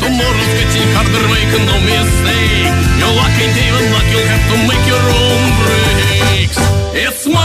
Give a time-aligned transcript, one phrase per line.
[0.00, 1.24] Tomorrow's getting harder,
[1.64, 2.68] no mistake.
[3.42, 6.58] Even luck, you'll have to make your own breaks.
[6.94, 7.41] It's my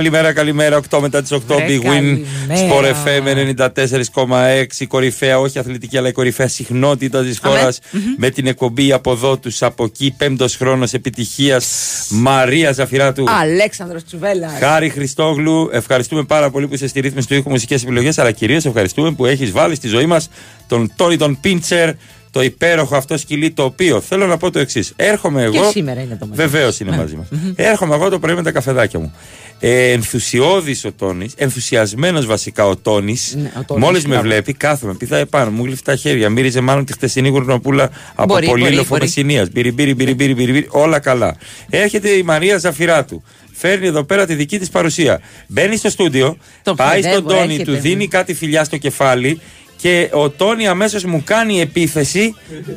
[0.00, 0.80] Καλημέρα, καλημέρα.
[0.90, 1.82] 8 μετά τις 8 Βρε, Big Win.
[1.82, 2.24] καλημέρα.
[2.48, 4.86] Sport FM 94,6.
[4.86, 7.78] Κορυφαία, όχι αθλητική, αλλά η κορυφαία συχνότητα της χώρας.
[8.16, 10.14] Με την εκπομπή από εδώ τους από εκεί.
[10.16, 11.66] Πέμπτος χρόνος επιτυχίας.
[12.10, 13.24] Μαρία Ζαφυράτου.
[13.28, 14.52] Αλέξανδρος Τσουβέλας.
[14.58, 18.64] Χάρη Χριστόγλου, ευχαριστούμε πάρα πολύ που είσαι στη ρύθμιση του ήχου μουσικέ επιλογές, αλλά κυρίως
[18.64, 20.28] ευχαριστούμε που έχεις βάλει στη ζωή μας
[20.66, 21.90] τον Τόνι τον Πίντσερ,
[22.30, 24.92] το υπέροχο αυτό σκυλί, το οποίο θέλω να πω το εξής.
[24.96, 25.52] Έρχομαι εγώ.
[25.52, 26.42] Και σήμερα είναι το μαζί.
[26.42, 27.26] Βεβαίως είναι μαζί μας.
[27.54, 29.12] Έρχομαι εγώ το πρωί με τα καφεδάκια μου.
[29.62, 33.16] Ε, Ενθουσιώδης ο Τόνι, ενθουσιασμένος βασικά ο Τόνι.
[33.34, 34.22] Ναι, ο Τόνης, Μόλις με μπράβο.
[34.22, 36.28] βλέπει, κάθομαι, πηδάει πάνω, μου γλυφτά χέρια.
[36.28, 39.00] Μύριζε μάλλον τη χτεσινή γουρνοπούλα από Μπορεί, μπορεί, πολύλοφο μπορεί.
[39.02, 39.48] Μεσσηνία.
[39.52, 41.36] Μπύρι, μπύρι, μπύρι, μπύρι, μπύρι, μπύρι, όλα καλά.
[41.70, 43.22] Έρχεται η Μαρία Ζαφυράτου.
[43.52, 45.20] Φέρνει εδώ πέρα τη δική της παρουσία.
[45.46, 48.06] Μπαίνει στο στούντιο, Το πάει στον παιδεύω, Τόνι, έρχεται, του δίνει ναι.
[48.06, 49.40] κάτι φιλιά στο κεφάλι
[49.76, 52.34] και ο Τόνι αμέσως μου κάνει επίθεση.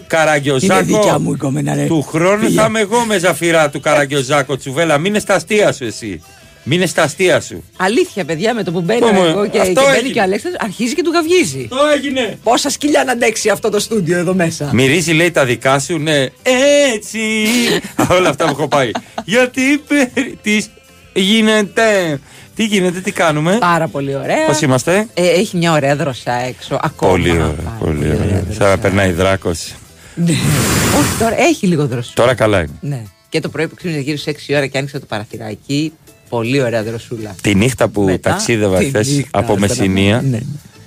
[0.07, 0.73] Καραγκιόζάκο.
[0.73, 1.85] Είναι δικιά μου η κομμένα, ρε.
[1.85, 2.59] Του χρόνου Φύγε.
[2.59, 4.97] θα είμαι εγώ με ζαφυρά του Καραγκιόζάκο Τσουβέλα.
[4.97, 6.21] Μην είναι στα αστεία σου εσύ.
[6.63, 7.63] Μην είναι στα αστεία σου.
[7.77, 10.13] Αλήθεια, παιδιά, με το που μπαίνει Πω, μου, εγώ και, αυτό και μπαίνει έγινε.
[10.13, 11.67] και ο Αλέξανδρος, αρχίζει και του γαυγίζει.
[11.69, 12.37] Το έγινε.
[12.43, 14.69] Πόσα σκυλιά να αντέξει αυτό το στούντιο εδώ μέσα.
[14.73, 16.25] Μυρίζει λέει τα δικά σου, ναι.
[16.93, 17.19] Έτσι.
[18.17, 18.91] Όλα αυτά που έχω πάει.
[19.25, 19.61] Γιατί
[20.41, 20.69] τις
[21.13, 22.19] γίνεται;
[22.55, 24.45] Τι γίνεται, τι κάνουμε; Πάρα πολύ ωραία.
[24.45, 26.79] Πώς είμαστε; Ε, έχει μια ωραία δροσιά έξω.
[26.81, 27.11] Ακόμα.
[27.11, 27.47] Πολύ ωραία.
[27.47, 28.17] Πάρα Πολύ ωραία.
[28.17, 28.53] δροσιά.
[28.57, 29.73] Σαν να περνάει δράκος.
[30.15, 30.31] Ναι.
[30.99, 32.13] Όχι, τώρα έχει λίγο δροσιά.
[32.15, 32.69] Τώρα καλά είναι.
[32.79, 33.01] Ναι.
[33.29, 35.93] Και το πρωί που ξύπνησε γύρω στις 6 ώρα και άνοιξε το παραθυράκι.
[36.37, 37.35] Πολύ ωραία δροσούλα.
[37.41, 40.21] Τη νύχτα που Μετά, ταξίδευα τη χθες νύχτα, από ρε, Μεσσηνία.
[40.21, 40.39] Ναι.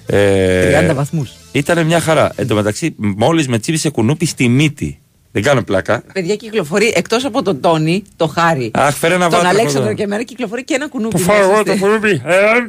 [0.07, 1.31] ε, 30 βαθμούς.
[1.53, 2.33] Ήταν μια χαρά.
[2.37, 4.99] Εν τω μεταξύ, μόλις με τσίπησε κουνούπι στη μύτη.
[5.33, 6.03] Δεν κάνω πλάκα.
[6.13, 8.71] Παιδιά κυκλοφορεί εκτός από τον Τόνι, το Χάρη.
[8.75, 9.95] Αχ, φέρε ένα τον βάτραχο Αλέξανδρο εδώ.
[9.97, 11.15] και εμένα κυκλοφορεί και ένα κουνούπι.
[11.17, 12.11] Το φάω μέσα εγώ στη- το κουνούπι.
[12.25, 12.67] ε.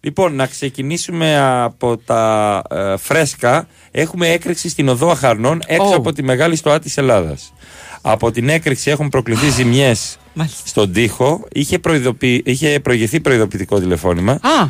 [0.00, 3.66] Λοιπόν, να ξεκινήσουμε από τα ε, φρέσκα.
[3.90, 5.94] Έχουμε έκρηξη στην οδό Αχαρνών έξω Ω.
[5.94, 7.52] από τη μεγάλη στοά της Ελλάδας.
[8.00, 10.62] Από την έκρηξη έχουν προκληθεί ζημιές Μάλιστα.
[10.66, 11.46] στον τοίχο.
[11.52, 12.42] Είχε, προειδοποιη...
[12.46, 14.32] είχε προηγηθεί προειδοποιητικό τηλεφώνημα.
[14.32, 14.68] Α, α,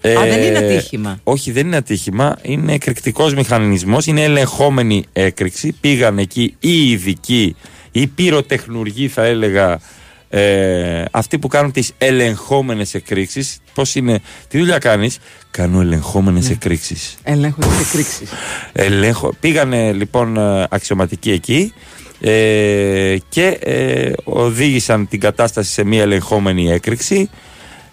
[0.00, 1.10] δεν είναι ατύχημα.
[1.10, 2.36] Ε, Όχι, δεν είναι ατύχημα.
[2.42, 4.06] Είναι εκρηκτικός μηχανισμός.
[4.06, 5.72] Είναι ελεγχόμενη έκρηξη.
[5.80, 7.56] Πήγαν εκεί οι ειδικοί,
[7.92, 9.80] οι πυροτεχνουργοί, θα έλεγα,
[10.28, 13.58] ε, αυτοί που κάνουν τις ελεγχόμενες εκρήξεις.
[13.74, 15.18] Πώς είναι, τι δουλειά κάνεις,
[15.50, 16.52] Κάνω ελεγχόμενες Ναι.
[16.52, 17.16] εκρήξεις.
[17.22, 18.30] Ελέγχω τις εκρήξεις.
[18.72, 19.34] Ελέγχω.
[19.40, 21.72] Πήγανε λοιπόν ε, αξιωματικοί εκεί
[22.20, 27.30] ε, και ε, οδήγησαν την κατάσταση σε μια ελεγχόμενη έκρηξη.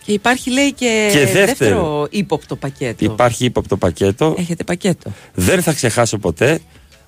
[0.05, 1.45] Και υπάρχει λέει και, Και δεύτερο.
[1.45, 3.05] δεύτερο ύποπτο πακέτο.
[3.05, 4.35] Υπάρχει ύποπτο πακέτο.
[4.37, 5.11] Έχετε πακέτο.
[5.33, 6.59] Δεν θα ξεχάσω ποτέ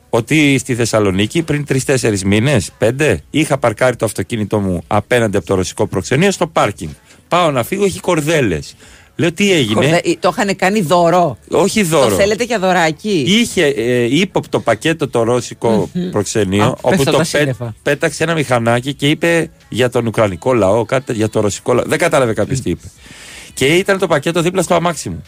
[0.10, 5.56] ότι στη Θεσσαλονίκη πριν τρει-τέσσερι μήνες, πέντε, είχα παρκάρει το αυτοκίνητό μου απέναντι από το
[5.56, 6.92] ρωσικό προξενείο στο πάρκινγκ.
[7.28, 8.76] Πάω να φύγω, έχει κορδέλες.
[9.20, 11.38] Λέω τι έγινε; Κορδε- ε, Το είχαν κάνει δώρο.
[11.52, 12.10] Όχι δώρο.
[12.10, 17.12] Το θέλετε για δωράκι; Είχε ε, ύποπτο πακέτο το ρωσικό προξενείο, Α, όπου πέφτω το
[17.12, 17.76] τα πέ- σύννεφα.
[17.84, 21.84] πέταξε ένα μηχανάκι και είπε για τον Ουκρανικό λαό, κάτι για το ρωσικό λαό.
[21.88, 22.88] Δεν κατάλαβε κάποιος τι είπε.
[23.54, 25.22] Και ήταν το πακέτο δίπλα στο αμάξι μου.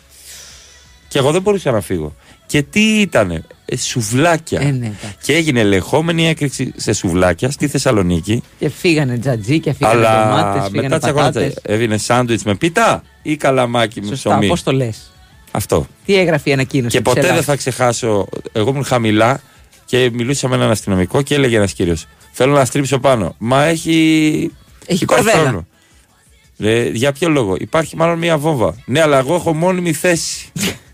[1.08, 2.16] Και εγώ δεν μπορούσα να φύγω.
[2.50, 4.62] Και τι ήτανε, ε, σουβλάκια.
[4.62, 5.16] Ε, ναι, εντάξει.
[5.24, 8.44] και έγινε ελεγχόμενη έκρηξη σε σουβλάκια στη Θεσσαλονίκη.
[8.60, 11.34] Και φύγανε τζατζί και φύγανε αλλά ντομάτες, φύγανε μετά τσακωνόταν.
[11.34, 11.60] πατάτες.
[11.62, 15.12] Έβγαινε σάντουιτς με πίτα ή καλαμάκι με Σωστά, ψωμί; πώς το λες;
[15.52, 15.88] Αυτό.
[16.06, 16.98] Τι έγραφε η ανακοίνωση.
[16.98, 17.34] Και ποτέ ψηλά.
[17.34, 18.28] δεν θα ξεχάσω.
[18.52, 19.42] Εγώ ήμουν χαμηλά
[19.86, 23.36] και μιλούσα με έναν αστυνομικό και έλεγε ένας κύριος: Θέλω να στρίψω πάνω.
[23.38, 23.92] Μα έχει.
[24.86, 25.48] Έχει υπάρχει κορδέλα.
[25.48, 25.68] χρόνο.
[26.60, 28.76] Ρε, για ποιο λόγο; Υπάρχει μάλλον μία βόμβα.
[28.86, 30.52] Ναι, αλλά εγώ έχω μόνιμη θέση.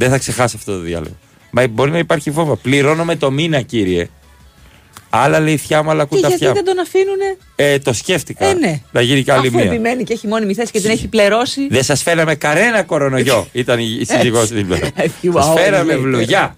[0.00, 1.16] δεν θα ξεχάσω αυτό το διάλογο.
[1.50, 2.56] Μα μπορεί να υπάρχει βόμβα.
[2.56, 4.08] Πληρώνομαι το μήνα, κύριε.
[5.10, 6.74] Άλλα λέει θιά μου, άλλα Και ακούν τα γιατί αυτιά δεν μου.
[6.74, 8.46] τον αφήνουνε; Ε, το σκέφτηκα.
[8.46, 8.80] Ε, ναι.
[8.92, 9.64] Να γίνει και άλλη Αφού μία.
[9.64, 11.66] επιμένει και έχει μόνιμη θέση και την έχει πληρώσει.
[11.70, 13.46] Δεν σας φέραμε κανένα κορονοϊό.
[13.52, 14.78] Ήταν η η σύζυγός δίπλα.
[14.94, 16.54] Έφυγε, Σας wow, φέραμε λέει, βλογιά.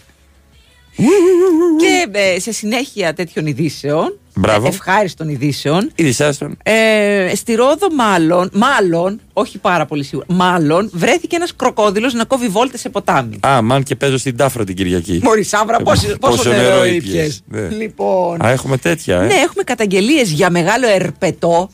[1.79, 4.67] Και ε, σε συνέχεια τέτοιων ειδήσεων, Μπράβο.
[4.67, 6.57] ε, ευχάριστων ειδήσεων, Είδε άστον.
[6.63, 12.49] ε, στη Ρόδο μάλλον, μάλλον, όχι πάρα πολύ σίγουρα, μάλλον βρέθηκε ένας κροκόδιλος να κόβει
[12.49, 13.39] βόλτες σε ποτάμι.
[13.47, 15.21] Α, μαν και παίζω στην Τάφρο την Κυριακή.
[15.23, 17.43] Μωρή Σάβρα, Ε, πόσο, πόσο νερό ήπιες.
[17.47, 17.69] Ναι.
[17.69, 19.27] Λοιπόν, Α, έχουμε τέτοια, ε.
[19.27, 21.71] ναι, έχουμε καταγγελίες για μεγάλο ερπετό.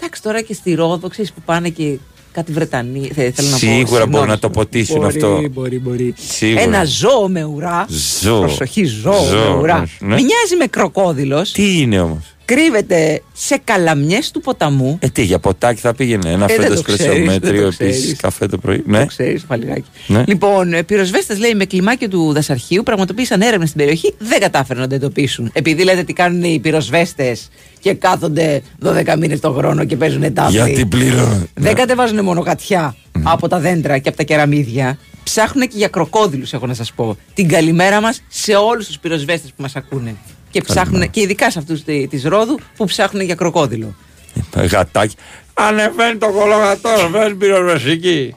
[0.00, 1.98] Εντάξει, τώρα και στη Ρόδο, ξέρεις που πάνε και
[2.32, 3.10] κάτι Βρετανοί.
[3.14, 4.28] θε- Θέλω να πω, Σίγουρα μπορούν Σιμώνες.
[4.28, 5.48] να το ποτίσουν Μπορεί, αυτό.
[5.52, 6.14] Μπορεί, μπορεί.
[6.28, 6.60] Σίγουρα.
[6.62, 7.86] Ένα ζώο με ουρά.
[8.22, 8.40] Ζώο.
[8.40, 9.78] Προσοχή, ζώο, Ζώο, με ουρά.
[10.00, 10.14] ναι.
[10.14, 11.52] Μοιάζει με κροκόδιλος.
[11.52, 14.98] Τι είναι όμως; Κρύβεται σε καλαμιές του ποταμού.
[15.00, 16.30] Ε, τι, για ποτάκι θα πήγαινε.
[16.30, 17.98] Ένα Ε, δεν φέτος το ξέρεις, δεν κρεσιομέτριο το επίσης.
[18.00, 18.20] ξέρεις.
[18.20, 18.82] Καφέ το πρωί.
[18.86, 18.98] Ναι.
[18.98, 19.84] Το ξέρεις, φαλιγάκι.
[20.06, 20.24] Ναι.
[20.26, 24.14] Λοιπόν, ε, πυροσβέστες λέει με κλιμάκιο του δασαρχείου πραγματοποίησαν έρευνε στην περιοχή.
[24.18, 25.50] Δεν κατάφεραν να το εντοπίσουν.
[25.52, 27.48] Επειδή λέτε τι κάνουν οι πυροσβέστες
[27.80, 30.52] και κάθονται 12 μήνες το χρόνο και παίζουν τάφη.
[30.52, 31.46] Γιατί πληρώνω.
[31.54, 34.98] Δεν κατεβάζουν μόνο κατιά από τα δέντρα και από τα κεραμίδια.
[35.24, 37.16] Ψάχνουν και για κροκόδηλους, έχω να σας πω.
[37.34, 40.16] Την καλημέρα μας σε όλους τους πυροσβέστες που μας ακούνε.
[40.50, 43.94] Και ψάχνουν, και ειδικά σε αυτούς τη Ρόδου που ψάχνουν για κροκόδηλο.
[44.56, 45.16] Ε, Γατάκι.
[45.54, 48.34] Ανεβαίνει το κολόγατο, ανεβαίνει πυροσβεστική.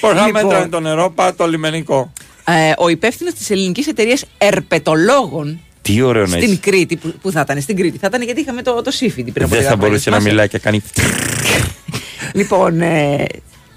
[0.00, 0.44] Πώς θα Λοιπόν.
[0.44, 2.12] μέτρανε το νερό, πάει το λιμενικό.
[2.44, 6.60] Ε, ο υπεύθυνος της ελληνικής εταιρείας Ερπετολόγων Τι ωραίο να στην είσαι.
[6.60, 9.44] Κρήτη, που, που θα ήταν στην Κρήτη, θα ήταν γιατί είχαμε το, το σύφιντι πριν
[9.44, 10.82] από Δεν λίγα θα χρόνια, μπορούσε να θυμάσαι; μιλάει και κάνει.
[12.32, 13.24] Λοιπόν, ε,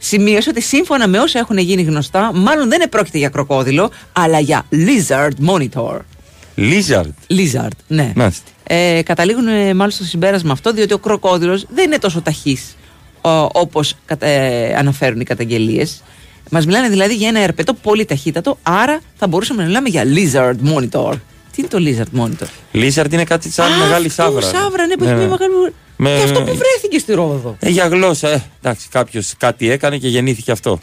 [0.03, 4.65] σημείωσε ότι σύμφωνα με όσα έχουν γίνει γνωστά, μάλλον δεν επρόκειται για κροκόδιλο, αλλά για
[4.71, 5.97] lizard monitor.
[6.55, 7.11] Λίζαρντ.
[7.29, 8.11] Lizard, ναι.
[8.15, 8.49] Μάλιστα.
[8.63, 12.75] Ε, καταλήγουν ε, μάλλον στο συμπέρασμα αυτό, διότι ο κροκόδιλος δεν είναι τόσο ταχύς
[13.21, 16.03] ο, όπως κατα- ε, αναφέρουν οι καταγγελίες.
[16.51, 20.55] Μας μιλάνε δηλαδή για ένα ερπετό πολύ ταχύτατο, άρα θα μπορούσαμε να μιλάμε για lizard
[20.73, 21.13] monitor.
[21.55, 22.47] Τι είναι το lizard monitor?
[22.71, 24.41] Λίζαρντ είναι κάτι σαν Α, μεγάλη αυτό, σάβρα.
[24.47, 25.73] Σάβρα, ναι, που έχει μια μεγάλη.
[26.03, 27.55] Με- Και αυτό που βρέθηκε στη Ρόδο.
[27.59, 28.43] Ε, για γλώσσα, ε.
[28.61, 30.79] Εντάξει, κάποιος κάτι έκανε και γεννήθηκε αυτό.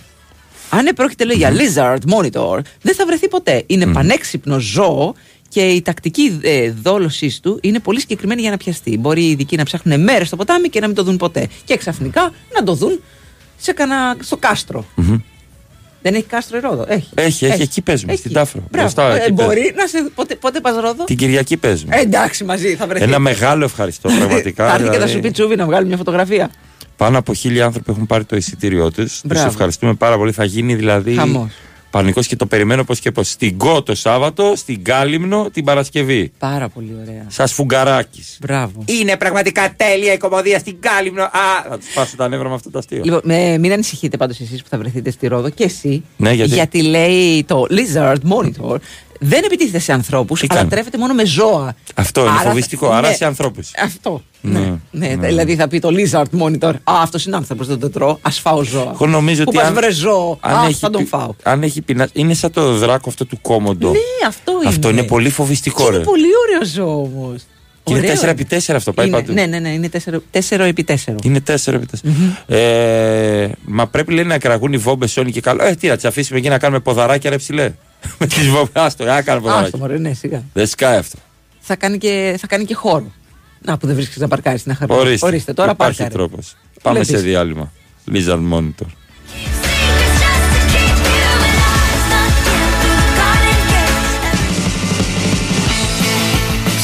[0.70, 3.62] Αν πρόκειται λέει, για lizard monitor, δεν θα βρεθεί ποτέ.
[3.67, 5.15] Είναι πανέξυπνο ζώο
[5.49, 8.99] και η τακτική ε, δόλωσής του είναι πολύ συγκεκριμένη για να πιαστεί.
[8.99, 11.49] Μπορεί οι ειδικοί να ψάχνουν μέρες στο ποτάμι και να μην το δουν ποτέ.
[11.64, 13.00] Και ξαφνικά να το δουν
[13.56, 14.17] σε κανα...
[14.21, 14.85] στο κάστρο.
[16.03, 17.09] Δεν έχει κάστρο η Ρόδο; Έχει.
[17.15, 18.61] Έχει, έχει, εκεί παίζουμε, στην Τάφρο.
[18.71, 18.83] Μπράβο.
[18.95, 20.11] Μπροστά, Ε, εκεί μπορεί να σε.
[20.15, 21.97] Πότε, πότε πας Ρόδο; Την Κυριακή παίζουμε.
[21.97, 23.05] Ε, εντάξει, μαζί θα βρεθεί.
[23.05, 24.67] Ένα μεγάλο ευχαριστώ πραγματικά.
[24.69, 25.12] Θα έρθει και θα δηλαδή.
[25.12, 26.50] σου πει τσούβι να βγάλει μια φωτογραφία.
[26.97, 29.05] Πάνω από χίλιοι άνθρωποι έχουν πάρει το εισιτήριό τους.
[29.12, 29.47] Τους Μπράβο.
[29.47, 30.33] ευχαριστούμε πάρα πολύ.
[30.33, 31.15] Θα γίνει δηλαδή.
[31.15, 31.50] Χαμός.
[31.90, 33.31] Πανικός και το περιμένω πώς και πώς.
[33.31, 36.32] Στην Κο το Σάββατο, στην Κάλυμνο την Παρασκευή.
[36.38, 37.25] Πάρα πολύ ωραία.
[37.29, 38.25] Σας φουγκαράκι.
[38.40, 38.85] Μπράβο.
[38.85, 41.23] Είναι πραγματικά τέλεια η κομμωδία στην Κάλυμνο.
[41.23, 41.31] Α,
[41.69, 43.00] θα τους πάσω τα νεύρα με αυτό το αστείο.
[43.05, 46.05] Λοιπόν, με, μην ανησυχείτε πάντως εσείς που θα βρεθείτε στη Ρόδο και εσύ.
[46.17, 48.76] Ναι, γιατί; λέει το Lizard Monitor
[49.19, 51.75] δεν επιτίθεται σε ανθρώπους, Τι αλλά κάνει; τρέφεται μόνο με ζώα.
[51.94, 53.70] Αυτό είναι Άρα- φοβιστικό, άρα ναι, σε ανθρώπους.
[53.85, 54.23] Αυτό.
[54.41, 55.26] Ναι, Ναι, ναι, ναι.
[55.26, 56.73] Δηλαδή θα πει το Lizard Monitor.
[56.75, 58.19] Α, αυτός είναι άνθρωπος, δεν το τρώω.
[58.23, 58.91] Α φάω ζώα.
[58.94, 59.59] Εγώ νομίζω που ότι.
[59.59, 60.38] πας αν- βρες ζώο.
[60.41, 61.35] αν Α, έχει θα τον πει- φάω.
[61.43, 62.11] Αν έχει πεινάσει.
[62.15, 63.91] Είναι σαν το δράκο αυτό του κόμοντο.
[63.91, 64.69] Ναι, αυτό είναι.
[64.69, 65.97] Αυτό είναι πολύ φοβιστικό, Και ρε.
[65.97, 67.43] Είναι πολύ ωραίο ζώο όμως.
[67.88, 68.12] Και είναι
[68.69, 69.32] 4x4 αυτό, πάει παντού.
[69.32, 71.14] Ναι, ναι, ναι, είναι 4x4.
[71.23, 71.76] Είναι 4x4.
[72.46, 75.64] Ε, μα πρέπει λέει να κραγούν οι βόμπες όλοι και καλό.
[75.64, 77.73] Ε, τι να τις αφήσουμε εκεί να κάνουμε ποδαράκια ρε ψηλέ.
[78.19, 78.70] Με τις βόμπες.
[78.73, 79.79] Άστο, να κάνουμε Άστο, ποδαράκια.
[79.79, 80.43] μωρέ, ναι, σιγά.
[80.52, 81.19] Δεν σκάει αυτό.
[81.61, 83.12] Θα κάνει και, θα κάνει και χώρο.
[83.61, 84.93] Να που δεν βρίσκεις να παρκάρεις στην αχαρή.
[84.93, 85.26] Ορίστε.
[85.26, 86.19] Ορίστε, τώρα Υπάρχει πάρκαρε.
[86.25, 86.56] τρόπος.
[86.82, 87.20] Πάμε Βλέπεις.
[87.20, 87.73] σε διάλειμμα.
[88.12, 88.87] Lizard Monitor.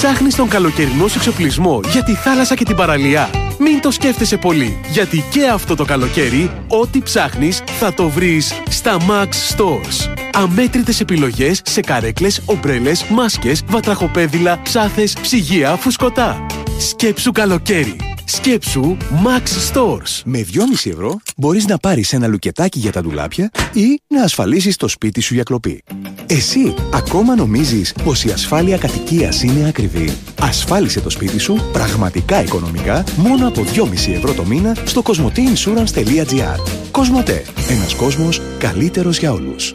[0.05, 3.31] Ψάχνεις τον καλοκαιρινό σου εξοπλισμό για τη θάλασσα και την παραλία.
[3.59, 8.97] Μην το σκέφτεσαι πολύ, γιατί και αυτό το καλοκαίρι, ό,τι ψάχνεις θα το βρεις στα
[9.09, 10.24] Max Stores.
[10.37, 16.47] Αμέτρητες επιλογές σε καρέκλες, ομπρέλες, μάσκες, βατραχοπέδιλα, ψάθες, ψυγεία, φουσκωτά.
[16.79, 17.97] Σκέψου καλοκαίρι.
[18.25, 20.21] Σκέψου Max Stores.
[20.25, 24.89] Με 2,5 ευρώ μπορείς να πάρεις ένα λουκετάκι για τα ντουλάπια ή να ασφαλίσεις το
[24.89, 25.83] σπίτι σου για κλοπή.
[26.27, 33.05] Εσύ ακόμα νομίζεις πως η ασφάλεια κατοικίας είναι ακριβή; Ασφάλισε το σπίτι σου πραγματικά οικονομικά
[33.17, 36.59] μόνο από 2,5 ευρώ το μήνα στο cosmoteinsurance.gr
[36.91, 37.45] Κοσμοτέ.
[37.69, 39.75] Ένας κόσμος καλύτερος για όλους.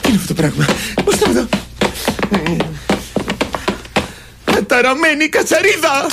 [0.00, 0.66] Τι είναι αυτό το πράγμα;
[1.04, 1.46] Πώς θα εδώ.
[4.44, 6.06] Καταραμένη κατσαρίδα.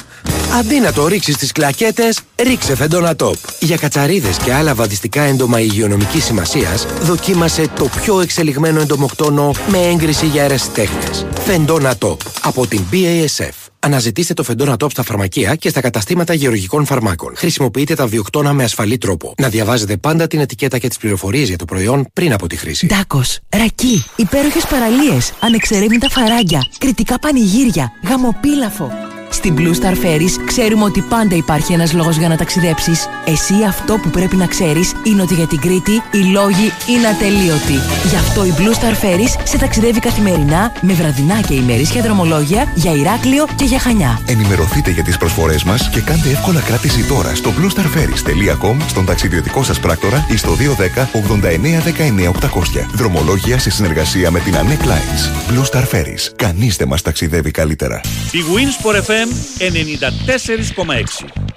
[0.60, 3.36] Αντί να το ρίξεις στις κλακέτες, ρίξε φεντόνα τόπ.
[3.60, 10.26] Για κατσαρίδες και άλλα βαδιστικά έντομα υγειονομικής σημασίας, δοκίμασε το πιο εξελιγμένο εντομοκτόνο με έγκριση
[10.26, 11.28] για αιρεσιτέχνε.
[11.46, 13.69] Φεντόνα τόπ από την BASF.
[13.80, 17.34] Αναζητήστε το φεντόνα τόπ στα φαρμακεία και στα καταστήματα γεωργικών φαρμάκων.
[17.36, 19.34] Χρησιμοποιείτε τα βιοκτώνα με ασφαλή τρόπο.
[19.38, 22.86] Να διαβάζετε πάντα την ετικέτα και τις πληροφορίες για το προϊόν πριν από τη χρήση.
[22.86, 28.92] Ντάκος, ρακί, υπέροχες παραλίες, ανεξερεύνητα φαράγγια, κριτικά πανηγύρια, γαμοπίλαφο.
[29.30, 33.08] Στην Blue Star Ferries ξέρουμε ότι πάντα υπάρχει ένας λόγος για να ταξιδέψεις.
[33.26, 37.78] Εσύ αυτό που πρέπει να ξέρεις είναι ότι για την Κρήτη οι λόγοι είναι ατελείωτοι.
[38.10, 42.92] Γι' αυτό η Blue Star Ferries σε ταξιδεύει καθημερινά με βραδινά και ημερήσια δρομολόγια για
[42.92, 44.22] Ηράκλειο και για Χανιά.
[44.26, 49.80] Ενημερωθείτε για τις προσφορές μας και κάντε εύκολα κράτηση τώρα στο bluestarferries.com, στον ταξιδιωτικό σας
[49.80, 52.86] πράκτορα ή στο 210 89 19 800.
[52.94, 55.52] Δρομολόγια σε συνεργασία με την Anec Lines.
[55.52, 56.32] Blue Star Ferries.
[56.36, 58.02] Κανείς δεν μας ταξιδεύει καλύτερα.
[58.32, 61.50] Η Winsport FM 94,6.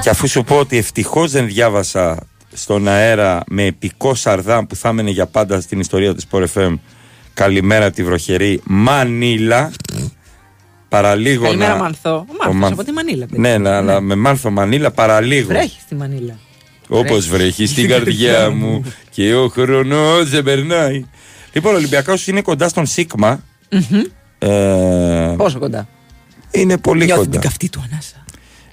[0.00, 4.88] Και αφού σου πω ότι ευτυχώς δεν διάβασα στον αέρα με επικό σαρδάμ που θα
[4.88, 6.74] έμενε για πάντα στην ιστορία του Sport FM
[7.34, 9.70] Καλημέρα από τη βροχερή Μανίλα.
[10.88, 11.78] Παραλίγο Καλημέρα, να...
[11.82, 12.10] Μανθό.
[12.10, 13.26] Ο ο Μάνθος Μαν- από τη Μανίλα.
[13.26, 13.40] παιδί.
[13.40, 15.46] Ναι, να- αλλά με Μάνθο Μανίλα παραλίγο.
[15.48, 16.38] Βρέχει στη Μανίλα.
[16.88, 21.04] Όπως βρέχει στην καρδιά μου και ο χρόνος δεν περνάει.
[21.52, 23.42] Λοιπόν, ο Ολυμπιακός είναι κοντά στον Σίγμα.
[24.38, 25.88] Ε, Πόσο κοντά;
[26.50, 27.30] είναι πολύ Νιώθει κοντά.
[27.30, 28.19] την καυτή του ανάσα.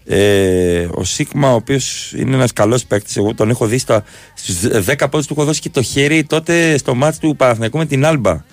[0.09, 4.55] Ε, ο Σίγμα, ο οποίος είναι ένας καλός παίκτης, εγώ τον έχω δει στα, στους
[4.85, 8.05] 10 πόντους του έχω δώσει και το χέρι τότε στο ματς του Παναθηναϊκού με την
[8.05, 8.43] Άλμπα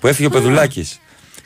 [0.00, 1.00] που έφυγε ο Πεδουλάκης.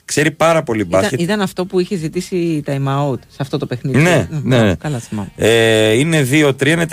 [0.04, 1.20] Ξέρει πάρα πολύ Ήταν, μπάσκετ.
[1.20, 3.98] ήταν αυτό που είχε ζητήσει time out σε αυτό το παιχνίδι.
[3.98, 4.74] Ναι, Μ, ναι.
[4.74, 5.28] Καλά θυμάμαι.
[5.36, 6.86] Ε, είναι 2-3, είναι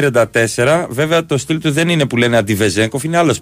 [0.56, 0.86] 34.
[0.90, 3.42] Βέβαια το στυλ του δεν είναι που λένε αντι-Βεζένκοφ, είναι άλλος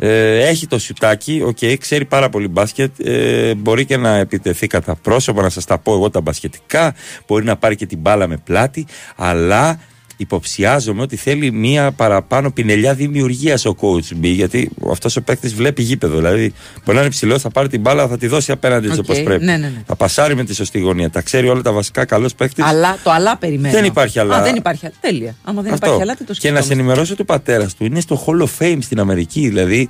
[0.00, 2.90] Ε, έχει το σιουτάκι, οκ, ξέρει πάρα πολύ μπάσκετ.
[2.98, 6.94] Ε, μπορεί και να επιτεθεί κατά πρόσωπο, να σας τα πω εγώ τα μπασκετικά.
[7.26, 8.86] Μπορεί να πάρει και την μπάλα με πλάτη.
[9.16, 9.80] Αλλά
[10.20, 14.24] υποψιάζομαι ότι θέλει μία παραπάνω πινελιά δημιουργίας ο coach B.
[14.24, 16.16] Γιατί αυτός ο παίκτης βλέπει γήπεδο.
[16.16, 16.52] Δηλαδή,
[16.84, 19.44] μπορεί να είναι ψηλό, θα πάρει την μπάλα, θα τη δώσει απέναντι Οκ, όπως πρέπει.
[19.44, 19.82] ναι, ναι, ναι.
[19.86, 21.10] Θα πασάρει με τη σωστή γωνία.
[21.10, 22.04] Τα ξέρει όλα τα βασικά.
[22.04, 22.64] Καλός παίκτης.
[22.64, 23.74] Αλλά το αλλά περιμένω.
[23.74, 24.36] Δεν υπάρχει αλλά.
[24.36, 24.94] Α, δεν υπάρχει αλλά.
[25.00, 25.34] Τέλεια.
[25.44, 25.86] Άμα δεν Αυτό.
[25.86, 26.72] υπάρχει αλλά, τι το και να σε σκεφτόμαστε.
[26.74, 29.48] ενημερώσω του πατέρας του είναι στο Hall of Fame στην Αμερική.
[29.48, 29.88] Δηλαδή,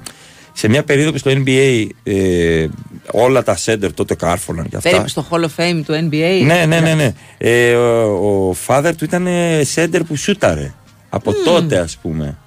[0.58, 2.66] σε μια περίοδο που στο NBA ε,
[3.10, 4.90] όλα τα center τότε κάρφωναν και αυτά.
[4.90, 6.42] Περίπου στο Hall of Fame του NBA.
[6.44, 6.94] Ναι, ναι, ναι.
[6.94, 7.12] ναι.
[7.38, 10.74] Ε, ο, ο father του ήταν ε, center που σούταρε.
[11.08, 12.38] Από τότε, ας πούμε.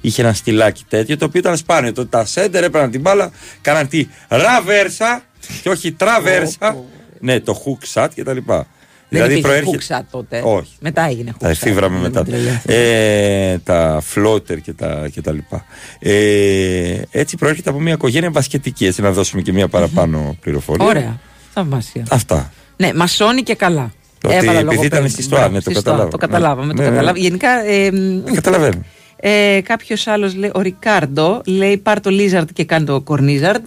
[0.00, 1.92] Είχε ένα στυλάκι τέτοιο το οποίο ήταν σπάνιο.
[1.92, 3.30] Το, τα center έπαιρναν την μπάλα,
[3.60, 5.22] κάναν τη ραβέρσα
[5.62, 6.76] και όχι τραβέρσα.
[7.20, 8.66] ναι, το hook shot και τα λοιπά.
[9.08, 9.94] Δεν δηλαδή υπήρχε προέρχεται.
[9.94, 10.40] hook shot τότε.
[10.44, 10.72] Όχι.
[10.80, 11.50] Μετά έγινε hook Τα shot.
[11.50, 12.20] εφήβραμε Δεν μετά.
[12.24, 12.72] με τρελαθεί.
[12.74, 15.64] Ε, τα floater και τα, και τα λοιπά.
[15.98, 18.86] Ε, έτσι προέρχεται από μια οικογένεια μπασκετική.
[18.86, 20.86] Έτσι να δώσουμε και μια παραπάνω πληροφορία.
[20.86, 21.18] Ωραία.
[21.54, 22.04] Θαυμάσια.
[22.10, 22.52] Αυτά.
[22.76, 23.92] Ναι, μασώνει και καλά.
[24.24, 24.86] Ότι Έβαλα επειδή λογοπαίγνιο.
[24.98, 26.10] ήταν στη Στοά, Μπράβο, ναι, το στη Στοά, καταλάβαμε.
[26.10, 26.72] Το καταλάβαμε.
[26.74, 26.90] το Ναι, ναι.
[26.90, 27.18] καταλάβαμε.
[27.18, 27.64] Γενικά.
[27.66, 28.84] Ε, μ, Ε, Καταλαβαίνω.
[29.16, 33.64] ε, Κάποιος άλλος λέει, ο Ρικάρντο, λέει πάρ το Lizard και κάνει το Κορνίζαρντ.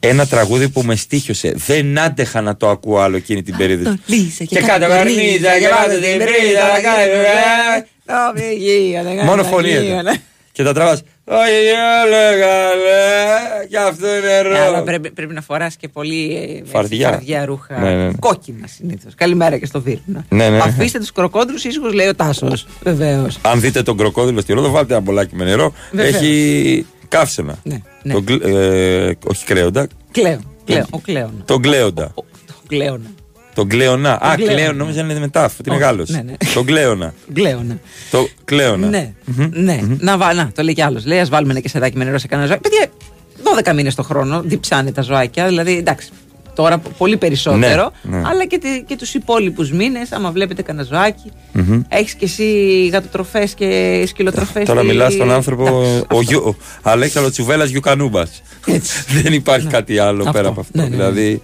[0.00, 1.52] Ένα τραγούδι που με στήχιωσε.
[1.66, 3.84] Δεν άντεχα να το ακούω άλλο εκείνη την περίοδο.
[3.84, 7.10] Το Λίζα Και κάτω καρνίζα και πάτε την πρίζα να κάνει
[9.20, 9.24] ε.
[9.24, 10.16] Μόνο φωνή έκανε.
[10.52, 11.02] Και τα τραβάς.
[11.24, 11.52] Όχι,
[12.04, 14.84] έλεγα, λέ, και αυτό είναι Ναι, αλλά ρο.
[14.84, 17.08] πρέπει, πρέπει να φοράς και πολύ ε, έτσι, Φαρδιά.
[17.08, 17.78] φαρδιά ρούχα.
[17.80, 18.12] Ναι, ναι, ναι.
[18.18, 19.14] Κόκκινα συνήθως.
[19.14, 20.24] Καλημέρα και στο Βίρνα.
[20.28, 20.58] Ναι, ναι.
[20.58, 22.66] Αφήστε τους κροκόντρου ήσυχου, λέει ο Τάσος.
[22.82, 23.26] Βεβαίω.
[23.42, 25.72] Αν δείτε τον κροκόδιλο στη Ρόδο, βάλτε ένα μπολάκι με νερό.
[25.92, 26.14] Βεβαίως.
[26.14, 27.58] Έχει καύσαινα.
[27.62, 28.12] Ναι, ναι.
[28.12, 29.86] Τον γκλ- ε, όχι κρέοντα.
[30.12, 30.38] Κλαίω.
[30.64, 30.84] Κλαίω.
[30.90, 31.42] Ο Κλαίωνα.
[31.44, 32.10] Τον κλέοντα.
[32.14, 33.10] Ο- ο Κλαίωνα.
[33.54, 34.12] Τον κλέονα.
[34.26, 34.52] Α, Κλέονα.
[34.54, 36.04] κλέον, νόμιζα είναι μετάφ, ότι είναι Όχι, Γάλλο.
[36.08, 36.32] ναι, ναι.
[36.54, 37.14] Τον κλέονα.
[37.32, 37.78] Κλαίωνα.
[38.10, 38.86] Το κλέονα.
[38.88, 39.12] Ναι,
[39.50, 39.80] ναι.
[39.98, 41.06] Να, βα- να, το λέει κι άλλος.
[41.06, 42.62] Λέει, ας βάλουμε ένα κεσεδάκι με νερό σε κανένα ζωάκι.
[42.68, 42.86] Παιδιά,
[43.70, 45.46] 12 μήνες το χρόνο διψάνε τα ζωάκια.
[45.46, 46.08] Δηλαδή, εντάξει,
[46.62, 47.92] τώρα π- πολύ περισσότερο.
[48.02, 48.22] Ναι, ναι.
[48.26, 51.30] Αλλά και, τη- και τους υπόλοιπους μήνες, άμα βλέπετε κανένα ζωάκι,
[51.88, 52.44] έχεις και εσύ
[52.92, 54.64] γατοτροφές και σκυλοτροφές.
[54.66, 55.82] Τώρα μιλάς στον άνθρωπο.
[56.16, 58.42] Ο, Γιου- ο Αλέξανδρος Τσουβέλλα Γιουκανούμπας.
[59.22, 60.32] Δεν υπάρχει κάτι άλλο Αυτό.
[60.32, 60.72] πέρα από αυτό.
[60.78, 60.96] Ναι, ναι, ναι.
[60.96, 61.42] Δηλαδή.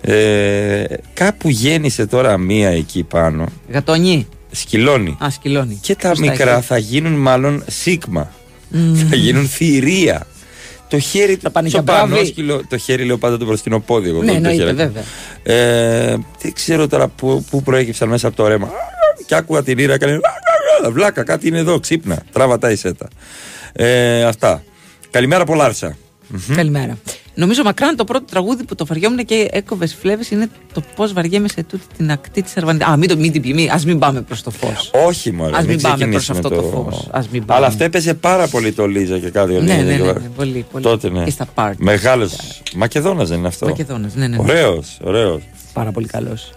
[0.00, 3.44] Ε, κάπου γέννησε τώρα μία εκεί πάνω.
[3.72, 4.26] Γατονί.
[4.50, 5.16] Σκυλώνει.
[5.24, 5.78] Α, σκυλώνει.
[5.82, 6.62] Και τα Σωστά, μικρά έχει.
[6.66, 8.30] θα γίνουν μάλλον σίγμα.
[9.08, 10.26] Θα γίνουν θηρία.
[10.92, 12.26] Το χέρι του πάνε για τσοπανό μπράβη.
[12.26, 14.08] σκυλο- Το χέρι λέω πάντα το μπροστινό πόδι.
[14.08, 14.74] Εγώ Ναι, το εννοείται, χέρι.
[14.76, 15.02] βέβαια.
[15.42, 18.70] Ε, δεν ξέρω τώρα πού, πού προέκυψαν μέσα από το ρέμα.
[19.26, 20.20] Και άκουγα την ήρα, έκανε.
[20.90, 22.22] Βλάκα, κάτι είναι εδώ, ξύπνα.
[22.32, 23.08] Τράβα τα ισέτα.
[23.72, 24.62] Ε, αυτά.
[25.10, 25.96] Καλημέρα από Λάρσα.
[26.56, 26.98] Καλημέρα.
[27.34, 31.48] Νομίζω μακράν το πρώτο τραγούδι που το βαριόμουν και έκοβες φλέβες είναι το πώς βαριέμαι
[31.48, 32.84] σε τούτη την ακτή της Αρβανιτή.
[32.84, 34.90] Α, μην το μην την πει, ας μην πάμε προς το φως.
[35.06, 35.56] Όχι μόνο.
[35.56, 37.08] Ας μην πάμε προς αυτό το φως.
[37.10, 37.58] Ας μην πάμε.
[37.58, 40.84] Αλλά αυτό έπαιζε πάρα πολύ το Λίζα και κάτι Ναι, ναι, ναι, ναι, πολύ, πολύ.
[40.84, 41.24] Τότε ναι.
[41.24, 41.82] Και στα πάρτι.
[41.82, 42.62] Μεγάλος.
[42.74, 43.66] Μακεδόνας δεν είναι αυτό.
[43.66, 44.42] Μακεδόνας, ναι, ναι, ναι.
[44.42, 45.42] Ωραίος, ωραίος.
[45.72, 46.52] Πάρα πολύ καλός.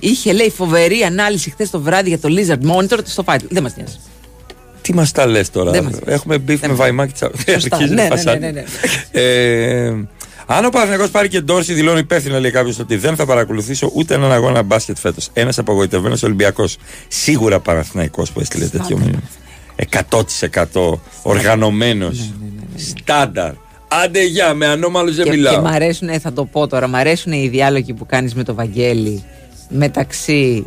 [0.00, 3.40] είχε λέει φοβερή ανάλυση χθες το βράδυ για το Lizard Monitor στο Fight.
[3.48, 3.96] Δεν μας νοιάζει.
[4.84, 7.30] Τι μας τα λες τώρα; Δεν μας- Έχουμε beef με βαϊμάκι τσα.
[7.52, 7.54] Σωστά.
[7.76, 8.38] Αρχίζει Ναι, να ναι, φασάρει.
[8.38, 8.64] ναι, ναι,
[9.10, 9.86] Ε,
[10.46, 14.14] αν ο Παναθηναϊκός πάρει και Ντόρσεϊ, δηλώνει υπεύθυνα, λέει κάποιος, ότι δεν θα παρακολουθήσω ούτε
[14.14, 15.30] έναν αγώνα μπάσκετ φέτος.
[15.32, 16.76] Ένας απογοητευμένος Ολυμπιακός.
[17.08, 19.22] Σίγουρα Παναθηναϊκός που έστειλε τέτοιο μήνυμα.
[19.76, 22.30] 100% οργανωμένος.
[22.76, 23.52] Στάνταρ.
[24.04, 25.60] Άντε γεια, με ανώμαλους δεν Και, και μιλάω.
[25.60, 28.54] μ' αρέσουν, ε, θα το πω τώρα, μ' αρέσουν οι διάλογοι που κάνεις με το
[28.54, 29.24] Βαγγέλη
[29.68, 30.66] μεταξύ.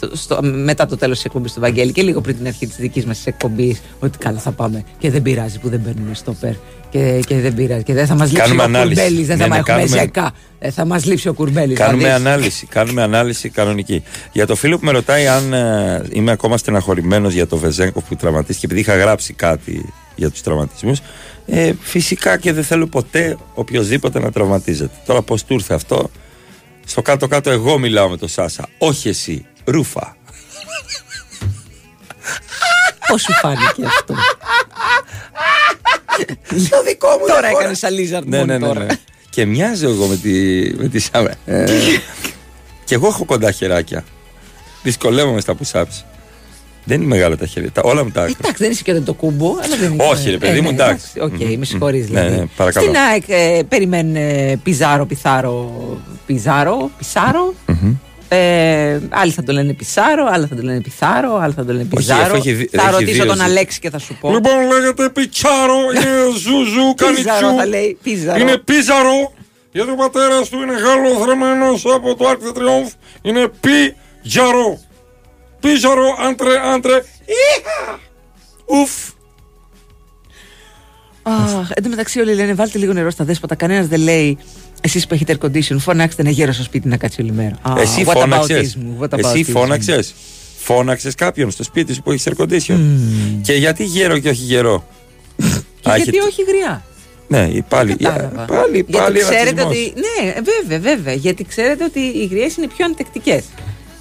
[0.00, 2.76] Το- στο- μετά το τέλος της εκπομπής του Βαγγέλη και λίγο πριν την αρχή της
[2.76, 4.84] δικής μας εκπομπής, ότι καλά θα πάμε.
[4.98, 6.52] Και δεν πειράζει που δεν παίρνουμε στόπερ.
[6.90, 7.82] Και, και δεν πειράζει.
[7.82, 9.00] Και δεν θα μας λείψει Κάνουμε ο ανάλυση.
[9.02, 9.26] Κουρμπέλης.
[9.26, 10.32] Δεν Ναι, θα ναι, μας έχουμε κάνουμε- ζέκα.
[10.58, 11.78] Δεν θα μας λείψει ο Κουρμπέλης.
[11.78, 14.02] Κάνουμε ανάλυση, κάνουμε ανάλυση κανονική.
[14.32, 18.16] Για το φίλο που με ρωτάει αν ε, είμαι ακόμα στεναχωρημένος για το Βεζέγκοφ που
[18.16, 20.98] τραυματίστηκε, επειδή είχα γράψει κάτι για τους τραυματισμούς.
[21.46, 24.94] Ε, φυσικά και δεν θέλω ποτέ οποιοδήποτε να τραυματίζεται.
[25.06, 26.10] Τώρα πώς του ήρθε αυτό,
[26.86, 28.68] στο κάτω-κάτω εγώ μιλάω με τον Σάσα.
[28.78, 30.16] Όχι εσύ, ρούφα.
[33.08, 34.14] Πώς σου φάνηκε αυτό;
[36.64, 38.86] Στο δικό μου Τώρα έκανες a lizard ναι, ναι, ναι, ναι.
[39.30, 40.30] Και μοιάζω εγώ με τη,
[40.76, 41.30] με τη Σάμα.
[41.44, 41.64] Ε,
[42.84, 44.04] και εγώ έχω κοντά χεράκια.
[44.82, 46.04] Δυσκολεύομαι στα push-ups.
[46.84, 47.70] Δεν είναι μεγάλα τα χέρια.
[47.70, 48.34] Τα, όλα μου τα άκρα.
[48.38, 49.56] Εντάξει, δεν είσαι και το κούμπο.
[49.62, 50.04] Αλλά δεν είναι.
[50.04, 51.20] Όχι, ρε παιδί μου, εντάξει.
[51.20, 51.58] Οκ, Μμμ.
[51.58, 52.40] με συγχωρείς Ναι, δηλαδή.
[52.40, 52.86] ναι, παρακαλώ.
[52.86, 55.72] Στην ΑΕΚ ε, περιμένουν ε, Πιζάρο, Πιθάρο,
[56.26, 57.54] Πιζάρο, Πισάρο.
[58.28, 61.82] Ε, άλλοι θα το λένε Πισάρο, άλλοι θα το λένε Πιθάρο, άλλοι θα το λένε
[61.82, 62.22] Όχι, Πιζάρο.
[62.22, 64.30] αφού έχει δι- θα έχει ρωτήσω δύο τον ζει- Αλέξη και θα σου πω.
[64.30, 67.68] Λοιπόν, λέγεται Πιτσάρο, είναι Ζουζού, κάνει Πίζαρο θα τσου.
[67.68, 67.98] λέει.
[68.02, 68.38] Πίζαρο.
[68.40, 69.32] Είναι Πίζαρο,
[69.72, 72.92] γιατί ο πατέρας του είναι Γάλλο θρεμένο από το Arc de Triomphe.
[73.22, 74.78] Είναι Πιτζάρο.
[75.60, 76.94] Πίζαρο, άντρε, άντρε.
[77.24, 77.98] Ήχα!
[78.66, 78.90] Ουφ.
[81.22, 83.54] Αχ, εν τω μεταξύ όλοι λένε βάλτε λίγο νερό στα δέσποτα.
[83.54, 84.38] Κανένας δεν λέει
[84.86, 87.56] εσείς που έχετε air condition, φωνάξτε ένα γέρο στο σπίτι να κάτσει όλη μέρα.
[87.62, 88.76] Α, Εσύ what φώναξες.
[88.78, 89.52] aboutism, what Εσύ aboutism.
[89.52, 90.14] φώναξες.
[90.58, 92.78] Φώναξες κάποιον στο σπίτι σου που έχεις air condition.
[93.42, 94.86] Και γιατί γέρο και όχι γερό.
[95.36, 95.44] Και
[95.90, 96.84] Α, γιατί έχετε- όχι γριά;
[97.28, 97.96] Ναι, πάλι.
[97.96, 98.44] Κατάλαβα.
[98.44, 99.76] Πάλι, γιατί πάλι ξέρετε ρατσισμός.
[99.76, 99.92] ότι.
[100.24, 100.32] Ναι,
[100.68, 101.14] βέβαια, βέβαια.
[101.14, 103.42] Γιατί ξέρετε ότι οι γριές είναι πιο αντεκτικέ.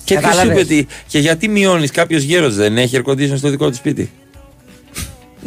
[0.04, 0.88] Και ποιος είπε ότι.
[1.08, 4.12] Και γιατί μειώνεις κάποιος γέρος δεν έχει air condition στο δικό του σπίτι;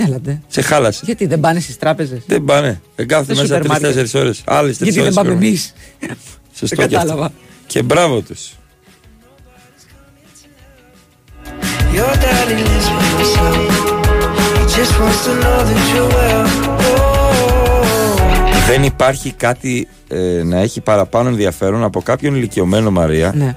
[0.06, 0.40] Έλατε.
[0.48, 1.02] Σε χάλασε.
[1.04, 2.80] Γιατί δεν πάνε στις τράπεζες; Δεν πάνε.
[2.96, 3.90] Δεν κάθονται Στο μέσα σούπερ μάρκετ.
[3.90, 4.42] τρει-τέσσερι ώρες.
[4.46, 5.14] Άλλε τρεις Γιατί ώρες.
[5.14, 5.72] δεν πάμε εμείς;
[6.54, 7.06] Σωστό Δεν και αυτό.
[7.08, 7.32] κατάλαβα.
[7.66, 8.52] Και μπράβο τους.
[11.94, 13.56] Your daddy lives with himself.
[14.56, 16.46] He just wants to know that you're well.
[18.68, 23.56] Δεν υπάρχει κάτι ε, να έχει παραπάνω ενδιαφέρον από κάποιον ηλικιωμένο Μαρία Ναι.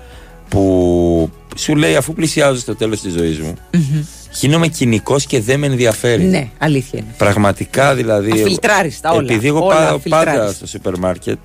[0.49, 4.03] που σου λέει αφού πλησιάζω στο τέλος της ζωής μου, Μμμ.
[4.31, 6.23] γίνομαι κοινικός και δεν με ενδιαφέρει.
[6.23, 7.13] Ναι, αλήθεια είναι.
[7.17, 8.31] Πραγματικά δηλαδή.
[8.31, 9.31] Αφιλτράρεις τα όλα.
[9.33, 10.33] Επειδή εγώ Όλα πάω αφιλτράρεις.
[10.33, 11.37] πάντα στο σούπερ μάρκετ,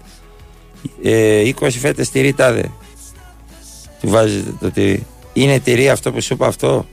[1.03, 2.71] ε, 20 φέτες τυρί τάδε.
[4.01, 5.07] Του βάζετε το τυρί.
[5.33, 6.87] Είναι τυρί αυτό που σου είπα αυτό;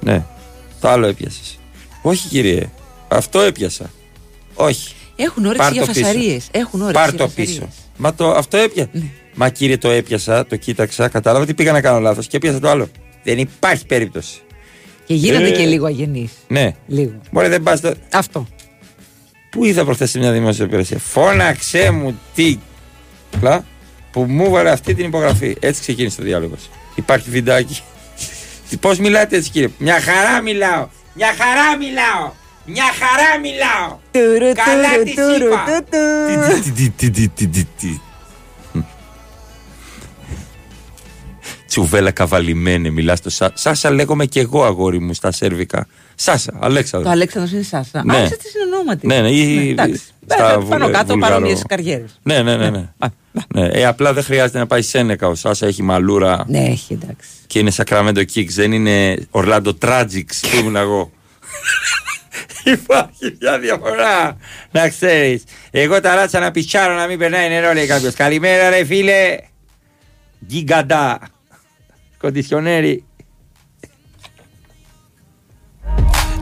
[0.00, 0.24] Ναι.
[0.80, 1.58] Το άλλο έπιασες.
[2.02, 2.70] Όχι κύριε.
[3.08, 3.90] Αυτό έπιασα.
[4.54, 4.94] Όχι.
[5.16, 6.00] Έχουν όρεξη Πάρ' για το πίσω.
[6.04, 6.48] φασαρίες.
[6.50, 7.00] Έχουν όρεξη.
[7.00, 7.54] Πάρ για το φασαρίες.
[7.54, 7.68] πίσω.
[7.96, 8.90] Μα το, αυτό έπιασα.
[9.42, 12.68] Μα κύριε το έπιασα, το κοίταξα, κατάλαβα ότι πήγα να κάνω λάθος και έπιασα το
[12.68, 12.88] άλλο.
[13.22, 14.40] Δεν υπάρχει περίπτωση.
[15.04, 15.50] Και γίνονται Ε.
[15.50, 16.32] και λίγο αγενείς.
[16.48, 16.74] Ναι.
[16.86, 17.20] Λίγο.
[17.30, 17.80] Μπορεί δεν πας.
[17.80, 17.94] Το...
[18.12, 18.46] Αυτό.
[19.50, 22.58] Πού είδα προχθές σε μια δημόσια υπηρεσία; Φώναξε μου τι.
[23.40, 23.64] Πλά,
[24.12, 25.56] που μου βάλε αυτή την υπογραφή.
[25.60, 26.54] Έτσι ξεκίνησε ο διάλογο.
[26.94, 27.80] Υπάρχει βιντεάκι.
[28.80, 30.88] Πώς μιλάτε έτσι κύριε; Μια χαρά μιλάω.
[31.14, 32.32] Μια χαρά μιλάω.
[32.64, 33.98] Μια χαρά μιλάω.
[34.10, 35.84] Τουρου, Καλά τουρου, της τουρου, είπα.
[41.70, 43.52] Τσουβέλα καβαλημένη, μιλάς στο Σάσα.
[43.56, 45.86] Σάσα λέγομαι και εγώ αγόρι μου στα σέρβικα.
[46.14, 47.10] Σάσα, Αλέξανδρος.
[47.12, 48.04] Το Αλέξανδρος είναι Σάσα.
[48.04, 48.16] Ναι.
[48.16, 49.06] Α, είστε συνονόματι.
[49.06, 50.00] Ναι, ναι, ή- εντάξει.
[50.26, 52.18] στα Ε, βουλε- Πάνω κάτω βουλγαρο- παρόμοιες καριέρες.
[52.22, 52.70] Ναι, ναι, ναι.
[52.70, 52.88] ναι.
[53.54, 53.68] ναι.
[53.72, 55.26] Ε, απλά δεν χρειάζεται να πάει Σένεκα.
[55.28, 57.28] Ο Σάσα έχει μαλούρα Ναι, έχει εντάξει.
[57.46, 58.48] και είναι Sacramento Kicks.
[58.50, 61.10] Δεν είναι Orlando Tragics που ήμουν εγώ.
[62.64, 64.36] Υπάρχει μια διαφορά.
[64.70, 65.42] Να ξέρεις.
[65.70, 68.14] Εγώ τα ράτσα να πιτσάρω να μην περνάει νερό, λέει κάποιος.
[68.14, 69.36] Καλημέρα, ρε φίλε.
[70.46, 71.18] Γκίγκαντα.
[72.20, 73.04] Κοντισιονέρι.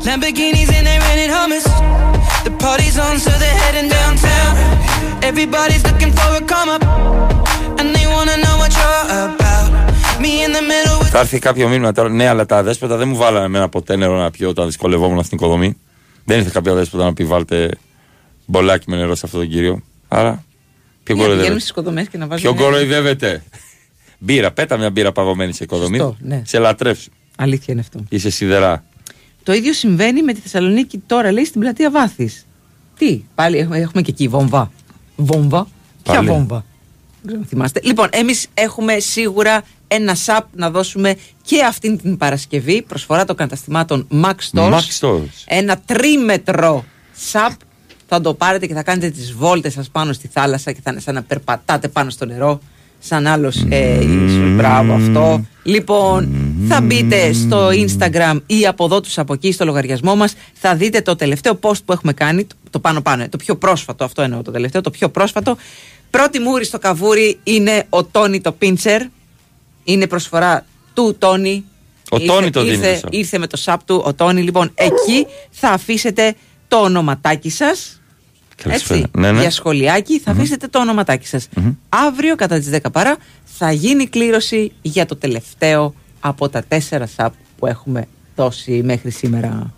[0.04, 1.66] Lamborghinis and they're renting hummus.
[2.46, 4.52] The party's on, so they're heading downtown.
[5.30, 6.82] Everybody's looking for a come up,
[7.78, 9.68] and they wanna know what you're about.
[10.22, 12.08] Me in the middle with Θα έρθει κάποιο μήνυμα τώρα.
[12.08, 15.36] Ναι, αλλά τα δέσποτα δεν μου βάλανε εμένα ποτέ νερό να πιω όταν δυσκολευόμουν στην
[15.38, 15.76] οικοδομή.
[16.24, 17.70] Δεν ήρθε κάποια δέσποτα να πει βάλτε
[18.46, 19.82] μπολάκι με νερό σε αυτόν τον κύριο.
[20.08, 20.44] Άρα,
[21.02, 21.60] ποιον Για να πηγαίνουμε
[24.18, 25.98] Μπύρα, πέτα μια μπύρα παγωμένη σε οικοδομή.
[25.98, 26.42] Σωστό, ναι.
[26.46, 27.10] Σε λατρεύσου.
[27.36, 28.04] Αλήθεια είναι αυτό.
[28.08, 28.84] Είσαι σιδερά.
[29.42, 32.46] Το ίδιο συμβαίνει με τη Θεσσαλονίκη τώρα, λέει, στην πλατεία Βάθης.
[32.98, 34.70] Τι, πάλι έχουμε, έχουμε και εκεί βόμβα.
[35.16, 35.66] Βόμβα;
[36.02, 36.28] Ποια Πάλι.
[36.28, 36.64] βόμβα;
[37.22, 37.80] Δεν ξέρω αν θυμάστε.
[37.82, 42.82] Λοιπόν, εμείς έχουμε σίγουρα ένα σαπ να δώσουμε και αυτήν την Παρασκευή.
[42.82, 44.72] Προσφορά των καταστημάτων Max Stores.
[44.72, 45.44] Max Stores.
[45.46, 47.52] Ένα τρίμετρο σαπ.
[48.08, 51.00] Θα το πάρετε και θα κάνετε τις βόλτες σας πάνω στη θάλασσα και θα είναι
[51.00, 52.60] σαν να περπατάτε πάνω στο νερό.
[52.98, 55.44] Σαν άλλος ε, ίσως, μπράβο αυτό.
[55.62, 56.28] Λοιπόν,
[56.68, 60.34] θα μπείτε στο Instagram ή από εδώ τους από εκεί στο λογαριασμό μας.
[60.52, 63.56] Θα δείτε το τελευταίο post που έχουμε κάνει, το- το πάνω πάνω, ε, το πιο
[63.56, 65.56] πρόσφατο, αυτό εννοώ το τελευταίο, το πιο πρόσφατο.
[66.10, 69.02] Πρώτη μούρη στο καβούρι είναι ο Τόνι το Πίντσερ.
[69.84, 71.64] Είναι προσφορά του Τόνι.
[72.10, 73.12] Ο Ήρθε- Τόνι το δίνει ήρθε- το σαπ.
[73.14, 74.42] Ήρθε με το σαπ του ο Τόνι.
[74.42, 76.34] Λοιπόν, εκεί θα αφήσετε
[76.68, 77.97] το ονοματάκι σας.
[78.62, 78.98] Καλησπέρα.
[79.00, 79.40] Έτσι, Ναι, ναι.
[79.40, 81.48] για σχολιάκι θα αφήσετε το ονοματάκι σας.
[81.88, 87.32] Αύριο κατά τις 10 παρά θα γίνει κλήρωση για το τελευταίο από τα τέσσερα σαπ
[87.58, 89.72] που έχουμε δώσει μέχρι σήμερα.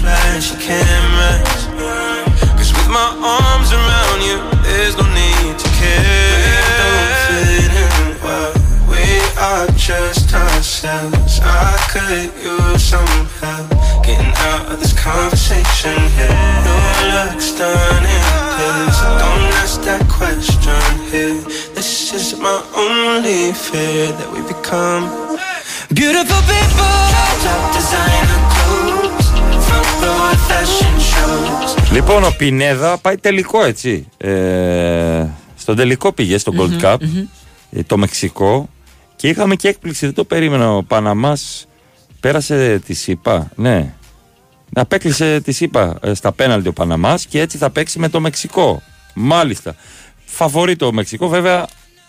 [0.00, 1.60] flash you can't match.
[2.58, 6.62] Cause with my arms around you, there's no need to care.
[6.80, 8.52] Don't fit in well.
[8.92, 9.04] We
[9.48, 11.32] are just ourselves.
[11.42, 13.71] I could use some help
[14.08, 16.36] getting out of this conversation here.
[16.66, 16.76] No
[17.16, 18.24] looks done in
[18.58, 18.96] this.
[19.22, 21.38] Don't ask that question here.
[21.76, 25.02] This is my only fear that we become
[26.00, 26.92] beautiful people.
[27.46, 29.26] Top designer clothes,
[29.66, 31.90] front row at fashion shows.
[31.92, 34.06] Λοιπόν, ο Πινέδα πάει τελικό, έτσι.
[34.16, 36.96] Ε, στον τελικό πήγε, στο Gold Cup,
[37.70, 38.68] ε, το Μεξικό.
[39.16, 40.76] Και είχαμε και έκπληξη, δεν το περίμενα.
[40.76, 41.66] Ο Παναμάς
[42.22, 43.94] πέρασε τη ΣΥΠΑ, ναι.
[44.74, 48.82] Απέκλεισε τη ΣΥΠΑ ε, στα πέναλτι ο Παναμάς και έτσι θα παίξει με το Μεξικό.
[49.14, 49.74] Μάλιστα.
[50.24, 51.66] Φαβορεί το Μεξικό, βέβαια,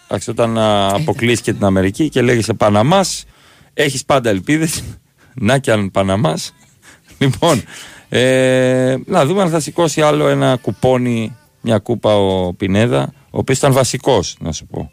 [0.08, 3.26] εντάξει, όταν α, αποκλείσει και την Αμερική και λέγεσαι Παναμάς,
[3.74, 4.84] έχεις πάντα ελπίδες.
[5.48, 6.54] Να και αν Παναμάς.
[7.18, 7.64] Λοιπόν,
[8.10, 13.58] ε, να δούμε αν θα σηκώσει άλλο ένα κουπόνι, μια κούπα ο Πινέδα, ο οποίος
[13.58, 14.92] ήταν βασικός, να σου πω.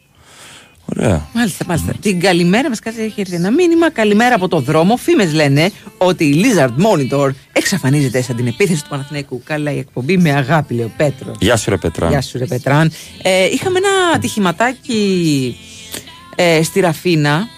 [0.97, 1.29] Ωραία.
[1.35, 1.93] Μάλιστα, μάλιστα.
[2.01, 3.91] Την καλημέρα μας κάτσε έχει έρθει ένα μήνυμα.
[3.91, 4.97] Καλημέρα από το δρόμο.
[4.97, 9.43] Φήμες λένε ότι η Lizard Monitor εξαφανίζεται σαν την επίθεση του Παναθηναϊκού.
[9.45, 11.37] Καλά, η εκπομπή με αγάπη, λέει ο Πέτρος.
[11.41, 12.09] Γεια σου ρε Πετρά.
[12.09, 12.93] Γεια σου, ρε Πετράν.
[13.23, 15.57] Ε, είχαμε ένα ατυχηματάκι
[16.37, 17.49] ε, στη Ραφίνα,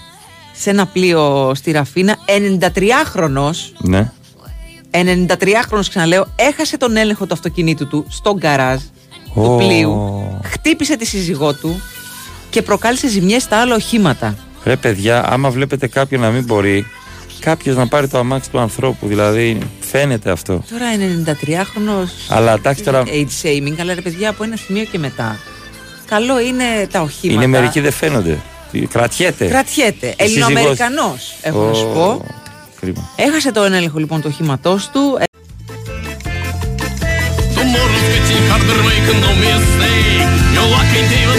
[0.52, 2.16] σε ένα πλοίο στη Ραφίνα.
[2.26, 4.10] 93χρονο, Ναι.
[4.90, 8.80] 93χρονο ξαναλέω, έχασε τον έλεγχο του αυτοκινήτου του στο γκαράζ
[9.34, 9.56] του Ω.
[9.56, 10.22] πλοίου.
[10.44, 11.80] Χτύπησε τη σύζυγό του
[12.52, 14.36] και προκάλεσε ζημιές στα άλλα οχήματα.
[14.64, 16.86] Ρε παιδιά, άμα βλέπετε κάποιον να μην μπορεί,
[17.40, 19.06] κάποιος να πάρει το αμάξι του ανθρώπου.
[19.06, 20.62] Δηλαδή, φαίνεται αυτό.
[20.70, 22.08] Τώρα 93χρονο.
[22.28, 23.02] Αλλά εντάξει τώρα.
[23.06, 25.38] Age shaming, αλλά ρε παιδιά από ένα σημείο και μετά.
[26.06, 27.42] Καλό είναι τα οχήματα.
[27.42, 28.38] Είναι μερικοί δεν φαίνονται.
[28.90, 29.46] Κρατιέται.
[29.46, 30.06] Κρατιέται.
[30.06, 32.24] Η σύζυγος- Ελληνοαμερικανός, έχω να σου Ω, πω.
[32.80, 33.10] Κρίμα.
[33.16, 35.18] Έχασε τον έλεγχο λοιπόν του οχήματός του.
[37.72, 40.28] Tomorrow's getting harder, make no mistake.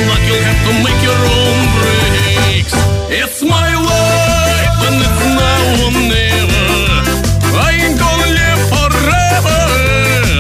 [0.10, 2.74] Luck, you'll have to make your own breaks.
[3.14, 6.66] It's my life, and it's now or never.
[7.54, 9.62] I ain't gonna live forever.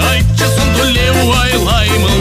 [0.01, 2.12] I just want to live while I'm alive.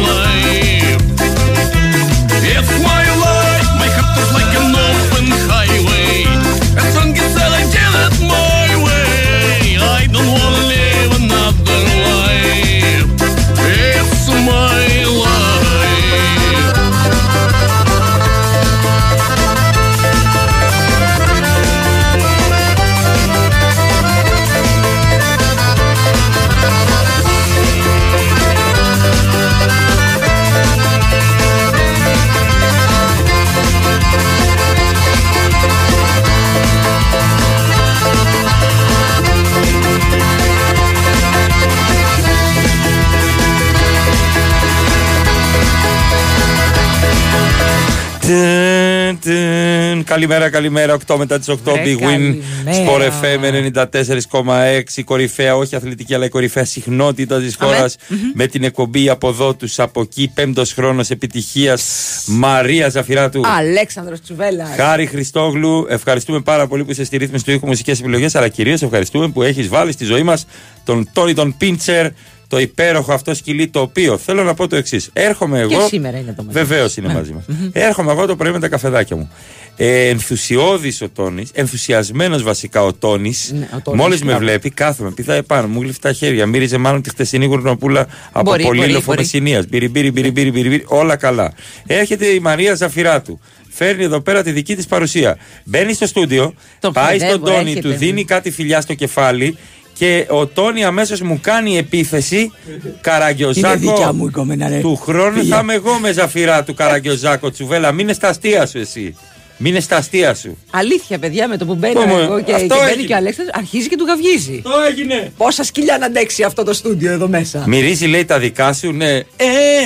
[48.27, 50.05] Τιν, τιν.
[50.05, 50.97] Καλημέρα, καλημέρα.
[51.07, 51.73] 8 μετά τις 8.
[51.73, 51.99] Βρε, Big Win.
[52.01, 52.41] καλημέρα.
[52.65, 55.05] Sport FM 94,6.
[55.05, 57.97] Κορυφαία, όχι αθλητική, αλλά η κορυφαία συχνότητα της χώρας.
[58.35, 60.31] Με την εκπομπή από εδώ τους από εκεί.
[60.35, 61.83] Πέμπτος χρόνος επιτυχίας.
[62.27, 63.43] Μαρία Ζαφυράτου.
[63.47, 64.69] Αλέξανδρος Τσουβέλας.
[64.77, 68.83] Χάρη Χριστόγλου, ευχαριστούμε πάρα πολύ που είσαι στη ρύθμιση του ήχου μουσικέ επιλογέ, αλλά κυρίως
[68.83, 70.47] ευχαριστούμε που έχεις βάλει στη ζωή μας
[70.85, 72.07] τον Τόνι τον Πίντσερ,
[72.53, 75.11] το υπέροχο αυτό σκυλί το οποίο θέλω να πω το εξής.
[75.13, 75.69] Έρχομαι εγώ.
[75.69, 77.45] Και σήμερα είναι το μαζί Βεβαίως είναι μαζί μας.
[77.73, 79.31] Έρχομαι εγώ το πρωί με τα καφεδάκια μου.
[79.77, 83.51] Ε, Ενθουσιώδης ο Τόνης, ενθουσιασμένος βασικά ο Τόνης.
[83.55, 84.41] Ναι, ο Τόνης, Μόλις με μπράβο.
[84.41, 86.47] βλέπει, κάθομαι, πηδάει επάνω, μου γλυφτά τα χέρια.
[86.47, 89.19] Μύριζε μάλλον τη χτεσινή γουρνοπούλα από Μπορεί, μπορεί, πολύλοφο μπορεί.
[89.19, 89.65] μεσηνία.
[89.69, 91.53] Μπύρι, μπύρι, μπύρι, μπύρι, μπύρι, μπύρι, όλα καλά.
[91.87, 93.41] Έρχεται η Μαρία Ζαφυράτου.
[93.75, 95.37] Φέρνει εδώ πέρα τη δική της παρουσία.
[95.65, 97.89] Μπαίνει στο στούντιο, Το πάει παιδεύω, στον Τόνι, έρχεται.
[97.89, 99.57] του δίνει κάτι φιλιά στο κεφάλι
[100.03, 102.53] και ο Τόνι αμέσως μου κάνει επίθεση.
[103.01, 103.69] Καραγκιόζάκο.
[103.69, 104.79] Είναι δικιά μου η κομμένα, ρε.
[104.81, 105.55] Του χρόνου Φύγε.
[105.55, 107.93] θα είμαι εγώ με ζαφυρά του Καραγκιόζάκο Τσουβέλα.
[107.93, 109.17] Μην είναι στα αστεία σου εσύ.
[109.57, 110.59] Μην είναι στα αστεία σου.
[110.71, 113.07] Αλήθεια, παιδιά, με το που μπαίνει Πω μου, εγώ και, και αυτό μπαίνει έγινε.
[113.07, 114.61] και ο Αλέξανδρος, αρχίζει και του γαυγίζει.
[114.63, 115.33] Το έγινε.
[115.37, 117.65] Πόσα σκυλιά να αντέξει αυτό το στούντιο εδώ μέσα.
[117.67, 119.21] Μυρίζει λέει τα δικά σου, ναι.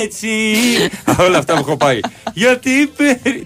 [0.01, 0.29] Έτσι.
[1.25, 1.99] Όλα αυτά που έχω πάει.
[2.33, 2.91] Γιατί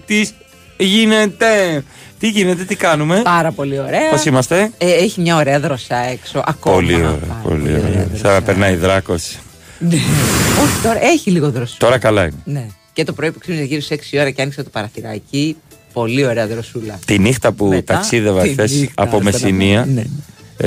[0.06, 0.28] τη
[0.76, 1.84] γίνεται.
[2.22, 4.10] Τι γίνεται, τι κάνουμε; Πάρα πολύ ωραία.
[4.10, 6.42] Πώς είμαστε; Ε, έχει μια ωραία δροσιά έξω.
[6.46, 6.76] Ακόμα.
[6.76, 8.06] Πολύ ωραία, Πάρα πολύ ωραία.
[8.14, 9.38] Σαν να περνάει δράκος.
[9.78, 9.94] Ναι.
[10.62, 11.76] Όχι, τώρα έχει λίγο δροσιά.
[11.78, 12.32] Τώρα καλά είναι.
[12.44, 12.66] Ναι.
[12.92, 15.56] Και το πρωί που ξύπνησε γύρω στις 6 ώρα και άνοιξε το παραθυράκι.
[15.92, 16.98] Πολύ ωραία δροσούλα.
[17.06, 19.80] Τη νύχτα που Μετά, ταξίδευα τη χθες νύχτα, από στον Μεσσηνία.
[19.80, 20.04] αμά- ναι.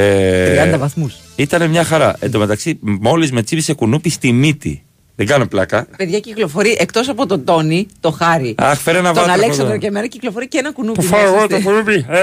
[0.01, 1.15] ε, 30 βαθμούς.
[1.35, 2.15] Ήταν μια χαρά.
[2.19, 4.83] Εν τω μεταξύ, μόλις με τσίπησε κουνούπι στη μύτη.
[5.15, 5.87] Δεν κάνω πλάκα.
[5.97, 8.55] Παιδιά κυκλοφορεί εκτός από τον Τόνι, το Χάρη.
[8.57, 9.81] Αχ, φέρε ένα τον βάτρο από Αλέξανδρο εδώ.
[9.81, 10.99] και εμένα κυκλοφορεί και ένα κουνούπι.
[10.99, 12.05] Το φάω μέσα εγώ στη- το κουνούπι.
[12.09, 12.19] Ε,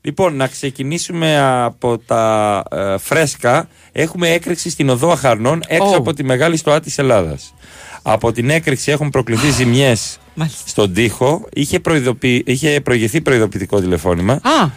[0.00, 3.68] Λοιπόν, να ξεκινήσουμε από τα ε, φρέσκα.
[3.92, 5.96] Έχουμε έκρηξη στην οδό Αχαρνών έξω Ω.
[5.96, 7.54] από τη μεγάλη στοά της Ελλάδας.
[8.02, 10.18] Από την έκρηξη έχουν προκληθεί ζημιές
[10.66, 11.48] στον τοίχο.
[11.52, 12.42] Είχε, προειδοποιη...
[12.46, 14.32] είχε προηγηθεί προειδοποιητικό τηλεφώνημα.
[14.32, 14.68] Α,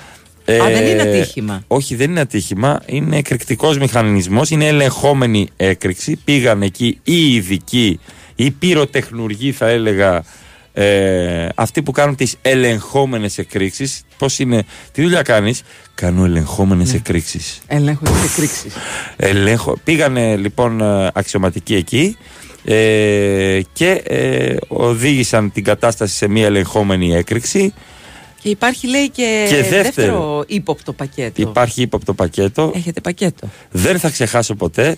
[0.50, 1.64] Ε, Α, δεν είναι ατύχημα.
[1.68, 2.82] Όχι, δεν είναι ατύχημα.
[2.86, 4.50] Είναι εκρηκτικός μηχανισμός.
[4.50, 6.16] Είναι ελεγχόμενη έκρηξη.
[6.24, 8.00] Πήγαν εκεί οι ειδικοί,
[8.36, 10.24] οι πυροτεχνουργοί, θα έλεγα,
[10.74, 14.04] ε, αυτοί που κάνουν τις ελεγχόμενες εκρήξεις.
[14.18, 15.64] Πώς είναι, τι δουλειά κάνεις,
[16.02, 17.60] Κάνω ελεγχόμενες εκρήξεις.
[17.68, 18.74] Ελέγχω τις εκρήξεις.
[19.16, 19.78] Ελέγχω.
[19.84, 22.18] Πήγανε λοιπόν ε, αξιωματικοί εκεί
[22.66, 27.74] ε, και ε, οδήγησαν την κατάσταση σε μια ελεγχόμενη έκρηξη.
[28.42, 29.84] Και υπάρχει λέει και, Και δεύτερο.
[29.84, 31.42] δεύτερο ύποπτο πακέτο.
[31.42, 32.72] Υπάρχει ύποπτο πακέτο.
[32.76, 33.50] Έχετε πακέτο.
[33.72, 34.98] Δεν θα ξεχάσω ποτέ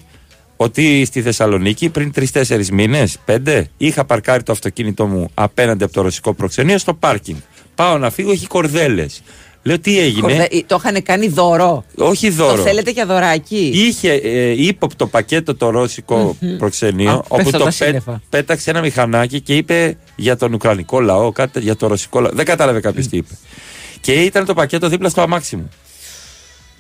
[0.56, 6.02] ότι στη Θεσσαλονίκη πριν τρει-τέσσερι μήνες, πέντε, είχα παρκάρει το αυτοκίνητό μου απέναντι από το
[6.02, 7.38] ρωσικό προξενείο στο πάρκινγκ.
[7.76, 9.22] Πάω να φύγω, έχει κορδέλες.
[9.64, 11.84] Λέω τι έγινε; Κορδε- ε, Το είχαν κάνει δώρο.
[11.98, 12.56] Όχι δώρο.
[12.56, 16.58] Το θέλετε για δωράκι; Είχε ε, ύποπτο πακέτο το ρωσικό Μμμ.
[16.58, 18.22] προξενείο, Α, όπου πέφτουν το τα πέ- σύννεφα.
[18.30, 22.32] πέταξε ένα μηχανάκι και είπε για τον Ουκρανικό λαό, κάτι για το ρωσικό λαό.
[22.34, 23.34] Δεν κατάλαβε κάποιος τι είπε.
[24.02, 25.70] Και ήταν το πακέτο δίπλα στο αμάξι μου.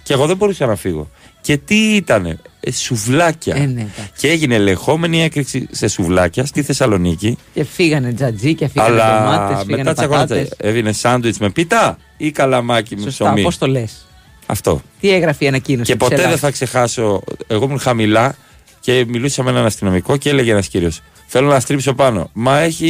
[0.10, 1.10] Και εγώ δεν μπορούσα να φύγω.
[1.41, 3.56] Και τι ήτανε, ε, σουβλάκια.
[3.56, 4.12] Ε, ναι, εντάξει.
[4.17, 7.38] και έγινε ελεγχόμενη έκρηξη σε σουβλάκια στη Θεσσαλονίκη.
[7.54, 10.36] Και φύγανε τζατζί και φύγανε αλλά ντομάτες, φύγανε μετά τσακώνατε.
[10.36, 10.58] πατάτες.
[10.58, 14.08] Έβγαινε σάντουιτς με πίτα ή καλαμάκι με Σωστά, ψωμί; πώς το λες;
[14.45, 14.82] Αυτό.
[15.00, 15.91] Τι έγραφε η ανακοίνωση.
[15.91, 16.30] Και ποτέ ψηλά.
[16.30, 17.22] δεν θα ξεχάσω.
[17.48, 18.36] Εγώ ήμουν χαμηλά
[18.80, 22.30] και μιλούσα με έναν αστυνομικό και έλεγε ένας κύριος: Θέλω να στρίψω πάνω.
[22.34, 22.86] Μα έχει.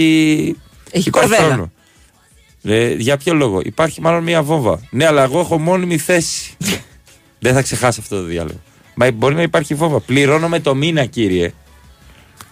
[0.91, 1.53] Έχει υπάρχει κορδέλα.
[1.53, 1.71] χρόνο.
[2.63, 4.79] Ε, για ποιο λόγο; Υπάρχει μάλλον μία βόμβα.
[4.89, 6.53] Ναι, αλλά εγώ έχω μόνιμη θέση.
[7.39, 8.59] δεν θα ξεχάσω αυτό το διάλογο.
[8.95, 9.99] Μα μπορεί να υπάρχει βόμβα.
[9.99, 11.53] Πληρώνω με το μήνα, κύριε.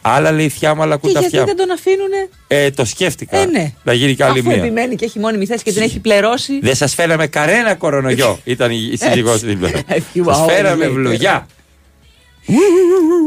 [0.01, 1.45] Άλλα λέει θιά μου, άλλα Και γιατί κουταφιά.
[1.45, 3.37] δεν τον αφήνουνε; Ε, το σκέφτηκα.
[3.37, 3.73] Ε, ναι.
[3.83, 4.57] Να γίνει και άλλη Αφού μία.
[4.57, 6.59] επιμένει και έχει μόνιμη θέση και την έχει πληρώσει.
[6.59, 8.39] Δεν σας φέραμε κανένα κορονοϊό.
[8.43, 9.69] Ήταν η η σύζυγός δίπλα.
[9.87, 11.47] Ευχή, Σας wow, φέραμε λέει, βλογιά.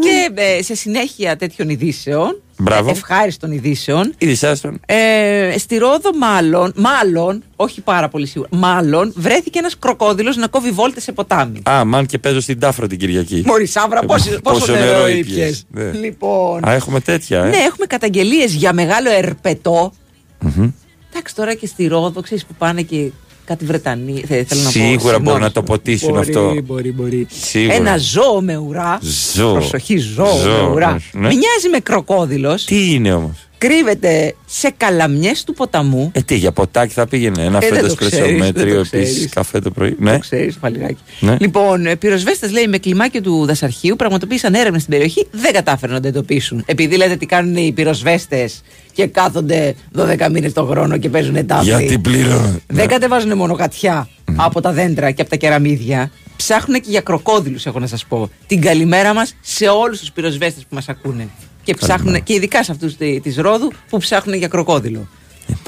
[0.03, 2.89] Και ε, σε συνέχεια τέτοιων ειδήσεων, Μπράβο.
[2.89, 4.81] ε, ευχάριστων ειδήσεων, Ειδησάστον.
[4.87, 10.71] ε, στη Ρόδο μάλλον, μάλλον, όχι πάρα πολύ σίγουρα, μάλλον βρέθηκε ένας κροκόδιλος να κόβει
[10.71, 11.63] βόλτες σε ποτάμι.
[11.71, 13.43] Α, μαν και παίζω στην Τάφρο την Κυριακή.
[13.47, 15.65] Μωρή Σάβρα, πόσο, πόσο, νερό ήπιες.
[15.71, 15.91] Ναι.
[15.91, 17.49] Λοιπόν, Α, έχουμε τέτοια, ε.
[17.49, 19.93] ναι, έχουμε καταγγελίες για μεγάλο ερπετό.
[20.39, 20.69] Μμμ.
[21.13, 23.11] Εντάξει, τώρα και στη Ρόδο, ξέρεις που πάνε και
[23.51, 24.23] κάτι Βρετανοί.
[24.27, 25.23] θε- Θέλω να πω, Σίγουρα συγγνώμη.
[25.23, 26.55] μπορούν να το ποτίσουν Μπορεί, αυτό.
[26.65, 27.27] Μπορεί, μπορεί.
[27.41, 27.75] Σίγουρα.
[27.75, 28.99] Ένα ζώο με ουρά.
[29.35, 29.53] Ζώο.
[29.53, 30.91] Προσοχή, ζώο, Ζώο, με ουρά.
[31.13, 31.27] ναι.
[31.27, 32.65] Μοιάζει με κροκόδιλος.
[32.65, 36.11] Τι είναι όμως; Κρύβεται σε καλαμιές του ποταμού.
[36.15, 37.43] Ε, τι, για ποτάκι θα πήγαινε.
[37.45, 39.33] Ένα Ε, δεν φέτος το ξέρεις, κρεσιομέτριο δεν το επίσης ξέρεις.
[39.35, 39.97] καφέ το πρωί.
[39.99, 40.13] Ναι.
[40.13, 41.03] Το ξέρεις, Παλιγάκι.
[41.21, 41.37] Ναι.
[41.41, 45.27] Λοιπόν, ε, πυροσβέστες λέει με κλιμάκιο του δασαρχείου πραγματοποίησαν έρευνες στην περιοχή.
[45.31, 46.63] Δεν κατάφεραν να το εντοπίσουν.
[46.67, 48.61] Επειδή λέτε τι κάνουν οι πυροσβέστες
[48.93, 51.65] και κάθονται 12 μήνες το χρόνο και παίζουν τάφη.
[51.65, 52.61] Γιατί πληρώνω.
[52.67, 56.11] Δεν κατεβάζουν μόνο κατιά από τα δέντρα και από τα κεραμίδια.
[56.37, 58.31] Ψάχνουν και για κροκόδιλους έχω να σας πω.
[58.47, 61.29] Την καλημέρα μας σε όλους τους πυροσβέστες που μας ακούνε.
[61.71, 65.09] Και ψάχνουν, και ειδικά σε αυτούς τη Ρόδου που ψάχνουν για κροκόδιλο.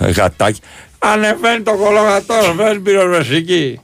[0.00, 0.60] Ε, Γατάκι.
[0.98, 3.80] Ανεβαίνει το κολογατό, ανεβαίνει πυροσβεστική.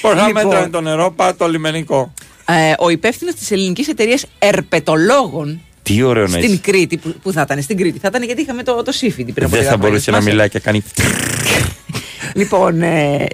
[0.00, 0.44] Πώ θα Λοιπόν.
[0.44, 2.12] μέτρανε το νερό, πάει το λιμενικό.
[2.48, 6.56] Ε, ο υπεύθυνος της ελληνικής εταιρείας Ερπετολόγων Τι ωραίο να στην είσαι.
[6.56, 9.46] Κρήτη, που, που θα ήταν στην Κρήτη, θα ήταν γιατί είχαμε το, το σύφιντι πριν
[9.46, 10.82] από Δεν λίγα θα χρόνια, μπορούσε να θυμάσαι; μιλάει και κάνει.
[12.40, 13.26] Λοιπόν, ε,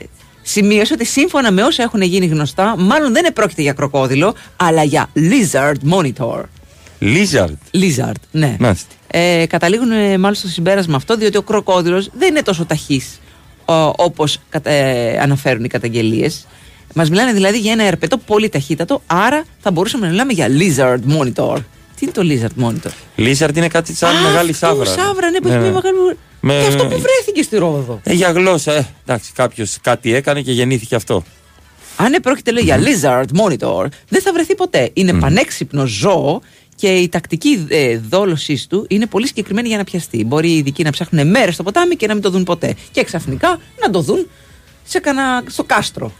[0.42, 5.10] σημείωσε ότι σύμφωνα με όσα έχουν γίνει γνωστά, μάλλον δεν επρόκειται για κροκόδιλο, αλλά για
[5.14, 6.42] lizard monitor.
[7.00, 7.54] Lizard.
[7.74, 8.56] Lizard, ναι.
[8.58, 8.94] Μάλιστα.
[9.06, 13.20] Ε, καταλήγουν ε, μάλιστα στο συμπέρασμα αυτό, διότι ο κροκόδιλος δεν είναι τόσο ταχύς
[13.64, 16.46] ο, όπως κατα- ε, αναφέρουν οι καταγγελίες.
[16.94, 20.98] Μας μιλάνε δηλαδή για ένα ερπετό πολύ ταχύτατο, άρα θα μπορούσαμε να μιλάμε για lizard
[21.18, 21.56] monitor.
[21.96, 22.90] Τι είναι το lizard monitor?
[23.16, 24.84] Lizard είναι κάτι σαν Α, μεγάλη αυτό, σάβρα.
[24.90, 25.96] Σάβρα, ναι, που έχει μια μεγάλη...
[26.40, 28.00] Με- Και αυτό που βρέθηκε στη Ρόδο.
[28.04, 31.24] Ε, για γλώσσα, ε, εντάξει, κάποιος κάτι έκανε και γεννήθηκε αυτό.
[31.96, 34.90] Αν πρόκειται λέει, για lizard monitor, δεν θα βρεθεί ποτέ.
[34.92, 36.40] Είναι πανέξυπνο ζώο
[36.80, 40.24] και η τακτική ε, δόλωσής του είναι πολύ συγκεκριμένη για να πιαστεί.
[40.24, 42.74] Μπορεί οι ειδικοί να ψάχνουν μέρες στο ποτάμι και να μην το δουν ποτέ.
[42.90, 44.26] Και ξαφνικά να το δουν
[44.84, 45.42] σε κανα...
[45.46, 46.12] στο καστρο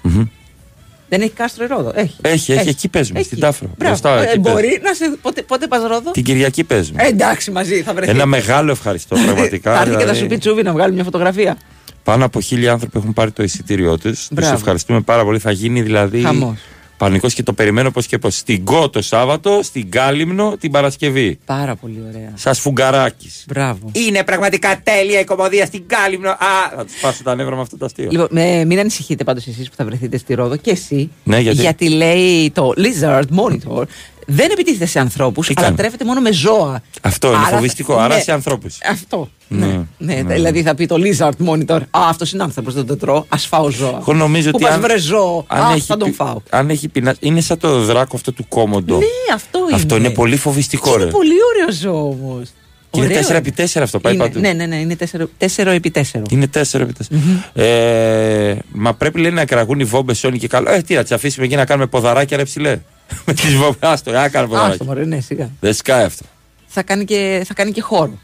[1.08, 2.16] Δεν έχει κάστρο η Ρόδο; Έχει.
[2.20, 3.28] Έχει, έχει, εκεί παίζουμε, Έχει.
[3.28, 3.66] στην Τάφρο.
[3.78, 3.90] Μπράβο.
[4.00, 4.88] Μπροστά, Ε, εκεί μπορεί παίζουμε.
[4.88, 5.16] να σε.
[5.22, 7.02] Πότε, πότε πας Ρόδο; Την Κυριακή παίζουμε.
[7.02, 8.10] Ε, εντάξει, μαζί θα βρεθεί.
[8.10, 9.74] Ένα μεγάλο ευχαριστώ πραγματικά.
[9.74, 10.18] Θα έρθει και θα δηλαδή.
[10.18, 11.56] σου πει τσούβι να βγάλει μια φωτογραφία.
[12.04, 14.18] Πάνω από χίλιοι άνθρωποι έχουν πάρει το εισιτήριό τους.
[14.18, 14.54] Τους Μπράβο.
[14.54, 15.38] ευχαριστούμε πάρα πολύ.
[15.38, 16.20] Θα γίνει δηλαδή.
[16.22, 16.58] Χαμός.
[17.00, 18.36] Πανικός και το περιμένω πώς και πώς.
[18.36, 21.38] Στην Κο το Σάββατο, στην Κάλυμνο την Παρασκευή.
[21.44, 22.32] Πάρα πολύ ωραία.
[22.34, 23.30] Σας φουγκαράκι.
[23.46, 23.90] Μπράβο.
[23.92, 26.30] Είναι πραγματικά τέλεια η κομμωδία στην Κάλυμνο.
[26.30, 26.36] Α,
[26.76, 28.08] θα τους πάσω τα νεύρα με αυτό το αστείο.
[28.10, 31.10] Λοιπόν, με, μην ανησυχείτε πάντως εσείς που θα βρεθείτε στη Ρόδο και εσύ.
[31.24, 33.82] Ναι, γιατί; λέει το Lizard Monitor
[34.26, 36.82] δεν επιτίθεται σε ανθρώπους, Τι αλλά κάνει; τρέφεται μόνο με ζώα.
[37.00, 37.96] Αυτό είναι Άρα- φοβιστικό.
[37.98, 38.20] Άρα ναι.
[38.20, 38.78] σε ανθρώπους.
[38.90, 39.30] Αυτό.
[39.48, 39.66] Ναι.
[39.98, 40.34] Ναι, Ναι.
[40.34, 41.80] δηλαδή θα πει το Lizard Monitor.
[41.90, 43.24] Α, αυτός είναι άνθρωπος, δεν το τρώω.
[43.28, 43.96] Α φάω ζώα.
[44.00, 44.64] Εγώ νομίζω Που ότι.
[44.64, 45.44] πας αν- βρε ζώο.
[45.48, 46.36] αν Α, έχει θα τον πει- φάω.
[46.50, 47.14] Αν έχει πεινά.
[47.20, 48.96] Είναι σαν το δράκο αυτό του κόμοντο.
[48.96, 49.04] Ναι,
[49.34, 49.74] αυτό είναι.
[49.74, 51.02] Αυτό είναι πολύ φοβιστικό, ρε.
[51.02, 52.48] Είναι πολύ ωραίο ζώο όμως.
[52.90, 54.40] Και είναι 4x4 αυτό, πάει είναι, παντού.
[54.40, 56.22] Ναι, ναι, ναι, είναι 4x4.
[56.30, 57.62] Είναι 4x4.
[57.62, 60.70] Ε, μα πρέπει λέει να κραγούν οι βόμπες Sony και καλό.
[60.70, 62.78] Ε, τι να τις αφήσουμε εκεί να κάνουμε ποδαράκια ρε ψηλέ.
[63.26, 63.76] Με τις βόμπε.
[63.80, 64.86] Άστο, να κάνουμε Άστο, ποδαράκια.
[64.86, 65.50] μωρέ, ναι, σιγά.
[65.60, 66.24] Δεν σκάει αυτό.
[66.66, 68.18] Θα κάνει και, θα κάνει και χώρο.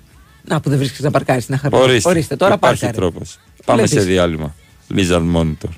[0.45, 1.75] Να που δεν βρίσκεις να παρκάρεις στην αχαρή.
[2.05, 2.37] Ορίστε.
[2.37, 2.93] τώρα Υπάρχει πάρκαρε.
[2.93, 3.39] τρόπος.
[3.65, 4.03] Πάμε Βλέπεις.
[4.05, 4.55] σε διάλειμμα.
[4.97, 5.69] Lizard Monitor.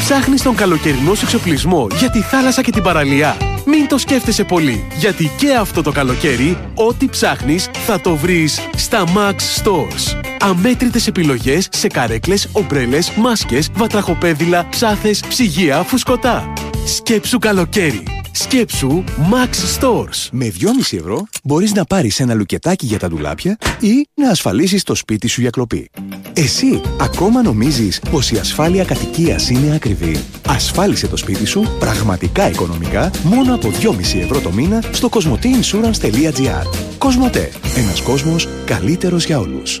[0.00, 3.36] Ψάχνεις τον καλοκαιρινό σου εξοπλισμό για τη θάλασσα και την παραλία.
[3.68, 9.04] Μην το σκέφτεσαι πολύ, γιατί και αυτό το καλοκαίρι, ό,τι ψάχνεις θα το βρεις στα
[9.04, 10.20] Max Stores.
[10.40, 16.52] Αμέτρητες επιλογές σε καρέκλες, ομπρέλες, μάσκες, βατραχοπέδιλα, ψάθες, ψυγεία, φουσκωτά.
[16.86, 18.02] Σκέψου καλοκαίρι.
[18.32, 20.28] Σκέψου Max Stores.
[20.30, 24.94] Με 2,5 ευρώ μπορείς να πάρεις ένα λουκετάκι για τα ντουλάπια ή να ασφαλίσεις το
[24.94, 25.90] σπίτι σου για κλοπή.
[26.32, 30.24] Εσύ ακόμα νομίζεις πως η ασφάλεια κατοικίας είναι ακριβή.
[30.46, 36.66] Ασφάλισε το σπίτι σου πραγματικά οικονομικά μόνο από 2,5 ευρώ το μήνα στο cosmoteinsurance.gr
[36.98, 37.52] Κοσμοτέ.
[37.76, 39.80] Ένας κόσμος καλύτερος για όλους.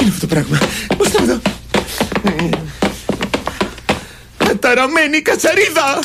[0.00, 0.58] Τι είναι αυτό το πράγμα,
[0.96, 1.40] πώς θα δω.
[4.36, 5.98] Καταραμένη κατσαρίδα!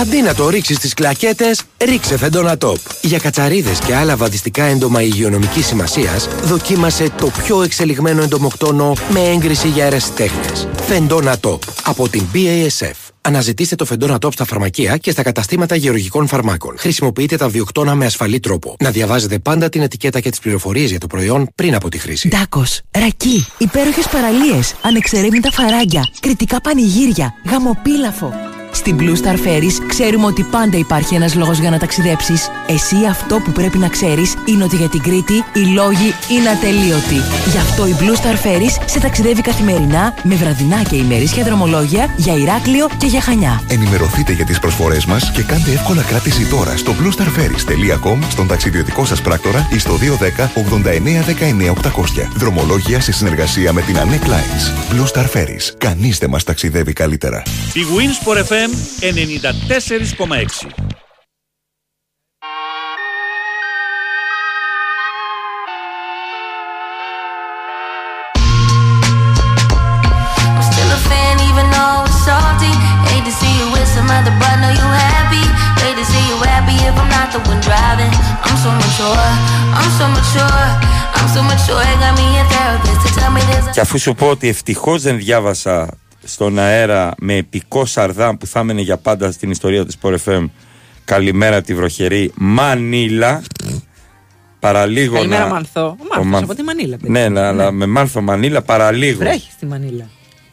[0.00, 2.76] Αντί να το ρίξεις στις κλακέτες, ρίξε Φεντόνα Top.
[3.00, 9.68] Για κατσαρίδες και άλλα βαδιστικά έντομα υγειονομικής σημασίας, δοκίμασε το πιο εξελιγμένο εντομοκτόνο με έγκριση
[9.68, 10.68] για αερασιτέχνες.
[10.86, 13.05] Φεντόνα Top από την BASF.
[13.26, 16.78] Αναζητήστε το Φεντόνα Top στα φαρμακεία και στα καταστήματα γεωργικών φαρμάκων.
[16.78, 18.76] Χρησιμοποιείτε τα βιοκτώνα με ασφαλή τρόπο.
[18.80, 22.28] Να διαβάζετε πάντα την ετικέτα και τις πληροφορίες για το προϊόν πριν από τη χρήση.
[22.28, 28.55] Ντάκος, ρακί, υπέροχες παραλίες, ανεξερεύνητα φαράγγια, κριτικά πανηγύρια, γαμοπίλαφο.
[28.76, 32.50] Στην Blue Star Ferries ξέρουμε ότι πάντα υπάρχει ένας λόγος για να ταξιδέψεις.
[32.66, 37.20] Εσύ αυτό που πρέπει να ξέρεις είναι ότι για την Κρήτη οι λόγοι είναι ατελείωτοι.
[37.50, 42.34] Γι' αυτό η Blue Star Ferries σε ταξιδεύει καθημερινά με βραδινά και ημερήσια δρομολόγια για
[42.34, 43.62] Ηράκλειο και για Χανιά.
[43.68, 49.20] Ενημερωθείτε για τις προσφορές μας και κάντε εύκολα κράτηση τώρα στο bluestarferries.com, στον ταξιδιωτικό σας
[49.20, 52.28] πράκτορα ή στο 210 89 19 800.
[52.34, 54.94] Δρομολόγια σε συνεργασία με την Anec Lines.
[54.94, 55.74] Blue Star Ferries.
[55.78, 57.42] Κανείς δεν μας ταξιδεύει καλύτερα.
[57.74, 58.72] Η Winsport FM 94,6.
[83.72, 85.88] Θα δει βαπια σου πω ότι ευτυχώς δεν διάβασα
[86.26, 90.48] στον αέρα με επικό σαρδάμ που θα έμενε για πάντα στην ιστορία της Sport FM
[91.04, 93.42] Καλημέρα τη βροχερή Μανίλα
[94.60, 95.14] παραλίγο.
[95.14, 95.80] Καλημέρα, να- Μανθό.
[95.86, 96.96] Ο Μάνθος Μαν- από τη Μανίλα.
[96.96, 97.12] παιδί.
[97.12, 99.18] Ναι, αλλά αλλά με Μάνθο Μανίλα παραλίγο.
[99.18, 100.08] Βρέχεις στη Μανίλα.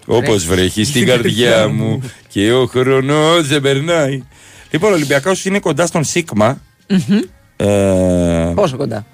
[0.06, 4.24] Όπως βρέχεις στην καρδιά μου και ο χρόνος δεν περνάει.
[4.72, 6.62] Λοιπόν, ο Ολυμπιακός είναι κοντά στον Σίγμα.
[6.90, 7.20] Μμμ.
[7.56, 9.06] Ε, Πόσο κοντά;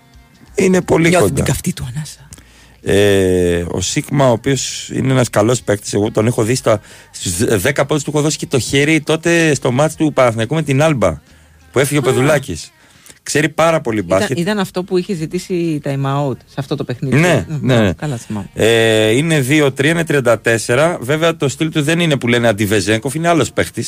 [0.56, 1.36] είναι πολύ Νιώθει κοντά.
[1.36, 2.29] την καυτή του ανάσα.
[2.82, 7.34] Ε, ο Σίγμα, ο οποίος είναι ένας καλός παίκτης, εγώ τον έχω δει στα, στους
[7.64, 10.82] 10 πόντους του έχω δώσει και το χέρι τότε στο ματς του Παναθηναϊκού με την
[10.82, 11.22] Άλμπα
[11.72, 12.72] που έφυγε ο Πεδουλάκης.
[13.24, 14.38] Ξέρει πάρα πολύ Ήταν, μπάσκετ.
[14.38, 17.16] ήταν αυτό που είχε ζητήσει time out σε αυτό το παιχνίδι.
[17.20, 17.94] Ναι, Μμ, ναι.
[17.94, 18.50] Καλά θυμάμαι.
[18.54, 20.04] Ε, είναι 2-3, είναι
[20.68, 20.98] 34.
[21.00, 23.86] Βέβαια το στυλ του δεν είναι που λένε αντι-Βεζένκοφ, είναι άλλος παίκτης.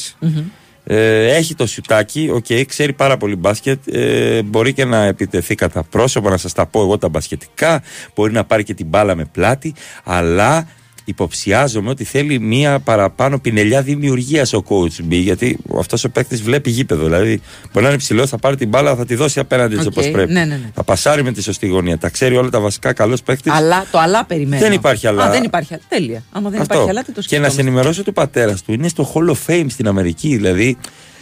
[0.91, 0.97] Μμμ.
[0.97, 3.79] Ε, έχει το σιουτάκι, οκ, ξέρει πάρα πολύ μπάσκετ.
[3.87, 7.83] Ε, μπορεί και να επιτεθεί κατά πρόσωπο, να σας τα πω εγώ τα μπασκετικά.
[8.15, 9.73] Μπορεί να πάρει και την μπάλα με πλάτη.
[10.03, 10.67] Αλλά
[11.05, 15.09] υποψιάζομαι ότι θέλει μία παραπάνω πινελιά δημιουργίας ο coach B.
[15.09, 17.03] Γιατί αυτός ο παίκτης βλέπει γήπεδο.
[17.03, 17.41] Δηλαδή,
[17.73, 20.11] μπορεί να είναι ψηλό, θα πάρει την μπάλα, θα τη δώσει απέναντι έτσι Οκ, όπως
[20.11, 20.31] πρέπει.
[20.31, 20.69] ναι, ναι, ναι.
[20.73, 21.97] Θα πασάρει με τη σωστή γωνία.
[21.97, 22.93] Τα ξέρει όλα τα βασικά.
[22.93, 23.51] Καλός παίκτης.
[23.51, 24.61] Αλλά το αλλά περιμένω.
[24.61, 25.23] Δεν υπάρχει αλλά.
[25.23, 25.83] Α, δεν υπάρχει αλλά.
[25.87, 26.23] Τέλεια.
[26.31, 26.73] Άμα δεν Αυτό.
[26.73, 27.61] υπάρχει αλλά, τι το και να σε σκεφτόμαστε.
[27.61, 30.35] ενημερώσω του πατέρας του είναι στο Hall of Fame στην Αμερική.
[30.35, 30.77] Δηλαδή,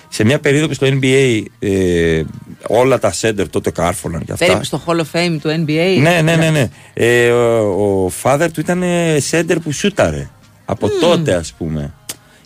[0.10, 2.24] σε μια περίοδο που στο NBA ε,
[2.68, 4.45] όλα τα center τότε κάρφωναν και αυτά.
[4.45, 5.97] Περίπου στο Hall of Fame του NBA.
[6.01, 6.49] Ναι, ναι, ναι.
[6.49, 6.70] ναι.
[6.93, 10.30] Ε, ο, ο father του ήταν ε, center που σούταρε.
[10.66, 11.93] Από τότε, ας πούμε.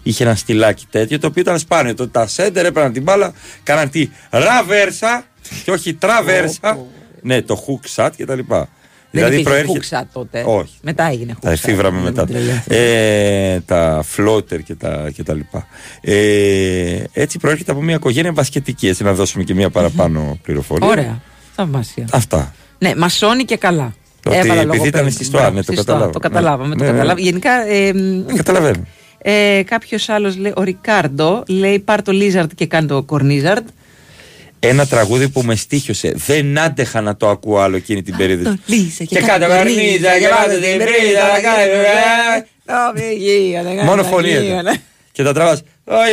[0.03, 1.95] Είχε ένα στυλάκι τέτοιο το οποίο ήταν σπάνιο.
[1.95, 3.33] Το, τα center έπαιρναν την μπάλα,
[3.63, 5.25] κάναν τη ραβέρσα
[5.63, 6.79] και όχι τραβέρσα.
[7.21, 8.39] ναι, το hook shot κτλ.
[9.15, 10.43] Δεν υπήρχε χούξα τότε.
[10.47, 10.73] Όχι.
[10.81, 11.51] Μετά έγινε Τα χούξα.
[11.51, 12.25] εφήβραμε μετά.
[12.67, 15.67] Ε, τα floater και τα, και τα λοιπά.
[16.01, 18.87] Ε, έτσι προέρχεται από μια οικογένεια μπασκετική.
[18.87, 20.87] Έτσι να δώσουμε και μια παραπάνω πληροφορία.
[20.87, 21.21] Ωραία.
[21.55, 22.07] Θαυμάσια.
[22.11, 22.53] Αυτά.
[22.77, 23.93] Ναι, μασώνει και καλά.
[24.25, 24.87] Ότι Έβαλα επειδή λογοπαίγνιο.
[24.99, 26.13] ήταν στη ΣΤΟΑ, Μπράβο, ναι, το στη ΣΤΟΑ, καταλάβαμε.
[26.13, 26.75] Το καταλάβαμε.
[26.75, 26.97] το Ναι, ναι.
[26.97, 27.21] καταλάβαμε.
[27.21, 27.67] Γενικά.
[27.67, 28.85] Ε, μ, Καταλαβαίνω.
[29.17, 33.67] ε, Κάποιος άλλος λέει, ο Ρικάρντο λέει πάρ το Lizard και κάνει το Κορνίζαρντ.
[34.65, 36.13] Ένα τραγούδι που με στήχιωσε.
[36.15, 38.43] Δεν άντεχα να το ακούω άλλο εκείνη την περίοδο.
[38.43, 41.71] Το Λίζα Και κάτω καρνίζα και κάτω την πρίζα να κάνει
[43.63, 43.83] κάνει.
[43.83, 44.75] Μόνο φωνή ήταν.
[45.11, 45.61] Και τα τραβάς.
[45.85, 46.11] Όχι,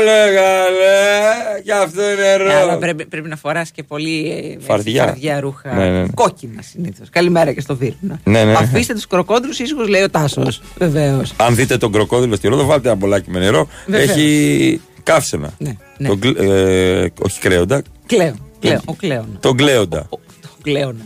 [0.00, 2.78] έλεγα, ναι, και αυτό είναι Ναι, αλλά ρο.
[2.78, 5.04] πρέπει, πρέπει να φοράς και πολύ ε, έτσι, Φαρδιά.
[5.04, 5.74] φαρδιά ρούχα.
[5.74, 6.08] Ναι, ναι, ναι.
[6.14, 7.08] Κόκκινα συνήθως.
[7.10, 8.20] Καλημέρα και στο Δίρνα.
[8.24, 8.52] Ναι, ναι.
[8.52, 10.60] Αφήστε τους κροκόντρου ήσυχους, λέει ο Τάσος.
[10.76, 11.32] Βεβαίως.
[11.36, 13.68] Αν δείτε τον κροκόδιλο στη Ρόδο, βάλτε ένα μπολάκι με νερό.
[13.86, 14.08] Βεβαίως.
[14.10, 15.52] Έχει καύσαινα.
[15.58, 16.08] Ναι, ναι.
[16.08, 18.34] Τον γκλ- ε, όχι κρέοντα, Κλαίω.
[18.60, 18.80] Κλαίω.
[18.84, 19.38] Ο Κλαίον.
[19.40, 20.06] τον κλέοντα.
[20.10, 20.18] Ο
[20.62, 20.96] Κλαίον.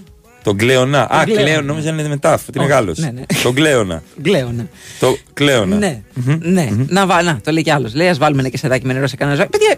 [0.43, 1.01] Τον κλέονα.
[1.15, 1.43] Α, Κλέονα.
[1.43, 2.99] κλέον, νόμιζα είναι με τάφ, ότι είναι Όχι, Γάλλος.
[2.99, 3.23] ναι, ναι.
[3.43, 4.03] Τον κλέονα.
[4.23, 4.69] Κλαίον.
[5.01, 5.77] Το κλέονα.
[5.77, 6.03] Ναι,
[6.41, 6.69] ναι.
[6.89, 7.95] Να, βα- να, το λέει κι άλλος.
[7.95, 9.51] Λέει, ας βάλουμε ένα κεσεδάκι με νερό σε κανένα ζωάκι.
[9.59, 9.77] Παιδιά,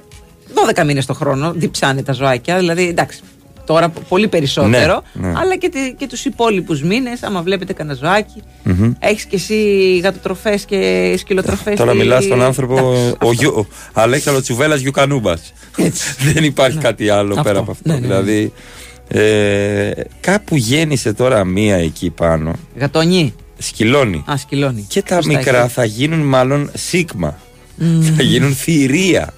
[0.82, 2.58] 12 μήνες το χρόνο διψάνε τα ζωάκια.
[2.58, 3.20] Δηλαδή, εντάξει,
[3.66, 5.02] τώρα πο- πολύ περισσότερο.
[5.12, 5.32] Ναι, ναι.
[5.38, 8.42] Αλλά και, τε- και τους υπόλοιπους μήνες, άμα βλέπετε κανένα ζωάκι.
[8.62, 8.92] Μμμ.
[8.98, 9.56] Έχεις και εσύ
[10.02, 11.76] γατοτροφές και σκυλοτροφές.
[11.78, 15.52] Τώρα μιλάς στον άνθρωπο, ο, Γιου- ο Αλέξανδρος Τσουβέλλα Γιουκανούμπας.
[16.34, 17.42] Δεν υπάρχει κάτι άλλο Αυτό.
[17.42, 17.82] πέρα από αυτό.
[17.88, 18.06] Ναι, ναι, ναι.
[18.06, 18.52] Δηλαδή,
[19.08, 19.90] ε,
[20.20, 22.52] κάπου γέννησε τώρα μία εκεί πάνω.
[22.78, 23.34] Γατονί.
[23.58, 24.24] Σκυλώνει.
[24.30, 24.84] Α, σκυλώνει.
[24.88, 25.72] Και τα Σωστά, μικρά έχει.
[25.72, 27.38] θα γίνουν μάλλον σίγμα.
[27.76, 28.02] Μμμ.
[28.16, 29.32] Θα γίνουν θηρία.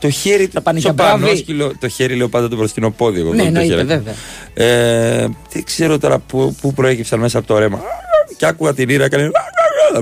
[0.00, 1.22] Το χέρι του πάνε στο για μπράβη.
[1.24, 3.20] πανόσκυλο, το χέρι λέω πάντα το μπροστινό πόδι.
[3.20, 3.86] Εγώ, Ναι, το- το εννοείται, χέρι.
[3.86, 4.14] βέβαια.
[4.54, 7.80] Ε, δεν ξέρω τώρα πού, πού προέκυψαν μέσα από το ρέμα.
[8.36, 9.30] Και άκουγα την ήρα, έκανε.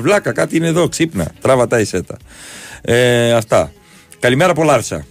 [0.01, 1.31] Βλάκα, κάτι είναι εδώ, ξύπνα.
[1.41, 2.17] Τράβα τα ισέτα.
[2.83, 3.73] Ε, αυτά.
[4.19, 5.07] Καλημέρα από Λάρσα.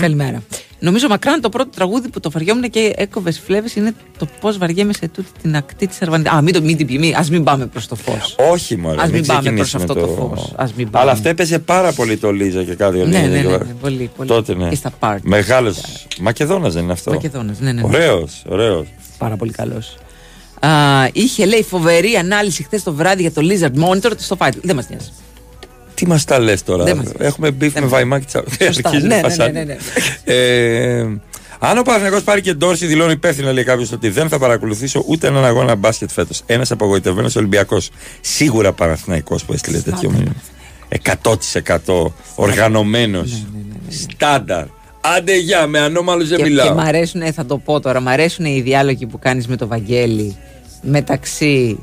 [0.00, 0.42] Καλημέρα.
[0.82, 4.92] Νομίζω μακράν το πρώτο τραγούδι που το βαριόμουν και έκοβες φλέβες είναι το πώς βαριέμαι
[4.92, 6.28] σε τούτη την ακτή της Αρβανίτη.
[6.28, 8.36] Α, μην το μην την πει, μην, ας μην πάμε προς το φως.
[8.50, 9.02] Όχι μόνο.
[9.02, 10.52] Ας μην πάμε προς αυτό το φως.
[10.56, 11.04] Ας μην πάμε.
[11.04, 13.74] Αλλά αυτό έπαιζε πάρα πολύ το Λίζα και κάτι Ναι, Λίζα ναι, ναι, και- ναι,
[13.80, 14.28] πολύ, πολύ.
[14.28, 14.68] Τότε ναι.
[14.68, 15.28] Και στα πάρτι.
[15.28, 15.80] Μεγάλος.
[16.20, 17.86] Μακεδόνας δεν είναι αυτό; Μακεδόνας, ναι, ναι, ναι.
[17.86, 18.86] Ωραίος, ωραίος.
[19.18, 19.96] Πάρα πολύ καλός.
[21.12, 24.54] είχε λέει φοβερή ανάλυση χθες το βράδυ για το Lizard Monitor στο Fight.
[24.62, 25.08] Δεν μας νοιάζει.
[26.02, 27.18] Τι μας τα λες τώρα; Δεν μας νοιάζει.
[27.20, 28.44] Έχουμε μπιφ με βαϊμάκι τσα.
[28.64, 28.88] Σωστά.
[28.88, 29.52] Αρχίζει Ναι, να ναι, φασάνει.
[29.52, 29.76] ναι, ναι,
[30.24, 31.00] Ε,
[31.58, 35.26] αν ο Παναγιώ πάρει και ντόρση, δηλώνει υπεύθυνα, λέει κάποιος, ότι δεν θα παρακολουθήσω ούτε
[35.26, 36.42] έναν αγώνα μπάσκετ φέτος.
[36.46, 37.90] Ένας απογοητευμένος Ολυμπιακός.
[38.20, 40.32] Σίγουρα Παναθηναϊκός που έστειλε τέτοιο μήνυμα.
[41.22, 43.30] 100% οργανωμένος.
[43.30, 44.64] Ναι, Στάνταρ.
[45.00, 46.74] Άντε γεια, με ανώμαλου δεν Και, και μιλάω.
[46.74, 50.36] μ' αρέσουν, θα το πω τώρα, μ' αρέσουν οι διάλογοι που κάνεις με το Βαγγέλη
[50.82, 51.78] μεταξύ.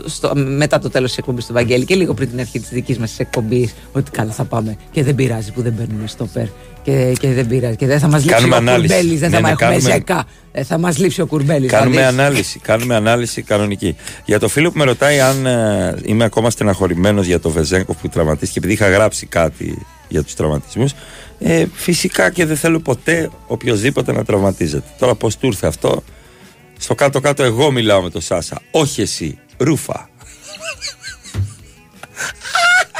[0.00, 2.68] Το- στο- μετά το τέλος της εκπομπής του Βαγγέλη και λίγο πριν την αρχή της
[2.68, 4.76] δικής μας εκπομπής, ότι καλά θα πάμε.
[4.90, 6.46] Και δεν πειράζει που δεν παίρνουμε στόπερ.
[6.82, 7.76] Και, και δεν πειράζει.
[7.76, 8.94] Και δεν θα μας λείψει Κάνουμε ο ανάλυση.
[8.94, 9.20] Κουρμπέλης.
[9.20, 10.24] Δεν Ναι, θα ναι, μας έχουμε κάνουμε- ζέκα.
[10.52, 11.70] Δεν θα μας λείψει ο Κουρμπέλης.
[11.70, 13.96] Κάνουμε ανάλυση, κάνουμε ανάλυση κανονική.
[14.24, 18.08] Για το φίλο που με ρωτάει αν ε, είμαι ακόμα στεναχωρημένος για το Βεζέγκοφ που
[18.08, 20.92] τραυματίστηκε, επειδή είχα γράψει κάτι για τους τραυματισμούς.
[21.38, 24.86] Ε, φυσικά και δεν θέλω ποτέ οποιοδήποτε να τραυματίζεται.
[24.98, 26.02] Τώρα πώς του ήρθε αυτό,
[26.78, 28.60] στο κάτω-κάτω εγώ μιλάω με τον Σάσα.
[28.70, 30.08] Όχι εσύ, Ρούφα.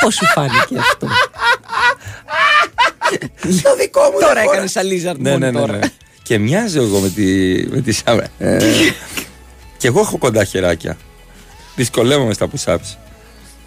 [0.01, 1.07] Πώς σου φάνηκε αυτό;
[3.63, 5.73] Το δικό μου Τώρα έκανες σαν Λίζαρντ Ναι, ναι, ναι, τώρα.
[5.77, 5.87] ναι.
[6.23, 7.23] Και μοιάζω εγώ με τη,
[7.71, 8.27] με τη σαύρα.
[8.39, 8.59] Ε,
[9.77, 10.97] και εγώ έχω κοντά χεράκια.
[11.77, 12.97] Δυσκολεύομαι στα push-ups.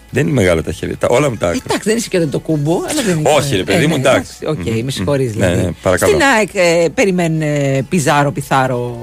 [0.09, 0.97] Δεν είναι μεγάλα τα χέρια.
[0.97, 1.61] Τα, όλα μου τα άκρα.
[1.65, 3.29] Εντάξει, δεν είσαι και το κούμπο, αλλά δεν είναι.
[3.29, 4.45] Όχι, ρε παιδί μου, εντάξει.
[4.45, 5.33] Οκ, Μμμ, με συγχωρείς μμμ.
[5.33, 5.55] δηλαδή.
[5.55, 6.11] Ναι, ναι, παρακαλώ.
[6.11, 8.97] Στην ΑΕΚ ε, περιμένουν ε, πιζάρο, πιθάρο,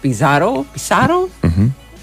[0.00, 1.28] πιζάρο, πισάρο.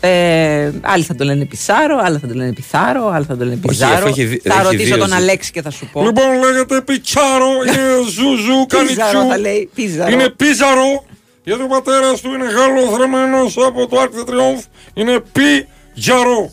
[0.06, 3.56] Ε, άλλοι θα το λένε πισάρο, άλλοι θα το λένε πιθάρο, άλλοι θα το λένε
[3.56, 3.94] πιζάρο.
[3.94, 6.04] αφού έχει δι- θα έχει ρωτήσω δύο τον ζου- Αλέξη και θα σου πω.
[6.04, 7.82] Λοιπόν, λέγεται Πιτσάρο, είναι
[8.16, 9.28] Ζουζού, κάνει Πίζαρο τσου.
[9.30, 10.12] θα λέει, πίζαρο.
[10.12, 11.04] Είναι Πίζαρο,
[11.44, 14.64] γιατί ο πατέρας του είναι Γάλλος θρεμένος από το Arc de Triomphe.
[14.94, 16.52] Είναι Πιτζάρο.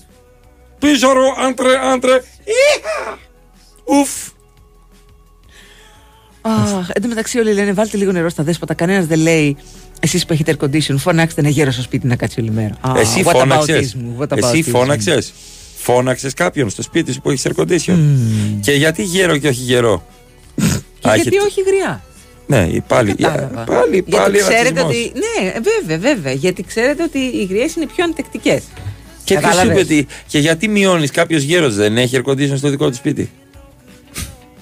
[0.78, 2.14] Πίζαρο, άντρε, άντρε.
[2.44, 3.18] Ήχα!
[3.84, 4.10] Ουφ.
[6.42, 8.74] Αχ, εν τω μεταξύ όλοι λένε βάλτε λίγο νερό στα δέσποτα.
[8.74, 9.56] Κανένας δεν λέει
[10.00, 12.74] εσείς που έχετε air condition, φωνάξτε ένα γέρο στο σπίτι να κάτσει όλη μέρα.
[12.80, 13.96] Α, Εσύ what φώναξες.
[13.96, 14.70] aboutism, what Εσύ aboutism.
[14.70, 15.32] φώναξες.
[15.76, 17.98] Φώναξες κάποιον στο σπίτι σου που έχεις air condition.
[18.60, 20.06] Και γιατί γέρο και όχι γερό;
[21.00, 22.02] Και Α, γιατί έχει- όχι γριά;
[22.46, 23.14] Ναι, πάλι.
[23.14, 23.64] Κατάλαβα.
[23.64, 24.94] Πάλι, Γιατί πάλι ξέρετε ρατσισμός.
[24.94, 25.12] ότι.
[25.14, 26.32] Ναι, βέβαια, βέβαια.
[26.32, 28.62] Γιατί ξέρετε ότι οι γριές είναι πιο αντεκτικέ.
[29.24, 30.06] Και ποιος είπε ότι.
[30.26, 33.30] Και γιατί μειώνεις κάποιος γέρος δεν έχει air condition στο δικό του σπίτι;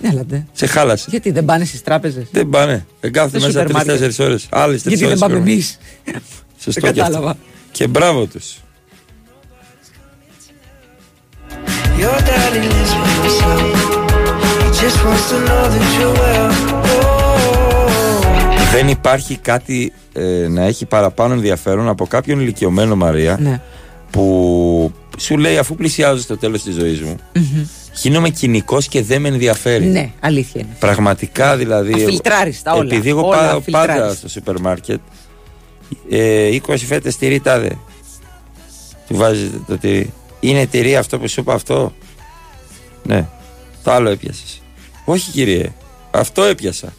[0.03, 0.47] Έλατε.
[0.53, 1.07] Σε χάλασε.
[1.11, 2.87] Γιατί δεν πάνε στις τράπεζες; Δεν πάνε.
[3.01, 3.95] Δεν κάθονται Στο μέσα σούπερ μάρκετ.
[3.97, 4.47] τρει-τέσσερι ώρες.
[4.51, 5.79] Άλλε τρει Γιατί δεν πάμε εμείς;
[6.65, 7.13] Σωστό Δεν και αυτό.
[7.13, 7.37] κατάλαβα.
[7.73, 8.57] Και μπράβο τους.
[12.01, 13.77] Your daddy lives with himself.
[14.63, 16.53] He just wants to know that you're well.
[18.73, 23.61] Δεν υπάρχει κάτι ε, να έχει παραπάνω ενδιαφέρον από κάποιον ηλικιωμένο Μαρία Ναι.
[24.11, 27.67] που σου λέει αφού πλησιάζω στο τέλος της ζωής μου Μμμ.
[28.03, 29.85] Γίνομαι κοινικός και δεν με ενδιαφέρει.
[29.85, 30.77] Ναι, αλήθεια είναι.
[30.79, 31.93] Πραγματικά δηλαδή.
[31.93, 32.95] Αφιλτράρεις τα όλα.
[32.95, 33.95] Επειδή εγώ Όλα πάω αφιλτράρεις.
[33.95, 35.01] πάντα στο σούπερ μάρκετ,
[36.11, 37.79] ε, 20 φέτε τυρί τάδε.
[39.09, 40.13] Του βάζετε το τυρί.
[40.41, 41.93] Είναι τυρί αυτό που σου είπα αυτό;
[43.03, 43.27] Ναι.
[43.83, 44.63] Το άλλο έπιασες.
[45.05, 45.73] Όχι κύριε.
[46.11, 46.93] Αυτό έπιασα.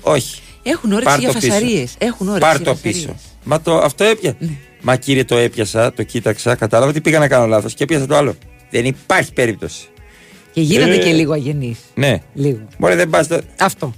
[0.00, 0.40] Όχι.
[0.62, 1.46] Έχουν όρεξη Πάρ' για το πίσω.
[1.52, 1.94] φασαρίες.
[1.98, 3.00] Έχουν όρεξη Πάρ για το φασαρίες.
[3.00, 3.14] πίσω.
[3.44, 4.36] Μα το, αυτό έπιασα.
[4.80, 8.16] Μα κύριε το έπιασα, το κοίταξα, κατάλαβα ότι πήγα να κάνω λάθος και έπιασα το
[8.16, 8.34] άλλο.
[8.70, 9.86] Δεν υπάρχει περίπτωση.
[10.52, 10.98] Και γίνονται Ε.
[10.98, 11.78] και λίγο αγενείς.
[11.94, 12.22] Ναι.
[12.34, 12.60] Λίγο.
[12.78, 13.28] Μπορεί δεν πας.
[13.58, 13.94] Αυτό.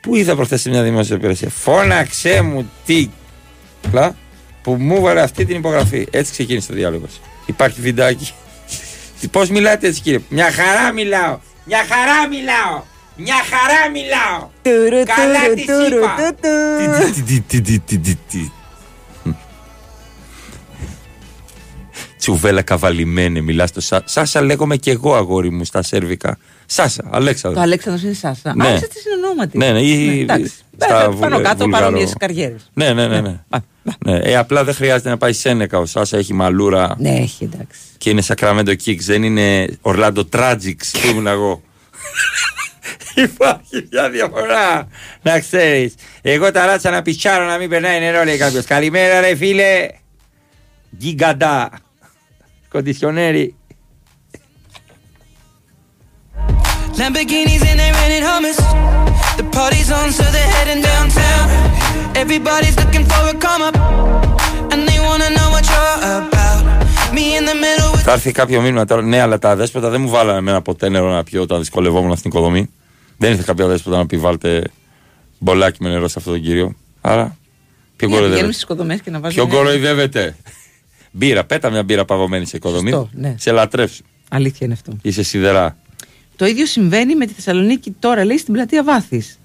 [0.00, 3.08] Πού είδα προχθές σε μια δημόσια υπηρεσία; Φώναξε μου τι.
[3.90, 4.16] Πλά,
[4.62, 6.06] που μου έβαλε αυτή την υπογραφή.
[6.10, 7.20] Έτσι ξεκίνησε το διάλογος.
[7.46, 8.32] Υπάρχει βιντεάκι.
[9.30, 11.38] Πώς μιλάτε έτσι κύριε; Μια χαρά μιλάω.
[11.64, 12.82] Μια χαρά μιλάω.
[13.16, 14.50] Μια χαρά μιλάω.
[15.04, 16.34] Καλά της είπα.
[22.18, 24.02] Τσουβέλα καβαλημένη, μιλάς στο Σάσα.
[24.06, 26.38] Σάσα λέγομαι και εγώ αγόρι μου στα σέρβικα.
[26.66, 27.62] Σάσα, Αλέξανδρος.
[27.62, 28.54] Το Αλέξανδρος είναι Σάσα.
[28.56, 28.68] Ναι.
[28.68, 29.58] Α, είστε στην ονόματι.
[29.58, 30.52] Ναι, ναι, ή- εντάξει.
[30.78, 32.70] στα Ε, βουλε- Πάνω κάτω βουλγαρο- παρόμοιες καριέρες.
[32.74, 33.20] Ναι, ναι, ναι.
[33.20, 33.34] ναι.
[34.04, 34.18] ναι.
[34.18, 35.78] Ε, απλά δεν χρειάζεται να πάει Σένεκα.
[35.78, 37.80] Ο Σάσα έχει μαλούρα Ναι, έχει εντάξει.
[37.98, 39.00] και είναι Sacramento Kicks.
[39.00, 41.62] Δεν είναι Orlando Tragics που ήμουν εγώ.
[43.14, 44.88] Υπάρχει μια διαφορά.
[45.22, 45.94] Να ξέρεις.
[46.22, 48.64] Εγώ τα ράτσα να πιτσάρω να μην περνάει νερό, λέει κάποιος.
[48.64, 49.88] Καλημέρα, ρε φίλε.
[50.96, 51.70] Γκίγκαντα.
[52.76, 53.54] Κοντισιονέρι.
[56.98, 58.58] Lamborghinis and they rented hummus.
[59.40, 61.44] The party's on, so they're heading downtown.
[62.22, 63.76] Everybody's looking for a come up,
[64.72, 66.62] and they wanna know what you're about.
[67.16, 69.02] Me in the middle with Θα έρθει κάποιο μήνυμα τώρα.
[69.02, 72.30] Ναι, αλλά τα δέσποτα δεν μου βάλανε εμένα ποτέ νερό να πιω όταν δυσκολευόμουν στην
[72.30, 72.70] οικοδομή.
[73.18, 74.62] Δεν ήρθε κάποια δέσποτα να πει βάλτε
[75.38, 76.74] μπολάκι με νερό σε αυτόν τον κύριο.
[77.00, 78.52] Άρα, ποιο Ναι, πηγαίνουμε κοροϊδεύετε.
[78.52, 79.44] στις οικοδομές και να βάζουμε.
[79.46, 80.36] Ποιο κοροϊδεύετε;
[81.10, 82.90] Μπύρα, πέτα μια μπύρα παγωμένη σε οικοδομή.
[82.90, 83.34] Σωστό, ναι.
[83.38, 84.04] Σε λατρεύσου.
[84.28, 84.92] Αλήθεια είναι αυτό.
[85.02, 85.76] Είσαι σιδερά.
[86.36, 89.38] Το ίδιο συμβαίνει με τη Θεσσαλονίκη τώρα, λέει, στην πλατεία Βάθης.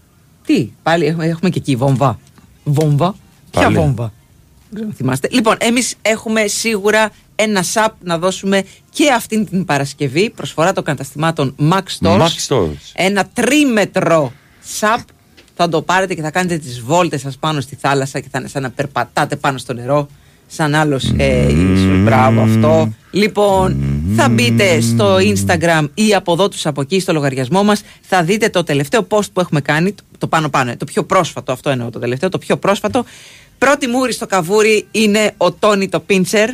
[0.46, 2.20] Τι, πάλι έχουμε, έχουμε και εκεί βόμβα.
[2.64, 3.16] Βόμβα;
[3.52, 3.76] Ποια Πάλι.
[3.76, 4.14] βόμβα;
[4.70, 5.28] Δεν ξέρω αν θυμάστε.
[5.32, 10.30] Λοιπόν, εμείς έχουμε σίγουρα ένα σαπ να δώσουμε και αυτήν την Παρασκευή.
[10.30, 12.20] Προσφορά των καταστημάτων Max Stores.
[12.20, 12.92] Max Stores.
[12.94, 14.32] Ένα τρίμετρο
[14.64, 15.00] σαπ.
[15.56, 18.48] Θα το πάρετε και θα κάνετε τις βόλτες σας πάνω στη θάλασσα και θα είναι
[18.48, 20.08] σαν να περπατάτε πάνω στο νερό.
[20.54, 22.94] Σαν άλλος ε, ίσως, μπράβο αυτό.
[23.12, 23.78] Λοιπόν,
[24.16, 27.82] θα μπείτε στο Instagram ή από εδώ τους από εκεί στο λογαριασμό μας.
[28.02, 31.52] Θα δείτε το τελευταίο post που έχουμε κάνει, το- το πάνω πάνω, το πιο πρόσφατο,
[31.52, 33.06] αυτό εννοώ το τελευταίο, το πιο πρόσφατο.
[33.58, 36.50] Πρώτη μούρη στο καβούρι είναι ο Τόνι το Πίντσερ.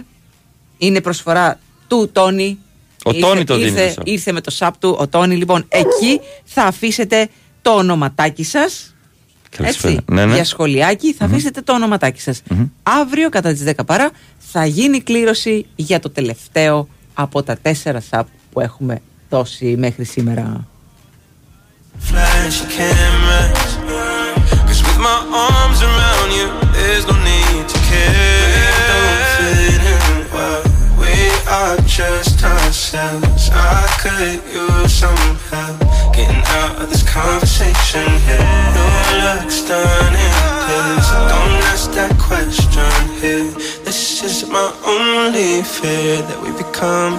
[0.78, 2.58] Είναι προσφορά του Τόνι.
[3.06, 4.08] Ο Ήρθε- Τόνι το δίνει ήρθε- το σαπ.
[4.08, 5.36] ήρθε με το σαπ του ο Τόνι.
[5.36, 7.30] Λοιπόν, εκεί θα αφήσετε
[7.62, 8.96] το ονοματάκι σας.
[9.58, 9.94] Καλησπέρα.
[9.94, 10.34] Έτσι, Ναι, ναι.
[10.34, 12.42] για σχολιάκι θα αφήσετε το ονοματάκι σας.
[12.84, 18.28] Αύριο κατά τις 10 παρά θα γίνει κλήρωση για το τελευταίο από τα τέσσερα σαπ
[18.52, 20.68] που έχουμε δώσει μέχρι σήμερα.
[22.12, 23.70] flash cameras.
[24.68, 25.97] Cause with my arms around
[31.98, 33.50] just ourselves.
[33.52, 35.18] I could use some
[35.50, 35.80] help
[36.16, 38.50] getting out of this conversation here.
[38.78, 40.36] Your looks stunning,
[40.66, 43.50] please don't ask that question here.
[43.88, 47.14] This is my only fear that we become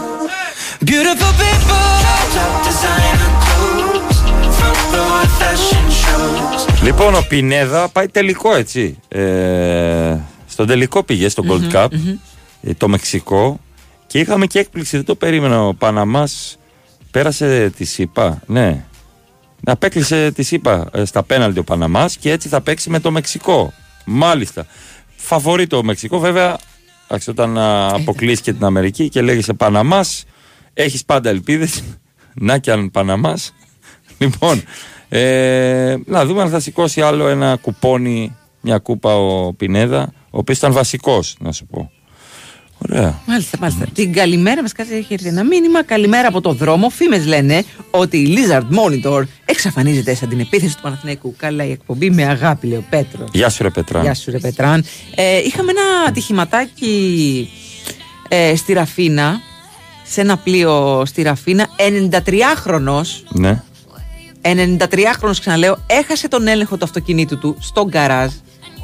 [0.90, 1.84] Beautiful people.
[2.36, 4.18] top designer clothes,
[4.58, 6.82] front row at fashion shows.
[6.82, 8.98] Λοιπόν, ο Πινέδα πάει τελικό έτσι.
[9.08, 10.16] Ε,
[10.46, 11.88] στον τελικό πήγε στο Gold Cup,
[12.62, 13.60] ε, το Μεξικό.
[14.08, 15.66] Και είχαμε και έκπληξη, δεν το περίμενα.
[15.66, 16.58] Ο Παναμάς
[17.10, 18.42] πέρασε τη ΣΥΠΑ.
[18.46, 18.84] Ναι.
[19.60, 23.10] Να απέκλεισε τη ΣΥΠΑ ε, στα πέναλτι ο Παναμάς και έτσι θα παίξει με το
[23.10, 23.72] Μεξικό.
[24.04, 24.66] Μάλιστα.
[25.16, 26.58] Φαβορεί το Μεξικό, βέβαια.
[27.06, 30.24] εντάξει, Όταν α, αποκλείσει και την Αμερική και λέγεσαι Παναμάς,
[30.74, 31.82] έχεις πάντα ελπίδες.
[32.34, 33.54] Να και αν Παναμάς.
[34.18, 34.62] Λοιπόν,
[35.08, 40.58] ε, να δούμε αν θα σηκώσει άλλο ένα κουπόνι, μια κούπα ο Πινέδα, ο οποίος
[40.58, 41.90] ήταν βασικός, να σου πω.
[42.78, 43.20] Ωραία.
[43.26, 43.84] Μάλιστα, μάλιστα.
[43.94, 45.84] Την καλημέρα μας κάτι έχει έρθει ένα μήνυμα.
[45.84, 46.88] Καλημέρα από το δρόμο.
[46.88, 51.34] Φήμες λένε ότι η Lizard Monitor εξαφανίζεται σαν την επίθεση του Παναθηναϊκού.
[51.36, 53.28] Καλά, η εκπομπή με αγάπη, λέει ο Πέτρος.
[53.32, 54.02] Γεια σου, ρε Πετρά.
[54.02, 54.84] Γεια σου, ρε Πετράν.
[55.14, 57.48] Ε, είχαμε ένα ατυχηματάκι
[58.28, 59.40] ε, στη Ραφίνα,
[60.04, 61.66] σε ένα πλοίο στη Ραφίνα.
[62.14, 63.62] 93χρονο, Ναι.
[64.42, 68.32] 93χρονο ξαναλέω, έχασε τον έλεγχο του αυτοκινήτου του στον γκαράζ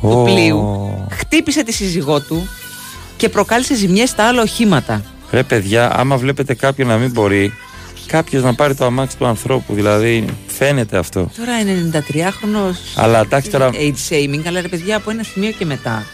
[0.01, 0.23] του Ω.
[0.25, 0.63] πλοίου,
[1.11, 2.49] χτύπησε τη σύζυγό του
[3.17, 5.03] και προκάλεσε ζημιές στα άλλα οχήματα.
[5.31, 7.53] Ρε παιδιά, άμα βλέπετε κάποιον να μην μπορεί,
[8.07, 9.75] κάποιος να πάρει το αμάξι του ανθρώπου.
[9.75, 11.31] Δηλαδή, φαίνεται αυτό.
[11.37, 12.75] Τώρα 93χρονο.
[12.97, 13.71] Αλλά εντάξει τώρα.
[13.73, 16.07] Age shaming, αλλά ρε παιδιά από ένα σημείο και μετά.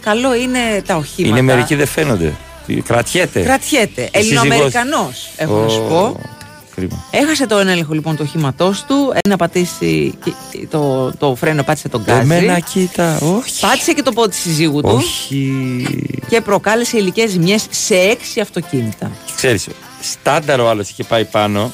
[0.00, 1.38] Καλό είναι τα οχήματα.
[1.38, 2.32] Είναι μερικοί δεν φαίνονται.
[2.84, 3.40] Κρατιέται.
[3.42, 4.02] Κρατιέται.
[4.02, 6.20] Η σύζυγός- Ελληνοαμερικανός, έχω να σου Ω, πω.
[6.74, 7.04] Κρίμα.
[7.10, 9.12] Έχασε τον έλεγχο λοιπόν του οχήματό του.
[9.24, 10.14] Ένα πατήσει.
[10.24, 12.20] και- Το, το φρένο πάτησε τον γκάζι.
[12.20, 13.60] Εμένα κοίτα, όχι.
[13.60, 14.88] Πάτησε και το πόδι της συζύγου του.
[14.94, 15.52] Όχι.
[16.28, 19.10] Και προκάλεσε υλικές ζημιές σε έξι αυτοκίνητα.
[19.36, 19.66] Ξέρεις,
[20.00, 21.72] στάνταρ ο άλλος είχε πάει πάνω.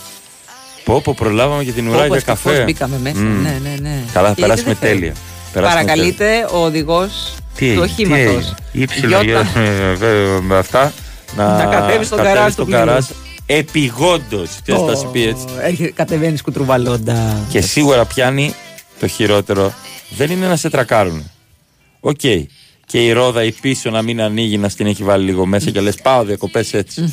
[0.84, 2.62] Πω πω προλάβαμε και την ουρά Όπως για ευτυχώς καφέ.
[2.64, 3.18] μπήκαμε μέσα.
[3.18, 3.42] Μμ.
[3.42, 4.02] Ναι, ναι, ναι.
[4.12, 5.14] Καλά, θα Και περάσουμε γιατί δεν τέλεια.
[5.52, 8.26] Περάσουμε Παρακαλείται ο οδηγός Τι του έγινε, τι οχήματος.
[8.26, 8.54] έγινε.
[8.72, 9.46] Ήψιλο για-
[10.06, 10.92] ε, με αυτά
[11.36, 12.70] να, Να κατέβει στο κατέβει γκαράζ στο του
[13.48, 13.92] πλοίου.
[13.94, 14.50] γκαράζ επιγόντως.
[14.62, 17.46] Ξέρεις, θα σου πει έτσι; Έρχεται- Κατεβαίνεις κουτρουβαλώντα.
[17.50, 18.54] Και σίγουρα πιάνει
[19.00, 19.74] το χειρότερο.
[20.16, 21.30] Δεν είναι να σε τρακάρουν.
[22.00, 22.20] Οκ.
[22.86, 25.80] Και η ρόδα η πίσω να μην ανοίγει, να στην έχει βάλει λίγο μέσα και
[25.80, 27.12] λες: Πάω διακοπές έτσι.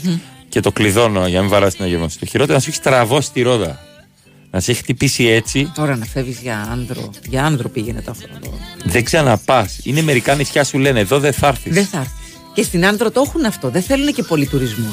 [0.49, 2.19] Και το κλειδώνω για να μην βαράσει την αγερμόνηση.
[2.19, 3.79] Το χειρότερο είναι να σου έχει στραβώσει τη ρόδα.
[4.51, 5.71] Να σε έχει χτυπήσει έτσι.
[5.75, 7.09] Τώρα να φεύγεις για Άνδρο.
[7.29, 8.27] Για Άνδρο πήγαινε το αυτό.
[8.83, 9.79] Δεν ξαναπάς.
[9.83, 11.73] Είναι μερικά νησιά σου λένε: Εδώ δεν θα έρθεις.
[11.73, 12.13] Δεν θα έρθεις.
[12.53, 13.69] Και στην Άνδρο το έχουν αυτό.
[13.69, 14.89] Δεν θέλουν και πολύ τουρισμό.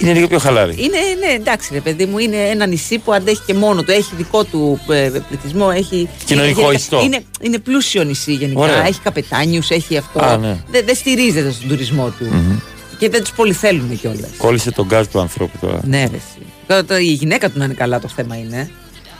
[0.00, 0.74] Είναι λίγο πιο χαλάρη.
[0.78, 3.90] Είναι, ναι, εντάξει, ρε παιδί μου, είναι ένα νησί που αντέχει και μόνο του.
[3.90, 5.70] Έχει δικό του ε, πληθυσμό.
[5.74, 7.00] Έχει, Κοινωνικό έχει- ιστό.
[7.02, 8.60] Είναι, είναι πλούσιο νησί γενικά.
[8.60, 8.86] Ωραία.
[8.86, 10.24] Έχει καπετάνιους, έχει αυτό.
[10.24, 10.56] Α, ναι.
[10.70, 12.24] Δεν δεν στηρίζεται στον τουρισμό του.
[12.24, 12.56] Μμμ.
[12.98, 14.30] Και δεν τους πολύ θέλουν κιόλας.
[14.36, 15.80] Κόλλησε τον γκάζ του ανθρώπου τώρα.
[15.84, 16.16] Ναι, ρε.
[16.16, 16.46] εσύ.
[16.66, 18.70] Τώρα, τώρα η γυναίκα του να είναι καλά το θέμα είναι.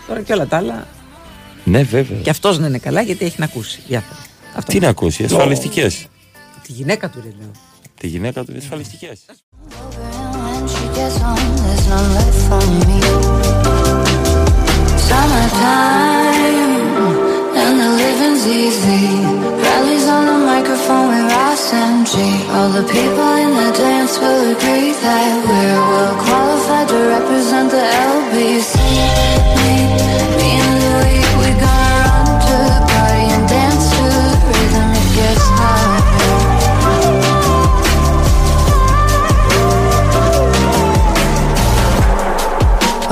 [0.09, 0.87] Τώρα και όλα τα άλλα.
[1.65, 2.19] Ναι, βέβαια.
[2.19, 4.19] Και αυτός να είναι καλά γιατί έχει να ακούσει διάφορα.
[4.57, 4.73] Αυτό.
[4.73, 6.07] Τι να ακούσει, ασφαλιστικές.
[6.67, 7.51] Τη γυναίκα του, ρε λέω.
[8.01, 9.21] Τη γυναίκα του, ασφαλιστικές.
[11.01, 11.19] There's
[11.89, 13.01] none left for me.
[15.09, 16.53] Summertime,
[17.57, 19.09] and the living's easy.
[19.65, 22.13] Rallies on the microphone with Ross and G.
[22.53, 27.85] All the people in the dance will agree that we're well qualified to represent the
[28.13, 28.77] LBC.
[29.57, 29.77] Me,
[30.37, 31.25] me and Louis,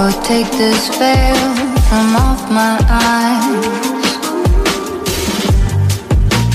[0.01, 1.35] Oh, take this veil
[1.89, 3.67] from off my eyes.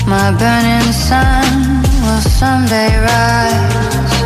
[0.08, 4.16] My burning sun will someday rise.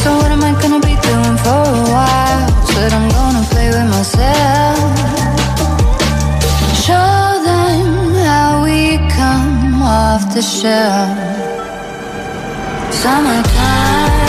[0.00, 2.48] So, what am I gonna be doing for a while?
[2.72, 4.78] Said I'm gonna play with myself.
[6.86, 7.12] Show
[7.44, 11.12] them how we come off the shelf.
[12.90, 14.27] Summertime,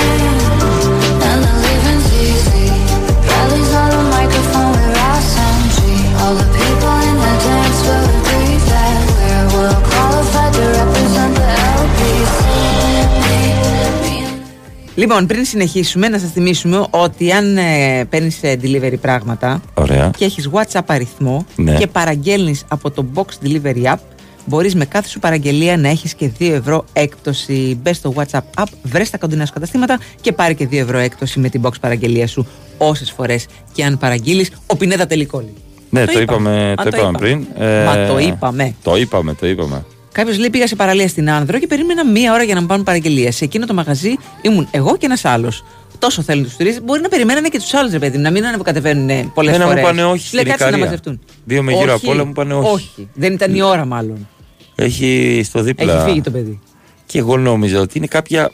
[14.99, 20.11] Λοιπόν, πριν συνεχίσουμε, να σας θυμίσουμε ότι αν ε, παίρνεις delivery πράγματα Ωραία.
[20.17, 21.77] και έχεις WhatsApp αριθμό Ναι.
[21.77, 23.97] και παραγγέλνεις από το Box Delivery App,
[24.45, 27.79] μπορείς με κάθε σου παραγγελία να έχεις και 2 ευρώ έκπτωση.
[27.81, 31.39] Μπες στο WhatsApp App, βρες τα κοντινά σου καταστήματα και πάρε και 2 ευρώ έκπτωση
[31.39, 32.47] με την Box παραγγελία σου
[32.77, 34.51] όσες φορές και αν παραγγείλεις.
[34.67, 35.53] Ο Πινέδα τελικό λέει.
[35.89, 37.45] Ναι, το, είπαμε, Α, το είπαμε πριν.
[37.57, 38.75] Ε, Μα το είπαμε.
[38.83, 39.85] Το είπαμε, το είπαμε.
[40.11, 42.83] Κάποιος λέει: Πήγα σε παραλία στην Άνδρο και περίμενα μία ώρα για να μου πάρουν
[42.83, 43.31] παραγγελία.
[43.31, 45.63] Σε εκείνο το μαγαζί ήμουν εγώ και ένας άλλος.
[45.99, 48.45] τόσο θέλουν τους τουρίστες, μπορεί να περιμένανε και τους άλλους, ρε παιδί μου, να μην
[48.45, 49.81] ανεβοκατεβαίνουν πολλές Εμένα φορές.
[49.81, 50.85] μου πάνε όχι στην κάτσε να Ικαρία.
[50.85, 51.19] μαζευτούν.
[51.45, 52.69] Δύο με γύρω Όχι, απ' όλα μου πάνε όχι.
[52.73, 53.09] Όχι.
[53.13, 54.27] Δεν ήταν η ώρα, μάλλον.
[54.75, 55.93] Έχει στο δίπλα.
[55.93, 56.59] Έχει φύγει το παιδί.
[57.05, 58.51] Και εγώ νόμιζα ότι είναι κάποια.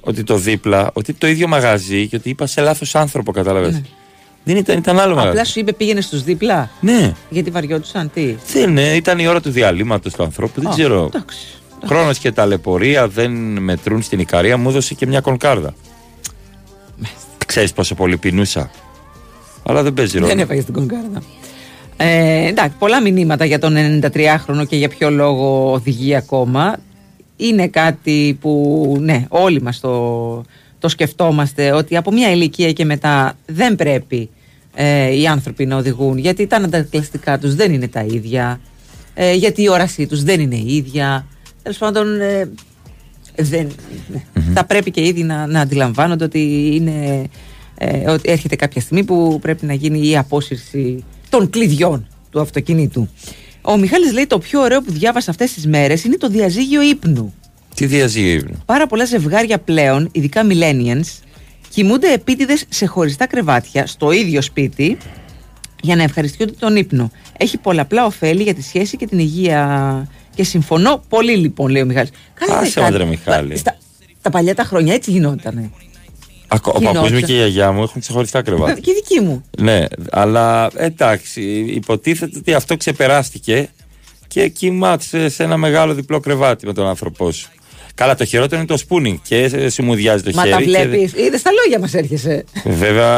[0.00, 3.80] Ότι το δίπλα, ότι το ίδιο μαγαζί και ότι είπα σε λάθος άνθρωπο, κατάλαβες.
[4.48, 5.24] Δεν ήταν, ήταν άλλο μαγαζί.
[5.24, 5.30] Ναι.
[5.30, 7.12] Απλά σου είπε πήγαινε στους δίπλα; Ναι.
[7.30, 10.60] Γιατί βαριόντουσαν, τι; Δεν, ναι, ήταν η ώρα του διαλύματος του ανθρώπου.
[10.60, 11.10] Δεν Α, ξέρω.
[11.14, 11.38] εντάξει.
[11.86, 13.32] Χρόνος και ταλαιπωρία δεν
[13.62, 14.56] μετρούν στην Ικαρία.
[14.56, 15.74] Μου έδωσε και μια κονκάρδα.
[17.46, 18.70] Ξέρεις πόσο πολύ πεινούσα.
[19.62, 20.28] Αλλά δεν παίζει ρόλο.
[20.28, 21.22] Δεν έφαγε την κονκάρδα.
[21.96, 26.76] Ε, εντάξει, πολλά μηνύματα για τον 93χρονο και για ποιο λόγο οδηγεί ακόμα.
[27.36, 30.42] Είναι κάτι που ναι, όλοι μας το,
[30.78, 34.30] το σκεφτόμαστε ότι από μια ηλικία και μετά δεν πρέπει
[34.78, 38.60] ε, οι άνθρωποι να οδηγούν γιατί τα αντανακλαστικά τους δεν είναι τα ίδια
[39.14, 41.26] ε, γιατί η όρασή τους δεν είναι η ίδια
[41.62, 42.50] τέλος πάντων ε,
[43.36, 43.70] δεν,
[44.12, 44.42] ναι.
[44.54, 47.24] θα πρέπει και ήδη να, να αντιλαμβάνονται ότι, είναι,
[47.78, 53.08] ε, ότι έρχεται κάποια στιγμή που πρέπει να γίνει η απόσυρση των κλειδιών του αυτοκινήτου.
[53.60, 57.34] Ο Μιχάλης λέει το πιο ωραίο που διάβασα αυτές τις μέρες είναι το διαζύγιο ύπνου.
[57.74, 58.56] Τι διαζύγιο ύπνο.
[58.66, 61.25] Πάρα πολλά ζευγάρια πλέον, ειδικά millennials,
[61.76, 64.96] κοιμούνται επίτηδες σε χωριστά κρεβάτια στο ίδιο σπίτι
[65.82, 67.10] για να ευχαριστιούνται τον ύπνο.
[67.36, 70.08] Έχει πολλαπλά ωφέλη για τη σχέση και την υγεία.
[70.34, 72.10] Και συμφωνώ πολύ λοιπόν, λέει ο Μιχάλης.
[72.34, 73.04] Καλά, Άσε δεν μας, κάνει.
[73.04, 73.56] ρε, Μιχάλη.
[73.56, 73.76] Στα,
[74.22, 75.70] τα παλιά τα χρόνια έτσι γινότανε.
[76.48, 77.02] Ακο- Ο Γινόταν.
[77.02, 78.74] παππούς μου και η γιαγιά μου έχουν ξεχωριστά κρεβάτια.
[78.74, 79.44] Και η δική μου.
[79.58, 83.68] Ναι, αλλά εντάξει, υποτίθεται ότι αυτό ξεπεράστηκε
[84.28, 87.48] και κοιμάσαι σε ένα μεγάλο διπλό κρεβάτι με τον άνθρωπό σου.
[87.96, 90.52] Καλά, το χειρότερο είναι το spooning και ε, σου μουδιάζει το Μα χέρι.
[90.54, 91.12] τα και- βλέπεις.
[91.12, 92.44] Είδες τα λόγια μας έρχεσαι.
[92.64, 93.10] Βέβαια,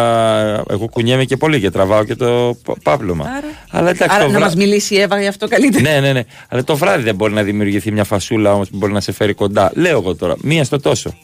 [0.70, 3.26] εγώ κουνιέμαι και πολύ και τραβάω και το πα- πάπλωμα.
[3.70, 5.90] Αλλά εντάξει, Άρα το να βρά- μας μιλήσει η Εύα γι' αυτό καλύτερα.
[5.90, 6.22] ναι, ναι, ναι.
[6.48, 9.32] Αλλά το βράδυ δεν μπορεί να δημιουργηθεί μια φασούλα όμως που μπορεί να σε φέρει
[9.34, 9.70] κοντά.
[9.74, 11.14] Λέω εγώ τώρα, μία στο τόσο.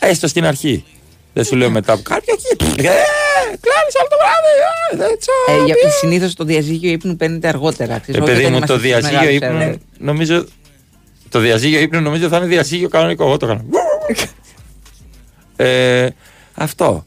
[0.00, 0.84] Έστω στην αρχή.
[1.32, 2.64] Δεν σου λέω μετά που κάποιο εκεί.
[2.66, 2.82] Ε,
[3.60, 4.52] Κλάνει όλο το βράδυ.
[4.92, 7.94] ε, δεν τσο- Ε, για, συνήθως το διαζύγιο ύπνου παίρνεται αργότερα.
[7.94, 9.78] Ε, ξέρεις, όχι παιδί όταν μου, είμαστε το στους διαζύγιο μεγάλους ύπνου έρωτες.
[9.98, 10.46] νομίζω.
[11.36, 13.24] Το διαζύγιο ύπνου νομίζω θα είναι διαζύγιο κανονικό.
[13.24, 13.64] Εγώ το έκανα.
[15.56, 16.08] ε,
[16.54, 17.04] αυτό.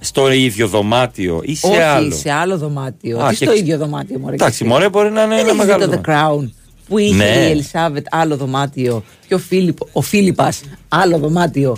[0.00, 2.14] Στο ίδιο δωμάτιο ή σε Όχι, άλλο.
[2.14, 3.18] σε άλλο δωμάτιο.
[3.18, 4.34] Α, Τι και στο ξε- ίδιο δωμάτιο, μωρέ.
[4.34, 4.72] Εντάξει, και εσύ.
[4.72, 6.50] μωρέ, μπορεί να είναι Δεν ένα έχεις μεγάλο δει το The Crown
[6.88, 7.24] που είχε Ναι.
[7.24, 11.76] η Ελισάβετ άλλο δωμάτιο και ο, Φίλιπ, ο Φίλιππας άλλο δωμάτιο.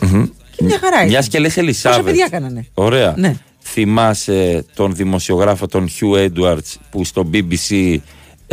[0.57, 1.29] Και μια χαρά Μιας ήταν.
[1.29, 2.05] και λες Πόσα Ελισάβετ.
[2.05, 2.67] παιδιά κάνανε.
[2.75, 3.15] Ωραία.
[3.17, 3.35] Ναι.
[3.63, 7.97] Θυμάσαι τον δημοσιογράφο τον Hugh Edwards που στο BBC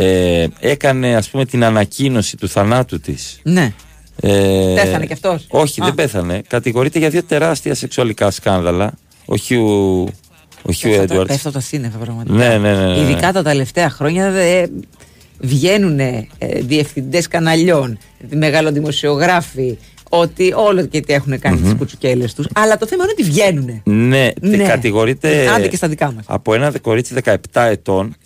[0.00, 3.40] ε, έκανε ας πούμε την ανακοίνωση του θανάτου της.
[3.42, 3.72] Ναι.
[4.20, 5.84] Ε, Πέθανε κι αυτός; Όχι, Α.
[5.84, 6.42] δεν πέθανε.
[6.48, 8.92] Κατηγορείται για δύο τεράστια σεξουαλικά σκάνδαλα.
[9.26, 10.12] Ο Hugh,
[10.62, 11.26] ο Hugh Πέφτω τα- Edwards.
[11.26, 12.36] Πέφτω τα σύννεφα πραγματικά.
[12.36, 13.00] Ναι, ναι, ναι, ναι.
[13.00, 14.66] Ειδικά τα τελευταία χρόνια δε,
[15.38, 16.26] βγαίνουν ε,
[16.60, 17.98] διευθυντές καναλιών,
[18.30, 19.78] μεγαλοδημοσιογράφοι,
[20.08, 22.46] ότι όλο και τι έχουν κάνει τις κουτσουκέλες τους.
[22.54, 23.80] Αλλά το θέμα είναι ότι βγαίνουν.
[23.84, 24.56] Ναι, Ναι.
[24.64, 26.24] κατηγορείται Άντε και στα δικά μας.
[26.28, 27.34] από ένα κορίτσι 17
[27.66, 28.16] ετών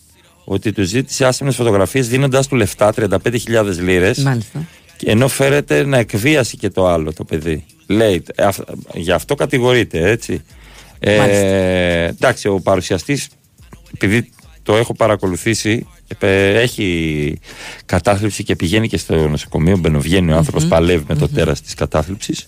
[0.44, 4.66] ότι του ζήτησε άσχημες φωτογραφίες δίνοντας του λεφτά 35.000 λίρες Μάλιστα.
[4.96, 7.64] και ενώ φέρεται να εκβίασει και το άλλο το παιδί.
[7.86, 10.44] Λέει, ε, αυ- γι' αυτό κατηγορείται, έτσι.
[11.06, 11.26] Μάλιστα.
[11.46, 13.28] Ε, εντάξει, ο παρουσιαστής,
[13.94, 14.30] επειδή
[14.62, 15.86] το έχω παρακολουθήσει,
[16.18, 17.38] ε, έχει
[17.86, 22.46] κατάθλιψη και πηγαίνει και στο νοσοκομείο, μπαινοβγαίνει ο άνθρωπος, παλεύει με το τέρας της κατάθλιψης.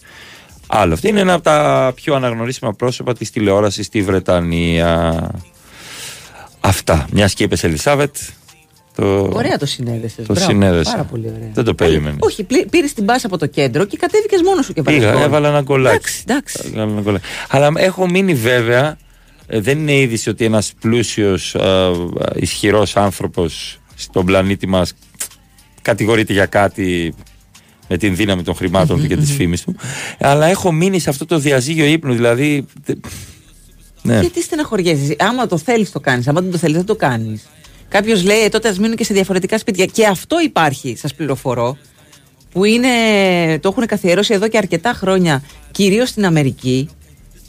[0.66, 0.94] Άλλο.
[0.94, 5.30] Αυτό είναι ένα από τα πιο αναγνωρίσιμα πρόσωπα της τηλεόρασης στη Βρετανία.
[6.66, 7.06] Αυτά.
[7.12, 8.16] Μιας και είπες Ελισάβετ.
[8.94, 9.30] Το...
[9.32, 10.22] Ωραία το συνέδεσαι.
[10.22, 10.90] Το συνέδεσα.
[10.90, 11.50] Πάρα πολύ ωραία.
[11.54, 12.18] Δεν το περίμενες.
[12.20, 15.22] Όχι, πήρες την μπάσα από το κέντρο και κατέβηκες μόνος σου και Πήγα, βάλες γκολ.
[15.24, 15.96] έβαλα ένα γκολάκι.
[15.96, 16.62] Εντάξει, εντάξει.
[16.66, 17.24] Έβαλα ένα γκολάκι.
[17.48, 18.96] Αλλά έχω μείνει βέβαια,
[19.46, 21.90] ε, δεν είναι είδηση ότι ένας πλούσιος, ε,
[22.34, 24.92] ισχυρός άνθρωπος στον πλανήτη μας
[25.82, 27.14] κατηγορείται για κάτι
[27.88, 29.76] με την δύναμη των χρημάτων του και της φήμης του.
[30.18, 32.66] Αλλά έχω μείνει σε αυτό το διαζύγιο ύπνου, δηλαδή...
[34.04, 34.20] τε- Ναι.
[34.20, 35.16] Γιατί στεναχωριέσαι.
[35.18, 36.28] Άμα το θέλεις, το κάνεις.
[36.28, 37.42] Άμα δεν το θέλεις, δεν το κάνεις.
[37.88, 39.84] Κάποιος λέει, ε, τότε ας μείνουν και σε διαφορετικά σπίτια.
[39.86, 41.76] Και αυτό υπάρχει, σας πληροφορώ,
[42.52, 42.88] που είναι,
[43.60, 46.88] το έχουν καθιερώσει εδώ και αρκετά χρόνια, κυρίως στην Αμερική,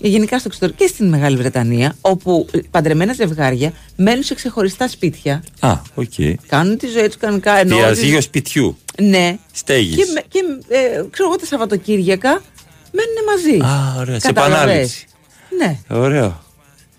[0.01, 4.87] και γενικά στο εξωτερικό και στην Μεγάλη Βρετανία, όπου ε, παντρεμένα ζευγάρια μένουν σε ξεχωριστά
[4.87, 6.13] σπίτια, Α, οκ.
[6.47, 7.57] κάνουν τη ζωή τους κανονικά.
[7.59, 8.77] Ενώ Διαζύγιο σπιτιού.
[9.01, 9.37] Ναι.
[9.51, 9.95] Στέγης.
[9.95, 10.79] Και, με- και ε,
[11.09, 12.41] ξέρω εγώ τα Σαββατοκύριακα
[12.91, 13.15] μένουν
[13.59, 13.71] μαζί.
[13.73, 14.19] Α, ωραία.
[14.19, 14.57] Σε Κατάλαβες.
[14.65, 15.05] επανάληψη.
[15.57, 15.97] Ναι.
[15.97, 16.43] Ωραίο.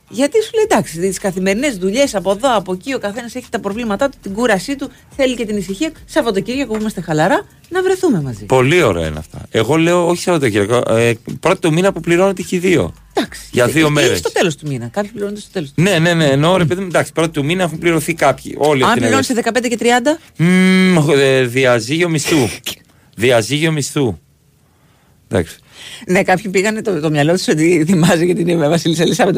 [0.09, 3.61] Γιατί σου λέει εντάξει, τις καθημερινές δουλειές από εδώ, από εκεί, ο καθένας έχει τα
[3.61, 5.91] προβλήματά του, την κούρασή του, θέλει και την ησυχία.
[6.05, 8.45] Σαββατοκύριακο που είμαστε χαλαρά, να βρεθούμε μαζί.
[8.45, 9.41] Πολύ ωραία είναι αυτά.
[9.51, 10.95] Εγώ λέω όχι Σαββατοκύριακο.
[10.95, 12.95] Ε, πρώτο του μήνα που πληρώνεται και οι δύο.
[13.13, 13.41] Εντάξει.
[13.53, 14.19] Για δύο Ή μέρες.
[14.19, 14.89] στο τέλος του μήνα.
[14.89, 16.27] Κάποιοι πληρώνονται στο τέλος του Ναι, ναι, ναι.
[16.27, 18.55] Εννοώ ρε παιδί μου, εντάξει, πρώτο του μήνα έχουν πληρωθεί κάποιοι.
[18.59, 18.87] Όλοι μήνα.
[18.87, 19.85] Αν αυτοί πληρώνεις σε 15 και 30,
[20.37, 22.49] Μμμ, ε, διαζύγιο μισθού.
[23.17, 24.19] διαζύγιο μισθού.
[25.29, 25.57] Εντάξει.
[26.07, 29.37] Ναι, κάποιοι πήγανε το, το μυαλό τους ότι θυμάζει για την Βασίλισσα Ελισάβετ.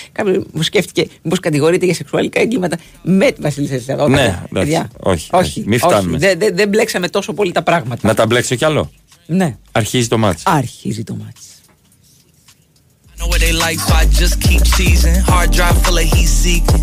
[0.00, 4.08] Ότι κάποιος μου σκέφτηκε μήπως κατηγορείται για σεξουαλικά εγκλήματα με τη Βασίλισσα Ελισάβετ.
[4.08, 4.48] Ναι, Ωραία, εντάξει.
[4.52, 4.90] παιδιά.
[5.00, 6.16] Όχι, όχι, Μην φτάνουμε.
[6.16, 6.26] όχι.
[6.26, 8.08] Δεν δεν- δεν μπλέξαμε τόσο πολύ τα πράγματα.
[8.08, 8.90] Να τα μπλέξω κι άλλο.
[9.26, 10.42] Ναι, Αρχίζει το μάτς.
[10.46, 11.40] αρχίζει το μάτι.
[13.18, 15.20] Know what they like, so I just keep seasoned.
[15.32, 16.82] Hard drive full of heat seeking.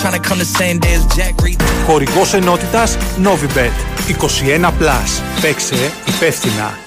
[0.00, 1.60] Trying to come the same day as Jack Reed.
[1.86, 3.70] Χορηγός ενότητας Novibet
[4.08, 4.72] 21+.
[4.80, 5.40] Plus.
[5.40, 5.74] Παίξε
[6.08, 6.78] υπεύθυνα.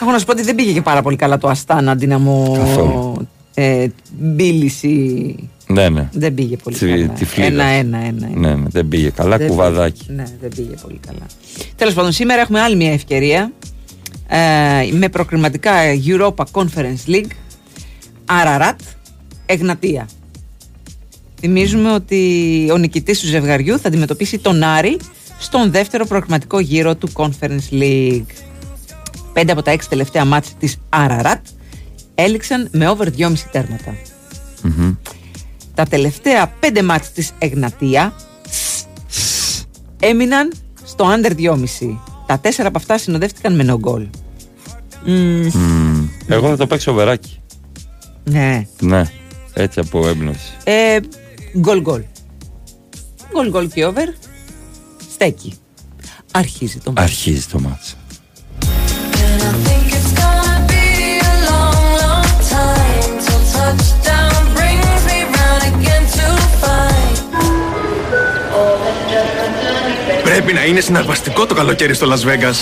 [0.00, 3.28] Έχω να σου πω ότι δεν πήγε και πάρα πολύ καλά το Αστάνα Δύναμο Καθόλου.
[3.54, 3.86] ε,
[4.18, 5.34] Μπίληση.
[5.66, 6.08] Ναι, ναι.
[6.12, 7.06] Δεν πήγε πολύ Τσι- καλά.
[7.08, 7.50] τυφλίδας.
[7.52, 7.98] Ένα-ένα.
[8.04, 9.36] Ένα, Ναι, ναι, δεν πήγε καλά.
[9.36, 10.04] Δεν κουβαδάκι.
[10.06, 11.26] πήγε- Ναι, δεν πήγε πολύ καλά.
[11.76, 13.52] Τέλος πάντων, σήμερα έχουμε άλλη μια ευκαιρία
[14.28, 14.36] ε,
[14.92, 15.72] με προκριματικά
[16.06, 17.30] Europa Conference League.
[18.26, 18.76] Ararat,
[19.46, 20.08] Εγνατία.
[21.40, 22.20] Θυμίζουμε ότι
[22.72, 24.96] ο νικητής του ζευγαριού θα αντιμετωπίσει τον Άρη
[25.38, 28.24] στον δεύτερο προκριματικό γύρο του Conference League.
[29.36, 31.40] Πέντε από τα έξι τελευταία μάτς της Ararat
[32.14, 33.94] έληξαν με over 2,5 τέρματα.
[34.62, 34.94] Μμμ.
[35.74, 38.12] Τα τελευταία πέντε μάτς της Εγνατία
[40.00, 40.52] έμειναν
[40.84, 41.98] στο under 2,5.
[42.26, 44.06] Τα τέσσερα από αυτά συνοδεύτηκαν με no goal.
[45.04, 46.08] Μμμ, Μμμ.
[46.26, 47.40] Εγώ θα το παίξω βεράκι.
[48.24, 48.66] ναι.
[48.80, 49.02] Ναι,
[49.52, 50.52] έτσι από έμπνευση.
[50.64, 50.98] Ε,
[51.58, 52.02] γκολ γκολ.
[53.32, 54.08] Γκολ γκολ και over.
[55.12, 55.54] Στέκει.
[56.30, 57.02] Αρχίζει το μάτς.
[57.10, 57.96] Αρχίζει το μάτς.
[70.36, 72.54] Πρέπει να είναι συναρπαστικό το καλοκαίρι στο Las Vegas.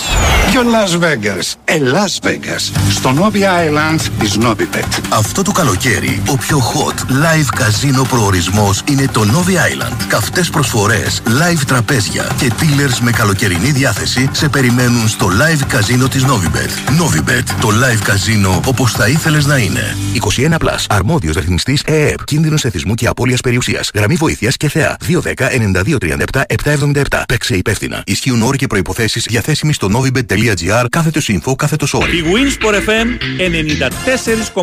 [0.51, 2.73] Ποιο Las Vegas; Ε, Las Vegas.
[2.91, 5.01] Στο Novi Island της Novibet.
[5.09, 9.97] Αυτό το καλοκαίρι, ο πιο hot live καζίνο προορισμός είναι το Novi Island.
[10.09, 16.25] Καυτές προσφορές, live τραπέζια και dealers με καλοκαιρινή διάθεση σε περιμένουν στο live καζίνο της
[16.25, 17.03] Novibet.
[17.03, 19.97] Novibet, το live καζίνο όπως θα ήθελες να είναι.
[20.13, 20.85] 21 Plus.
[20.89, 22.25] Αρμόδιος ρυθμιστής ΕΕΠ.
[22.25, 23.91] Κίνδυνος εθισμού και απώλειας περιουσίας.
[23.95, 24.97] Γραμμή βοήθειας και θεά.
[25.01, 27.23] 210-9237-777.
[27.29, 28.03] Παίξε υπεύθυνα.
[28.07, 32.25] Ισχύουν όροι και προποθέσει διαθέσιμοι στο novibet.gr κάθετος info κάθετος Η όρι.
[32.25, 33.07] Winsport FM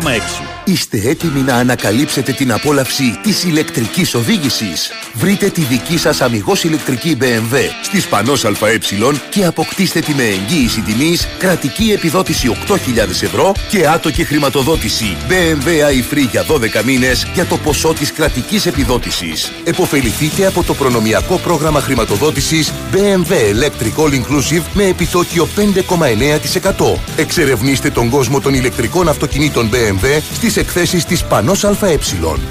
[0.00, 0.44] 94,6.
[0.64, 7.16] Είστε έτοιμοι να ανακαλύψετε την απόλαυση της ηλεκτρικής οδήγησης; Βρείτε τη δική σας αμυγός ηλεκτρική
[7.20, 8.78] BMW στις Πανός ΑΕ
[9.30, 16.28] και αποκτήστε τη με εγγύηση τιμής, κρατική επιδότηση 8.000 ευρώ και άτοκη χρηματοδότηση BMW iFree
[16.30, 16.44] για
[16.80, 19.52] 12 μήνες για το ποσό της κρατικής επιδότησης.
[19.64, 26.98] Εποφεληθείτε από το προνομιακό πρόγραμμα χρηματοδότησης BMW Electric All Inclusive με επιτόκιο 5,9%.
[27.16, 31.98] Εξερευνήστε τον κόσμο των ηλεκτρικών αυτοκινήτων BMW στις εκθέσεις της Πανός ΑΕ.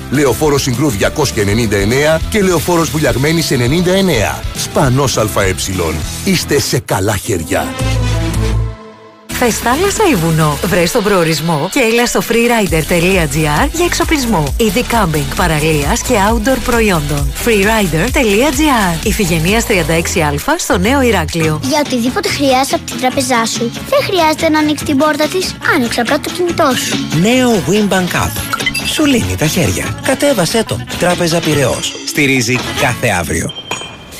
[0.10, 4.42] Λεωφόρος Συγκρού 299 και Λεωφόρος Βουλιαγμένης 99.
[4.56, 5.56] Σπανός ΑΕ.
[6.24, 7.74] Είστε σε καλά χέρια.
[9.44, 10.58] Θες θάλασσα ή βουνό.
[10.64, 14.54] Βρες τον προορισμό και έλα στο freerider.gr για εξοπλισμό.
[14.58, 17.34] Είδη κάμπινγκ, παραλίας και outdoor προϊόντων.
[17.46, 21.60] freerider.gr Ιφηγενείας 36α στο Νέο Ηράκλειο.
[21.64, 25.56] Για οτιδήποτε χρειάζεσαι από την τράπεζά σου, δεν χρειάζεται να ανοίξεις την πόρτα της.
[25.76, 26.98] Άνοιξε απλά το κινητό σου.
[27.22, 28.32] Νέο Winbank App.
[28.94, 30.00] Σου λύνει τα χέρια.
[30.04, 30.86] Κατέβασέ το.
[31.00, 31.94] Τράπεζα Πυραιός.
[32.08, 33.61] Στηρίζει κάθε αύριο.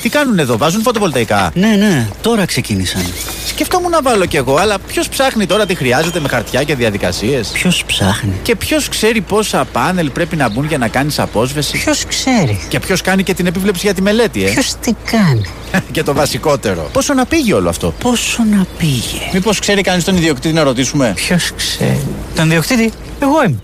[0.02, 3.02] Τι κάνουν εδώ, βάζουν φωτοβολταϊκά; Ναι, ναι, τώρα ξεκίνησαν.
[3.46, 7.48] Σκεφτόμουν να βάλω κι εγώ, αλλά ποιος ψάχνει τώρα τι χρειάζεται με χαρτιά και διαδικασίες;
[7.48, 12.04] Ποιος ψάχνει; Και ποιος ξέρει πόσα πάνελ πρέπει να μπουν για να κάνεις απόσβεση; Ποιος
[12.04, 15.44] ξέρει; Και ποιος κάνει και την επίβλεψη για τη μελέτη, ε; Ποιος τι κάνει;
[15.92, 16.88] και το βασικότερο.
[16.92, 21.12] Πόσο να πήγε όλο αυτό; Πόσο να πήγε; Μήπως ξέρει κανείς τον ιδιοκτήτη να ρωτήσουμε;
[21.16, 23.58] Ποιος ξέρει; Τον ιδιοκτήτη, εγώ είμαι.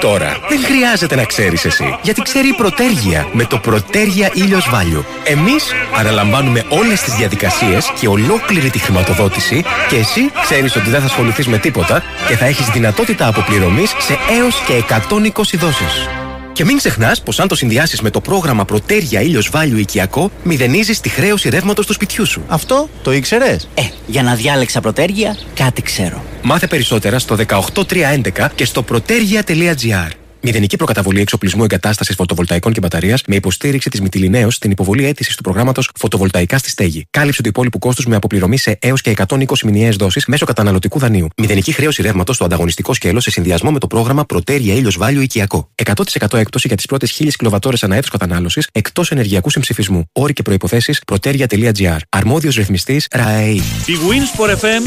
[0.00, 5.04] Τώρα δεν χρειάζεται να ξέρεις εσύ, γιατί ξέρει η Πρωτέργεια με το Πρωτέργεια Ήλιος Βάλιο.
[5.24, 11.06] Εμείς αναλαμβάνουμε όλες τις διαδικασίες και ολόκληρη τη χρηματοδότηση και εσύ ξέρεις ότι δεν θα
[11.06, 16.27] ασχοληθείς με τίποτα και θα έχεις δυνατότητα αποπληρωμής σε έως και 120 δόσεις.
[16.58, 21.00] Και μην ξεχνάς πως αν το συνδυάσεις με το πρόγραμμα Πρωτέργεια Ήλιος Βάλιο Οικιακό, μηδενίζεις
[21.00, 22.42] τη χρέωση ρεύματος του σπιτιού σου.
[22.48, 26.24] Αυτό το ήξερες; Ε, για να διάλεξα πρωτέργεια, κάτι ξέρω.
[26.42, 30.27] Μάθε περισσότερα στο 18311 και στο protergia.gr.
[30.40, 35.42] Μηδενική προκαταβολή εξοπλισμού εγκατάστασης φωτοβολταϊκών και μπαταρίας με υποστήριξη της Μητυλινέω στην υποβολή αίτησης του
[35.42, 37.06] προγράμματος Φωτοβολταϊκά στη Στέγη.
[37.10, 41.28] Κάλυψε του υπόλοιπου κόστους με αποπληρωμή σε έως και 120 μηνιαίες δόσεις μέσω καταναλωτικού δανείου.
[41.36, 45.70] Μηδενική χρέωση ρεύματος στο ανταγωνιστικό σκέλος σε συνδυασμό με το πρόγραμμα Πρωτέρια Ήλιος Βάλιο Οικιακό.
[45.74, 50.04] 100% έκπτωση για τις πρώτες 1000 κιλοβατόρες ανά έτος κατανάλωσης εκτός ενεργειακού συμψηφισμού.
[50.12, 51.98] Όροι και προποθέσει proteria.gr.
[52.08, 53.62] Αρμόδιος ρυθμιστής ΡΑΕΗ.
[53.86, 54.82] Η Winsport FM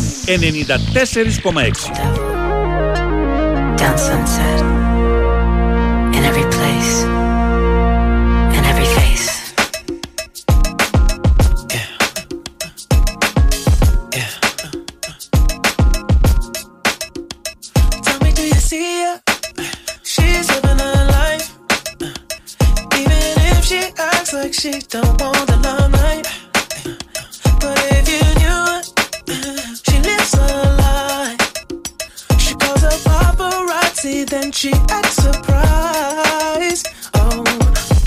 [3.86, 4.81] 94,6.
[6.16, 7.04] in every place,
[8.58, 9.54] in every face.
[11.74, 11.90] Yeah.
[14.18, 14.32] Yeah.
[18.04, 19.22] Tell me, do you see her?
[20.04, 21.48] She's living her life.
[23.00, 23.22] Even
[23.56, 26.28] if she acts like she don't want the limelight.
[27.62, 28.66] But if you knew
[29.86, 30.38] she lives a
[30.82, 31.38] lie.
[32.38, 35.32] She calls a paparazzi, then she acts a
[35.62, 36.88] surprised.
[37.14, 37.44] Oh,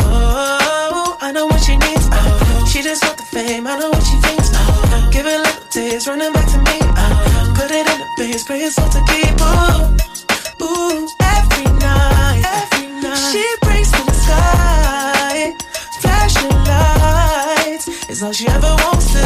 [0.01, 2.09] oh, I know what she needs.
[2.11, 3.67] Oh, she just want the fame.
[3.67, 4.51] I know what she thinks.
[4.55, 6.79] Oh, give it little days, running back to me.
[6.83, 9.35] Oh, put it in the base, pray it's all to keep.
[9.41, 13.33] Ooh, ooh, every night, every night.
[13.33, 15.53] She prays to the sky,
[16.01, 17.87] flashing lights.
[18.09, 19.25] It's all she ever wants to.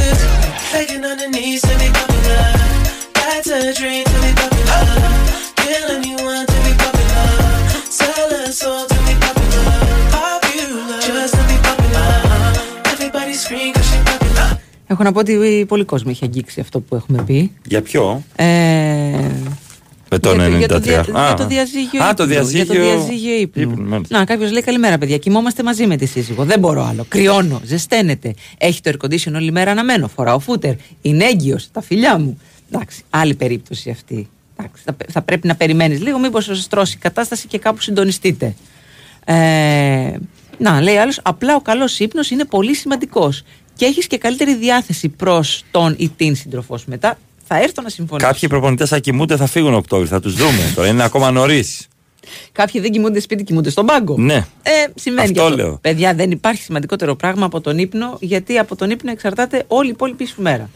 [0.73, 2.53] Begging on her knees to be popular.
[3.15, 4.85] That's a dream to be popular.
[5.57, 6.47] Kill anyone
[14.87, 17.53] Έχω να πω ότι πολύ κόσμο έχει αγγίξει αυτό που έχουμε πει.
[17.65, 18.45] Για ποιο; Ε,
[20.11, 20.59] Με τον 93.
[20.59, 21.05] για, το δια- Α.
[21.27, 22.15] για το διαζύγιο Α, ύπνου.
[22.15, 22.65] το διαζύγιο.
[22.65, 23.63] Για το διαζύγιο ύπνου.
[23.63, 24.19] ύπνου, μάλιστα.
[24.19, 25.19] Να, κάποιος λέει καλημέρα, παιδιά.
[25.19, 26.45] Κοιμόμαστε μαζί με τη σύζυγο.
[26.45, 27.05] Δεν μπορώ άλλο.
[27.09, 28.35] Κρυώνω, ζεσταίνεται.
[28.59, 30.09] Έχει το air condition όλη μέρα αναμένο.
[30.09, 30.75] Φοράω φούτερ.
[31.03, 31.69] Είναι έγκυος.
[31.73, 32.39] Τα φιλιά μου.
[32.73, 34.29] Εντάξει, άλλη περίπτωση αυτή.
[34.61, 38.55] Εντάξει, θα, θα πρέπει να περιμένεις λίγο, μήπως σας στρώσει η κατάσταση και κάπου συντονιστείτε.
[39.25, 40.17] Ε,
[40.59, 43.43] να, λέει άλλος, απλά ο καλός ύπνος είναι πολύ σημαντικός.
[43.75, 46.91] Και έχεις και καλύτερη διάθεση προς τον ή την σύντροφός σου.
[46.91, 48.27] Μετά θα έρθω να συμφωνήσω.
[48.27, 50.71] Κάποιοι προπονητές θα κοιμούνται, θα φύγουν Οκτώβρη, θα τους δούμε.
[50.75, 51.89] Τώρα είναι ακόμα νωρίς.
[52.53, 54.15] Κάποιοι δεν κοιμούνται σπίτι, κοιμούνται στον πάγκο.
[54.19, 54.35] Ναι.
[54.35, 55.57] Ε, συμβαίνει Αυτό και αυτό.
[55.57, 55.79] λέω.
[55.81, 59.91] Παιδιά, δεν υπάρχει σημαντικότερο πράγμα από τον ύπνο, γιατί από τον ύπνο εξαρτάται όλη η
[59.91, 60.71] υπόλοιπη σου μέρα.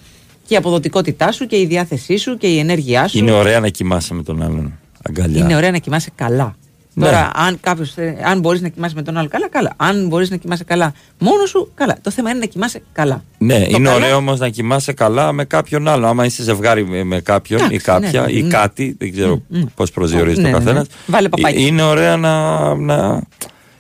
[0.52, 3.18] Και η αποδοτικότητά σου και η διάθεσή σου και η ενέργειά σου.
[3.18, 4.78] Είναι ωραία να κοιμάσαι με τον άλλον.
[5.08, 5.44] Αγκαλιά.
[5.44, 6.56] Είναι ωραία να κοιμάσαι καλά.
[6.94, 7.04] Ναι.
[7.04, 9.72] Τώρα, αν κάποιος, θε- αν μπορείς να κοιμάσαι με τον άλλο καλά, καλά.
[9.76, 11.96] Αν μπορείς να κοιμάσαι καλά μόνος σου, καλά.
[12.02, 13.24] Το θέμα είναι να κοιμάσαι καλά.
[13.38, 16.06] Ναι, Το είναι καλό- ωραίο όμως να κοιμάσαι καλά με κάποιον άλλο.
[16.06, 18.48] Άμα είσαι ζευγάρι με, με κάποιον ή Εντάξει, κάποια ναι, ή ναι.
[18.48, 19.62] κάτι, δεν ξέρω Μμ, μμ.
[19.74, 20.86] πώς προσδιορίζει Ναι, το ναι, καθένας.
[20.88, 20.94] ναι.
[21.06, 21.66] Βάλε παπάκι.
[21.66, 22.74] Είναι ωραία να.
[22.74, 23.22] να...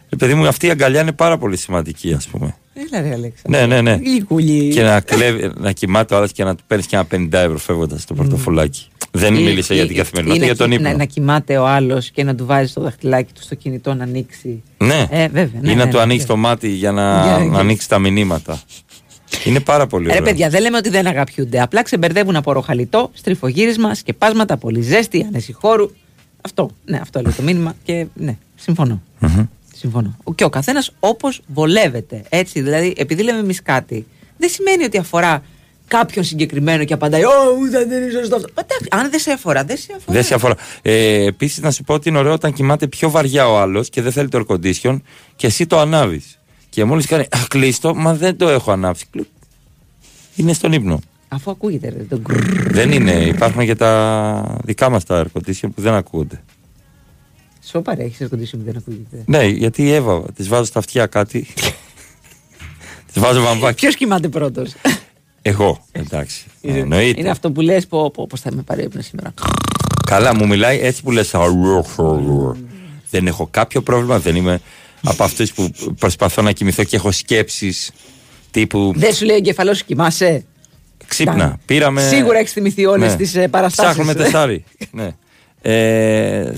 [0.08, 2.54] Ε, παιδί μου, αυτή η αγκαλιά είναι πάρα πολύ σημαντική, ας πούμε.
[2.74, 3.42] Έλα ρε Αλέξα.
[3.48, 3.94] Ναι, ναι, ναι.
[4.04, 4.68] Γλυκούλη.
[4.72, 7.58] Και να, κλέβει, να κοιμάται ο άλλος και να του παίρνεις και ένα 50 ευρώ
[7.58, 8.86] φεύγοντας στο πορτοφολάκι.
[9.10, 10.90] Δεν Ή- μίλησε για ή- την ή καθημερινότητα, να για τον κοι- ύπνο.
[10.90, 14.02] Να, να κοιμάται ο άλλος και να του βάζει το δαχτυλάκι του στο κινητό να
[14.04, 14.62] ανοίξει.
[14.78, 15.06] Ναι.
[15.10, 15.60] Ε, βέβαια.
[15.60, 17.88] Ναι, ή να ναι, του ναι, ανοίξει το μάτι για να, Για- να για- ανοίξει
[17.88, 18.62] τα μηνύματα.
[19.44, 20.24] Είναι πάρα πολύ Ρε ωραίο.
[20.24, 21.60] παιδιά, δεν λέμε ότι δεν αγαπιούνται.
[21.62, 25.90] Απλά ξεμπερδεύουν από ροχαλιτό, στριφογύρισμα, σκεπάσματα, πολύ ζέστη, άνεση χώρου.
[26.40, 26.70] Αυτό.
[26.84, 29.02] Ναι, αυτό λέει το μήνυμα και ναι, συμφωνώ.
[29.82, 30.16] Συμφωνώ.
[30.24, 32.22] Ο- Και ο καθένας όπως βολεύεται.
[32.28, 34.06] Έτσι, δηλαδή, επειδή λέμε εμείς κάτι,
[34.38, 35.42] δεν σημαίνει ότι αφορά
[35.86, 37.30] κάποιον συγκεκριμένο και απαντάει Ω,
[37.60, 38.48] ούτε δεν είναι σωστό αυτό.
[38.54, 40.12] Εντάξει, αν δεν σε αφορά, δεν σε αφορά.
[40.16, 40.54] Δεν σε αφορά.
[40.82, 44.02] Ε, Επίσης, να σου πω ότι είναι ωραίο όταν κοιμάται πιο βαριά ο άλλος και
[44.02, 45.00] δεν θέλει το air condition
[45.36, 46.38] και εσύ το ανάβεις.
[46.68, 49.06] Και μόλις κάνει «Α, κλείστο, μα δεν το έχω ανάψει.
[49.10, 49.26] Κλου.
[50.36, 51.00] Είναι στον ύπνο.
[51.28, 52.72] Αφού ακούγεται ρε, το γκρρρ.
[52.72, 53.12] δεν είναι.
[53.12, 56.42] Υπάρχουν και τα δικά μας τα air condition που δεν ακούγονται.
[57.64, 59.24] Σοπα ρε, έχεις air condition που δεν ακούγεται.
[59.26, 61.46] Ναι, γιατί η Εύα, της βάζω στα αυτιά κάτι.
[63.12, 63.74] της βάζω βαμβάκι.
[63.74, 64.72] Ποιος κοιμάται πρώτος;
[65.42, 66.44] Εγώ, εντάξει.
[66.62, 67.20] Εννοείται.
[67.20, 69.34] Είναι αυτό που λες, πω, πω, πώς θα με πάρει ύπνο σήμερα.
[70.06, 71.34] Καλά, μου μιλάει έτσι που λες.
[73.10, 74.18] Δεν έχω κάποιο πρόβλημα.
[74.18, 74.60] Δεν είμαι
[75.02, 77.90] από αυτούς που προσπαθώ να κοιμηθώ και έχω σκέψεις
[78.50, 78.92] τύπου.
[78.96, 80.44] Δεν σου λέει ο εγκεφαλός σου κοιμάσαι.
[81.06, 81.34] Ξύπνα.
[81.34, 81.56] Εντάξει.
[81.64, 82.02] Πήραμε.
[82.02, 83.92] Σίγουρα έχεις θυμηθεί όλες τις, ε, παραστάσεις.
[83.92, 84.64] Ψάχνουμε τεσάρι.
[84.90, 85.10] ναι.
[85.62, 86.52] Ε,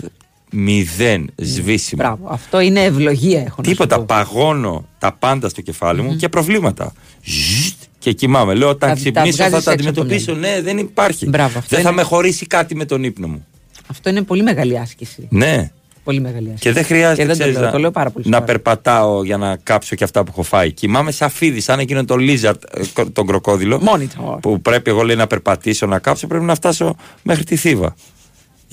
[0.54, 2.02] μηδέν σβήσιμο.
[2.02, 2.28] Μπράβο.
[2.28, 3.96] Αυτό είναι ευλογία, έχω να σου Τίποτα.
[3.96, 4.04] πω.
[4.04, 6.92] Παγώνω τα πάντα στο κεφάλι μου και προβλήματα.
[7.24, 8.54] Ζζζτ, Και κοιμάμαι.
[8.54, 10.34] Λέω όταν Τα- τα ξυπνήσω θα βγάζεις τα έξω από το αντιμετωπίσω.
[10.40, 11.28] Ναι, δεν υπάρχει.
[11.28, 13.46] Μπράβο, αυτό δεν θα είναι- με χωρίσει κάτι με τον ύπνο μου.
[13.90, 15.26] Αυτό είναι πολύ μεγάλη άσκηση.
[15.30, 15.70] Ναι.
[16.04, 16.62] Πολύ μεγάλη άσκηση.
[16.62, 18.52] Και δεν χρειάζεται Και δεν το ξέρεις, λέω, να, το λέω πάρα πολύ να σοβαρά.
[18.52, 20.72] περπατάω για να κάψω και αυτά που έχω φάει.
[20.72, 23.80] Κοιμάμαι σαν φίδι, σαν εκείνο το lizard, ε, κο- τον κροκόδιλο.
[23.94, 24.38] Monitor.
[24.40, 27.94] Που πρέπει εγώ λέει να περπατήσω, να κάψω, πρέπει να φτάσω μέχρι τη Θήβα.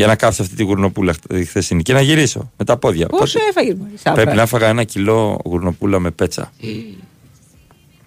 [0.02, 3.08] Για να κάψω αυτή τη γουρνοπούλα χ- η χθεσινή και να γυρίσω με τα πόδια.
[3.08, 6.52] Πόσο Οπότε έφαγες, μωρή σαύρα; Πρέπει να έφαγα ένα κιλό γουρνοπούλα με πέτσα.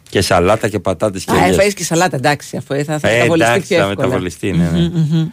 [0.09, 1.51] και σαλάτα και πατάτες και Α, ελιές.
[1.51, 4.07] έφαγες και σαλάτα, εντάξει, αφού θα, θα Ε, μεταβολιστεί εντάξει, πιο θα εύκολα.
[4.07, 4.79] μεταβολιστεί, ναι, ναι.
[4.81, 5.29] Μμμ, μμμ.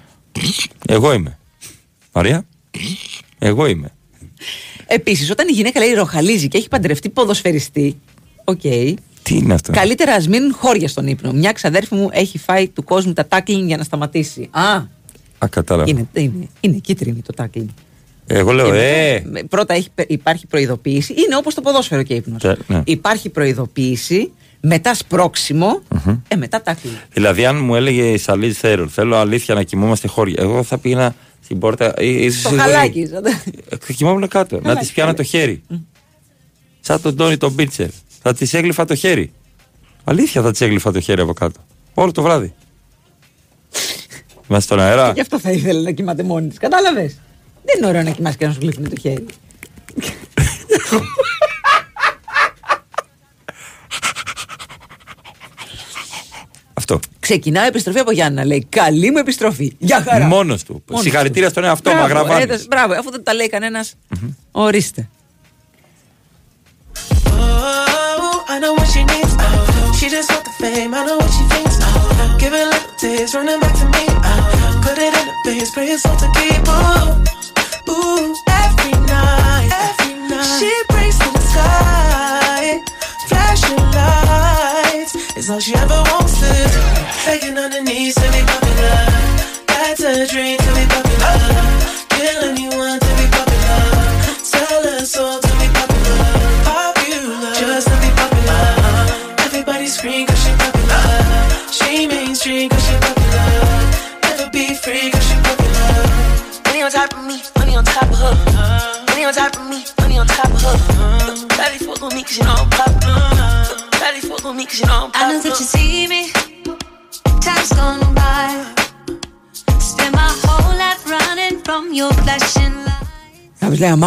[0.87, 1.37] Εγώ είμαι.
[2.13, 2.45] Μαρία,
[3.39, 3.91] εγώ είμαι.
[4.87, 7.99] Επίσης, όταν η γυναίκα λέει ροχαλίζει και έχει παντρευτεί ποδοσφαιριστή,
[8.43, 8.59] οκ.
[9.23, 11.31] Τι είναι αυτό; Καλύτερα ας μείνουν χώρια στον ύπνο.
[11.31, 14.47] Μια ξαδέρφη μου έχει φάει του κόσμου τα τάκλινγκ για να σταματήσει.
[14.51, 14.81] Α,
[15.43, 15.89] Α, κατάλαβα.
[15.89, 17.67] είναι, είναι, είναι κίτρινη το τάκλινγκ.
[18.27, 21.13] Εγώ λέω, Και ε, μετά, Πρώτα έχει, υπάρχει προειδοποίηση.
[21.13, 22.41] Είναι όπως το ποδόσφαιρο και ύπνος.
[22.41, 22.81] Τε- ναι.
[22.85, 24.31] Υπάρχει προειδοποίηση,
[24.61, 25.81] μετά σπρώξιμο,
[26.27, 26.95] ε, μετά τάκλινγκ.
[27.13, 31.15] Δηλαδή, αν μου έλεγε η Σαλίζ Θέρορ, θέλω αλήθεια να κοιμόμαστε χώρια, εγώ θα πήγαινα
[31.43, 31.93] στην πόρτα.
[31.97, 33.01] ή- ίσως Το στη χαλάκι.
[33.13, 33.41] γωνία.
[33.69, 34.55] Ε, Θα κοιμόμουν κάτω.
[34.55, 35.61] να Χαλάκι, της πιάνω το χέρι.
[36.79, 37.89] Σαν τον Τόνι τον Μπίτσερ.
[38.21, 39.31] Θα της έγλυφα το χέρι.
[40.03, 41.59] Αλήθεια θα της έγλυφα το χέρι από κάτω.
[41.93, 42.53] Όλο το βράδυ.
[44.69, 45.05] Αέρα.
[45.05, 46.57] Και γι' αυτό θα ήθελε να κοιμάται μόνη της.
[46.57, 47.17] Κατάλαβες;
[47.63, 49.25] Δεν είναι ωραίο να κοιμάσαι και να σου γλύφουν το χέρι.
[56.73, 56.99] Αυτό.
[57.19, 58.45] Ξεκινάει επιστροφή από Γιάννα.
[58.45, 59.75] Λέει: Καλή μου επιστροφή.
[59.77, 60.25] Για χαρά.
[60.25, 60.83] Μόνος του.
[60.89, 61.51] Μόνος Συγχαρητήρια του.
[61.51, 62.01] στον εαυτό μου.
[62.01, 62.45] Αγραβάνει.
[62.69, 63.93] Μπράβο, αφού δεν τα λέει κανένας.
[64.15, 64.29] Mm-hmm.
[64.51, 65.09] Ορίστε.
[67.25, 69.20] Oh, I know what she needs.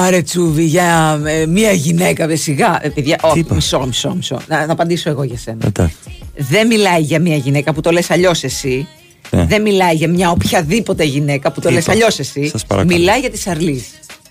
[0.04, 2.78] Κάποιο λέει Αμάρε Τσούβι για ε, μία γυναίκα, δε σιγά.
[2.82, 4.40] Ε, παιδιά, όχι, μισό, μισό, μισό.
[4.48, 5.66] Να, να απαντήσω εγώ για σένα.
[5.66, 5.96] Εντάξει.
[6.36, 8.88] Δεν μιλάει για μία γυναίκα που το λες αλλιώς εσύ.
[9.30, 9.44] Ναι.
[9.44, 12.46] Δεν μιλάει για μια οποιαδήποτε γυναίκα που το Τι λες είπα; αλλιώς εσύ.
[12.48, 12.96] Σας παρακαλώ.
[12.96, 13.84] Μιλάει για τη Σαρλή.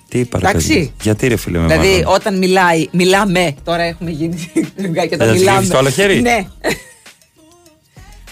[0.10, 0.68] Τι είπα, ρε Εντάξει.
[0.68, 0.94] παιδί.
[1.02, 3.56] Γιατί ρε φίλε με Δηλαδή, μάλλον; όταν μιλάει, μιλάμε.
[3.64, 5.58] Τώρα έχουμε γίνει λιγάκι και Θα όταν της μιλάμε.
[5.58, 6.46] γλύφεις το άλλο χέρι; Ναι.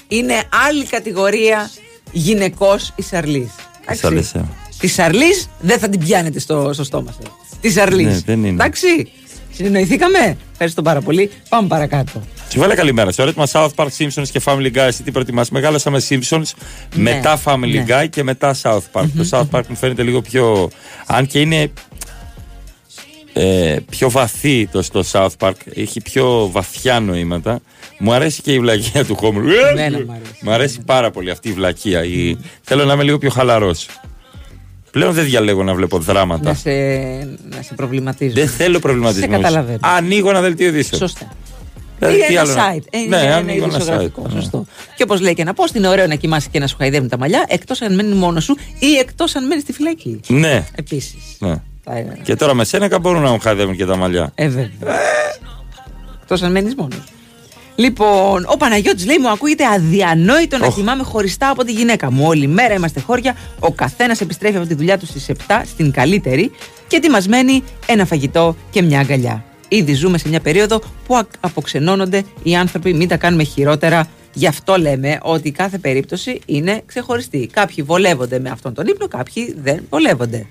[0.08, 1.72] Είναι άλλη κατηγορία
[2.12, 3.52] γυναικός η Σαρλή.
[3.88, 4.46] Της άλλης, ε.
[4.82, 7.32] Της Σαρλή δεν θα την πιάνετε στο, στο στόμα σας.
[7.62, 8.04] Της Σαρλή.
[8.04, 8.50] Ναι, δεν είναι.
[8.50, 8.88] Εντάξει.
[9.54, 10.38] Συνεννοηθήκαμε.
[10.52, 11.32] Ευχαριστώ πάρα πολύ.
[11.50, 12.24] Πάμε παρακάτω.
[12.52, 13.12] Σου βάλε καλημέρα.
[13.12, 14.76] Σε έτοιμα South Park Simpsons και Family Guy.
[14.76, 15.50] Εσύ τι προτιμάς.
[15.50, 16.42] Μεγάλωσα με Simpsons,
[16.96, 17.02] Ναι.
[17.14, 17.86] μετά Family Ναι.
[17.88, 19.06] Guy και μετά South Park.
[19.18, 20.70] Το South Park μου φαίνεται λίγο πιο.
[21.06, 21.72] Αν και είναι
[23.34, 27.60] ε, πιο βαθύ το στο South Park, έχει πιο βαθιά νοήματα.
[28.00, 29.44] Μου αρέσει και η βλακεία του Χόμρου.
[29.50, 30.34] Εμένα μ' αρέσει.
[30.42, 32.04] Μου αρέσει πάρα πολύ αυτή η βλακεία.
[32.04, 32.38] Η...
[32.62, 33.88] Θέλω να είμαι λίγο πιο χαλαρός.
[34.92, 36.50] Πλέον δεν διαλέγω να βλέπω δράματα.
[36.50, 36.70] Να σε,
[37.56, 38.34] να σε προβληματίζω.
[38.34, 39.22] Δεν θέλω προβληματισμό.
[39.22, 39.78] Σε καταλαβαίνω.
[39.82, 41.02] Ανοίγω ένα δελτίο ειδήσεων.
[41.02, 41.30] Ανοίγω
[42.00, 42.84] Δηλαδή, Ή τι ένα άλλο να- site.
[42.90, 44.42] Ε, Ναι, είναι ένα ανοίγω ένα ειδησιογραφικό, site, ναι.
[44.42, 44.66] Σωστό.
[44.96, 47.18] Και όπως λέει και ένα post, είναι ωραίο να κοιμάσαι και να σου χαϊδεύουν τα
[47.18, 50.20] μαλλιά, εκτός αν μένει μόνος σου ή εκτός αν μένεις στη φυλακή.
[50.28, 50.66] Ναι.
[50.76, 51.38] Επίσης.
[51.40, 51.56] ναι.
[52.24, 54.32] Και τώρα με σένα μπορούν να μου χαϊδεύουν και τα μαλλιά.
[54.36, 54.70] Ε, βέβαια.
[56.22, 57.04] Εκτός αν μένεις μόνος.
[57.76, 62.26] Λοιπόν, ο Παναγιώτης λέει: Μου ακούγεται αδιανόητο να κοιμάμαι χωριστά από τη γυναίκα μου.
[62.28, 63.36] Όλη μέρα είμαστε χώρια.
[63.60, 66.52] Ο καθένας επιστρέφει από τη δουλειά του στις 7 στην καλύτερη
[66.88, 69.44] και τι μας μένει; Ένα φαγητό και μια αγκαλιά.
[69.68, 74.08] Ήδη ζούμε σε μια περίοδο που α- αποξενώνονται οι άνθρωποι, μην τα κάνουμε χειρότερα.
[74.34, 77.50] Γι' αυτό λέμε ότι κάθε περίπτωση είναι ξεχωριστή.
[77.54, 80.46] Κάποιοι βολεύονται με αυτόν τον ύπνο, κάποιοι δεν βολεύονται.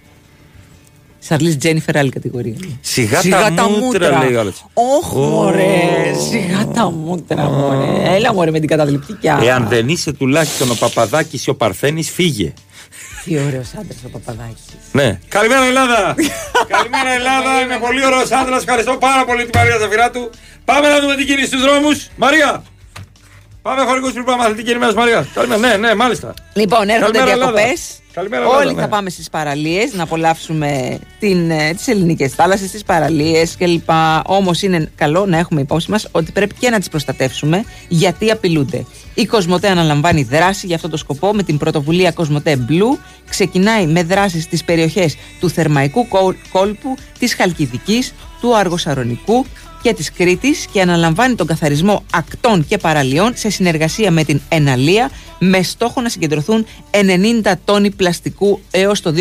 [1.22, 2.54] Σαρλί Τζένιφερ, άλλη κατηγορία.
[2.80, 3.20] Σιγά,
[3.56, 4.64] τα, μούτρα, λέει ο άλλος.
[4.74, 8.14] Όχι, μωρέ, σιγά τα μούτρα, μωρέ.
[8.14, 9.40] Έλα, μωρέ, με την καταδληπτικιά.
[9.42, 12.52] Εάν δεν είσαι τουλάχιστον ο Παπαδάκης ή ο Παρθένης, φύγε.
[13.24, 14.64] Τι ωραίος άντρας ο Παπαδάκης.
[14.92, 15.18] Ναι.
[15.28, 16.14] Καλημέρα Ελλάδα!
[16.68, 17.60] Καλημέρα Ελλάδα!
[17.62, 18.62] Είμαι πολύ ωραίος άντρας.
[18.62, 20.30] Ευχαριστώ πάρα πολύ τη Μαρία Ζαφυράτου.
[20.64, 22.08] Πάμε να δούμε την κίνηση στους δρόμους.
[22.16, 22.62] Μαρία!
[23.62, 25.26] Πάμε χωρικού πριν πάμε αθλητική ενημέρωση Μαρία.
[25.34, 26.34] Καλημέρα, ναι, ναι, μάλιστα.
[26.54, 27.62] Λοιπόν, έρχονται Καλημέρα, διακοπές.
[27.62, 27.78] Ελλάδα.
[28.12, 28.80] Καλημέρα, Ελλάδα, Όλοι ναι.
[28.80, 30.98] θα πάμε στις παραλίες να απολαύσουμε
[31.76, 33.88] τις ελληνικές θάλασσες, τις παραλίες κλπ.
[34.26, 38.84] Όμως είναι καλό να έχουμε υπόψη μας ότι πρέπει και να τις προστατεύσουμε γιατί απειλούνται.
[39.14, 42.98] Η Κοσμοτέ αναλαμβάνει δράση για αυτό το σκοπό με την πρωτοβουλία Κοσμοτέ Blue.
[43.28, 49.46] Ξεκινάει με δράσεις στις περιοχές του Θερμαϊκού Κόλ- Κόλπου, της Χαλκιδικής, του Αργοσαρονικού
[49.82, 55.10] και της Κρήτης και αναλαμβάνει τον καθαρισμό ακτών και παραλιών σε συνεργασία με την Εναλία
[55.38, 56.66] με στόχο να συγκεντρωθούν
[57.42, 59.14] 90 τόνοι πλαστικού έως το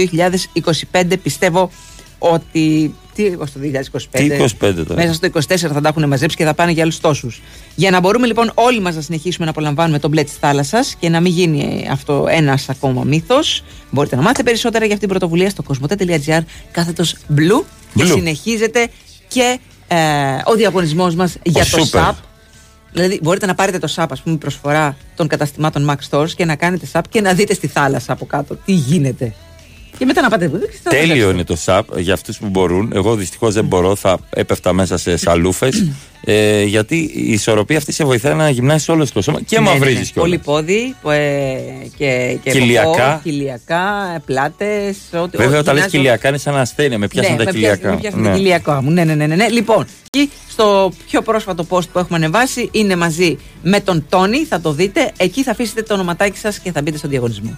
[0.91, 1.71] 2025 πιστεύω
[2.19, 4.93] ότι τι ως το 2025 Τι 25 τώρα.
[4.95, 5.39] μέσα στο 24
[5.73, 7.41] θα τα έχουν μαζέψει και θα πάνε για άλλους τόσους
[7.75, 11.09] για να μπορούμε λοιπόν όλοι μας να συνεχίσουμε να απολαμβάνουμε τον μπλε της θάλασσας και
[11.09, 15.49] να μην γίνει αυτό ένας ακόμα μύθος μπορείτε να μάθετε περισσότερα για αυτήν την πρωτοβουλία
[15.49, 16.41] στο κοσμοτέ.gr
[16.71, 17.63] κάθετος blue
[17.95, 18.11] και Blue.
[18.11, 18.87] συνεχίζεται
[19.27, 19.59] και
[19.89, 19.97] ε,
[20.45, 21.99] ο διαγωνισμός μας για Ο το Super.
[21.99, 22.13] SAP
[22.91, 26.55] Δηλαδή, μπορείτε να πάρετε το SAP, ας πούμε, προσφορά των καταστημάτων Max Stores και να
[26.55, 29.33] κάνετε SAP και να δείτε στη θάλασσα από κάτω τι γίνεται.
[29.99, 30.47] Και μετά να πάτε.
[30.47, 31.29] «Δεν ξέρω, θα Τέλειο μαζέψω».
[31.31, 32.91] είναι το ΣΑΠ για αυτούς που μπορούν.
[32.95, 35.83] Εγώ δυστυχώς δεν μπορώ, θα έπεφτα μέσα σε σαλούφες.
[36.25, 39.73] ε, γιατί η ισορροπία αυτή σε βοηθάει να γυμνάσεις όλο το σώμα και Ναι, ναι,
[39.73, 39.79] ναι.
[39.79, 40.29] μαυρίζεις κιόλας.
[40.29, 41.57] Πολύ πόδι ε,
[41.97, 42.89] και, και Κοιλιακά.
[42.89, 43.85] ποπό, κοιλιακά,
[44.25, 44.97] πλάτες.
[45.35, 46.97] Βέβαια, όταν λες κοιλιακά είναι σαν ασθένεια.
[46.97, 47.93] Με πιάσαν ναι, τα με πιάσαν- κοιλιακά.
[47.95, 48.29] Με πιάσαν Ναι.
[48.29, 48.91] τα κοιλιακά μου.
[48.91, 49.47] Ναι, ναι, ναι, ναι, ναι.
[49.49, 54.43] Λοιπόν, εκεί στο πιο πρόσφατο post που έχουμε ανεβάσει είναι μαζί με τον Τόνι.
[54.45, 55.11] Θα το δείτε.
[55.17, 57.57] Εκεί θα αφήσετε το ονοματάκι σας και θα μπείτε στον διαγωνισμό.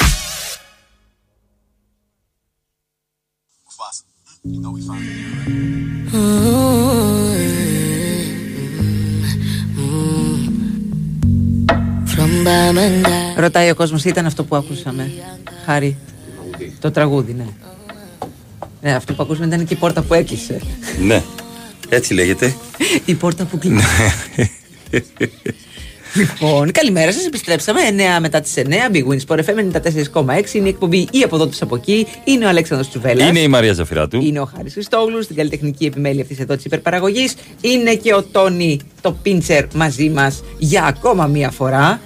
[12.15, 13.37] From Bamenda.
[13.37, 15.11] Ρωτάει ο κόσμος, ήταν αυτό που ακούσαμε.
[15.65, 15.97] Χάρη.
[16.79, 17.45] Το τραγούδι, ναι.
[18.81, 20.61] Ναι, αυτό που ακούσαμε ήταν και η πόρτα που έκλεισε.
[21.01, 21.23] Ναι,
[21.89, 22.55] έτσι λέγεται.
[23.05, 23.81] η πόρτα που κλείνει.
[26.15, 27.25] Λοιπόν, καλημέρα σας.
[27.25, 27.79] Επιστρέψαμε
[28.17, 28.61] 9 μετά τις 9.
[28.91, 29.81] Big Wins Sport FM
[30.13, 30.53] 94,6.
[30.53, 32.07] Είναι η εκπομπή ή από εδώ τη από εκεί.
[32.23, 33.27] Είναι ο Αλέξανδρος Τσουβέλλα.
[33.27, 34.21] Είναι η Μαρία Ζαφυράτου.
[34.21, 37.33] Είναι ο Χάρης Χριστόγλου στην καλλιτεχνική επιμέλεια αυτής εδώ της υπερπαραγωγής.
[37.61, 42.01] Είναι και ο Τόνι το πίντσερ μαζί μας για ακόμα μία φορά.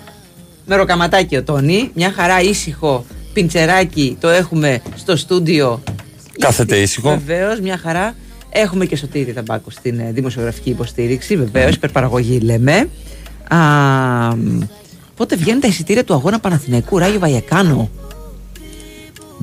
[0.66, 1.92] Με ροκαματάκι ο Τόνι.
[1.94, 5.84] Μια χαρά ήσυχο πιντσεράκι το έχουμε στο στούντιο.
[6.40, 7.10] Κάθεται ήσυχο.
[7.10, 8.16] Βεβαίως, μια χαρά.
[8.50, 11.36] Έχουμε και σωτήρι ταμπάκο στην ε, δημοσιογραφική υποστήριξη.
[11.36, 12.90] Βεβαίως, υπερπαραγωγή λέμε.
[13.48, 13.58] Α,
[14.36, 14.62] μ,
[15.16, 17.90] πότε βγαίνουν τα εισιτήρια του αγώνα Παναθηναϊκού Ράγιο Βαγεκάνο.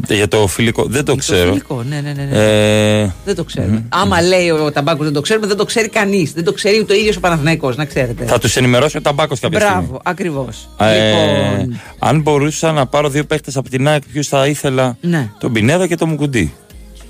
[0.08, 1.48] Για το φιλικό, δεν το ξέρω.
[1.48, 3.00] φιλικό, ναι, ναι, ναι, ναι.
[3.02, 3.84] Ε, Δεν το ξέρουμε.
[3.88, 6.32] Άμα λέει ο Ταμπάκος δεν το ξέρουμε, δεν το ξέρει κανείς.
[6.32, 8.24] Δεν το ξέρει ούτε ο ίδιος ο Παναθηναϊκός, να ξέρετε.
[8.24, 9.80] θα τους ενημερώσει ο Ταμπάκος κάποια στιγμή.
[9.82, 10.68] Μπράβο, ακριβώς.
[10.78, 14.96] Ε, λοιπόν, Αν μπορούσα να πάρω δύο παίχτες από την ΑΕΚ, ποιου θα ήθελα.
[15.00, 15.30] Ναι.
[15.38, 16.52] Τον Πινέδα και τον Μουκουντή.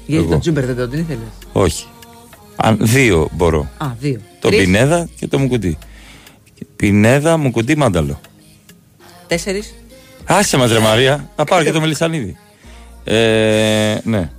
[0.06, 0.30] γιατί εγώ.
[0.30, 1.18] τον Τζούμπερ δεν τον ήθελες;
[1.52, 1.84] Όχι.
[2.56, 3.68] Αν, δύο μπορώ.
[3.78, 4.18] Α, δύο.
[4.40, 5.78] Τον Τρεις, Πινέδα και τον Μουκουντή.
[6.82, 8.20] Πινέδα, Μουκουντή, Μάνταλο.
[9.26, 9.74] Τέσσερις.
[10.24, 12.36] Άσε μας ρε Μαρία, θα πάρω και το Μελισανίδη.
[13.04, 14.30] Ε, ναι.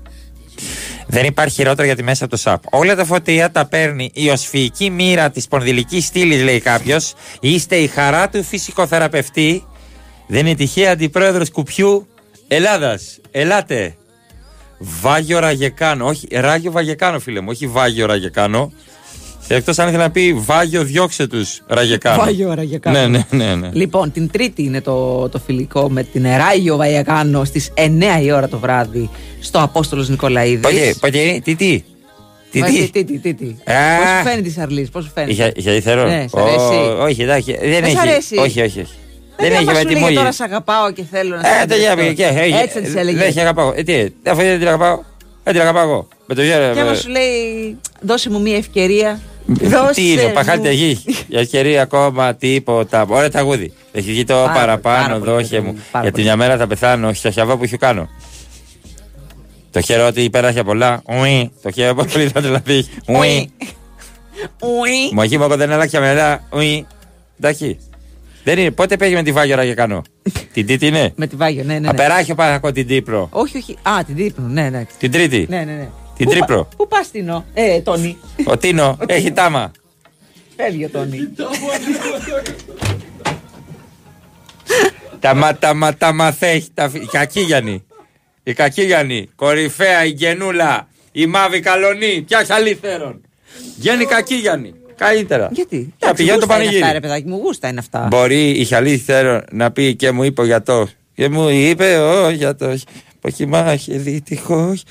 [1.08, 2.64] Δεν υπάρχει χειρότερο για τη μέσα από το ΣΑΠ.
[2.70, 7.14] Όλα τα φωτία τα παίρνει η οσφυϊκή μοίρα της σπονδυλική στήλης, λέει κάποιος.
[7.40, 9.66] Είστε η χαρά του φυσικοθεραπευτή.
[10.28, 12.08] Δεν είναι τυχαία αντιπρόεδρος κουπιού
[12.48, 13.20] Ελλάδας.
[13.32, 13.96] Ελάτε.
[14.78, 16.06] Βάγιο Ραγεκάνο.
[16.06, 17.48] Όχι, Ράγιο Βαγεκάνο, φίλε μου.
[17.50, 18.72] Όχι Βάγιο Ραγεκάνο.
[19.48, 22.24] Εκτός αν ήθελα να πει Βάγιο, διώξε τους Ραγεκάνο.
[22.24, 23.00] Βάγιο Ραγεκάνο.
[23.00, 23.56] Ναι, ναι, ναι.
[23.56, 23.70] ναι.
[23.74, 28.48] Λοιπόν, την Τρίτη είναι το, το φιλικό με την Ράγιο Βαγιακάνο στις 9 η ώρα
[28.48, 29.10] το βράδυ
[29.40, 30.60] στο Απόστολος Νικολαίδης.
[30.60, 31.84] Πότε, πότε, τι, τι.
[32.52, 32.90] Τι, τι.
[32.90, 33.46] τι, τι, τι, τι.
[33.46, 33.98] Α.
[33.98, 36.04] Πώς σου φαίνεται η Σαρλής, πώς σου φαίνεται; Είχε, είχε ήθελο.
[36.04, 36.58] Ναι, σ' αρέσει.
[37.00, 37.58] Ω, όχι, εντάξει.
[37.62, 37.98] Δεν Δεν σ' έχει.
[38.00, 38.38] αρέσει.
[38.38, 38.92] Όχι, όχι, όχι.
[39.38, 40.16] Δεν, Δεν έχει άμα σου με τη λέγε μούλη.
[40.16, 42.16] τώρα σε αγαπάω και θέλω να σε Ε, τελειά αντιληφθώ.
[42.24, 42.34] πήγε.
[42.34, 43.18] και, ε, Έτσι δεν τη έλεγε.
[43.18, 43.74] Δεν έχει αγαπάω.
[43.76, 43.94] Ε, τι,
[44.30, 45.00] αφού δεν την αγαπάω.
[45.44, 46.08] Δεν την αγαπάω εγώ.
[46.26, 46.74] Με το γέρο.
[46.74, 49.20] Και άμα σου λέει, δώσε μου μια ευκαιρία.
[49.46, 50.34] Δώσε Τι είναι, μου.
[50.34, 51.00] παχάλια γη.
[51.28, 53.06] Η ευκαιρία ακόμα, τίποτα.
[53.10, 53.74] Ωραία τραγούδι.
[53.92, 55.72] Έχει βγει το Πάρα πολύ, πάρα παραπάνω, πολύ, δόχε πάρα μου.
[55.72, 56.24] πολύ, πάρα Γιατί πολύ.
[56.26, 58.10] μια μέρα θα πεθάνω, όχι το χιαβά που σου κάνω.
[59.72, 61.02] Το χαίρο ότι υπέραχε πολλά.
[61.22, 61.52] Ουι.
[61.62, 62.86] Το χαίρο πολύ θα τρελαθεί.
[63.08, 63.50] Ουι.
[64.62, 65.14] Ουι.
[65.14, 66.44] Μου έχει μόνο δεν έλαξε μετά.
[66.54, 66.86] Ουι.
[67.40, 67.78] Εντάξει.
[68.44, 68.72] Δεν είναι.
[68.72, 70.02] Πότε παίζει με τη Βάγιο και κάνω.
[70.54, 71.80] Την Τρίτη είναι; Με τη Βάγιο, ναι, ναι.
[71.80, 71.88] ναι.
[71.90, 73.28] Απεράχει ο την Τύπρο.
[73.32, 73.78] Όχι, όχι.
[73.82, 74.86] Α, την Τρίπνο, ναι, ναι.
[75.00, 75.46] Την Τρίτη.
[75.50, 75.90] Ναι, ναι, ναι.
[76.18, 76.68] Την Πού πα- Τρίπρο.
[76.78, 78.18] Πού πας, Τίνο, ε, Τόνι.
[78.46, 79.72] Ο Τίνο έχει τάμα.
[80.56, 81.18] Φεύγει ο Τόνι.
[85.20, 86.68] Τα μα, τα μα, τα μαθέχει.
[86.74, 86.90] Τα...
[86.90, 87.84] φι- Η Κακίγιανη.
[88.44, 89.30] Η Κακίγιανη.
[89.36, 90.88] Κορυφαία, η Γενούλα.
[91.12, 92.22] Η Μάβη Καλονή.
[92.28, 93.22] Ποια αλήθερον.
[93.80, 94.74] Βγαίνει η Κακίγιανη.
[94.96, 95.50] Καλύτερα.
[95.52, 96.82] Γιατί; Θα Εντάξει, πηγαίνει το γούστα είναι πανηγύρι.
[96.82, 98.08] Αυτά, ρε παιδάκι μου, γούστα είναι αυτά.
[98.10, 100.88] Μπορεί η αλήθερον να πει και μου είπε ο γιατρό.
[101.16, 102.78] Και μου είπε ο γιατρό.
[103.22, 104.84] Που έχει μάχη δυστυχώς.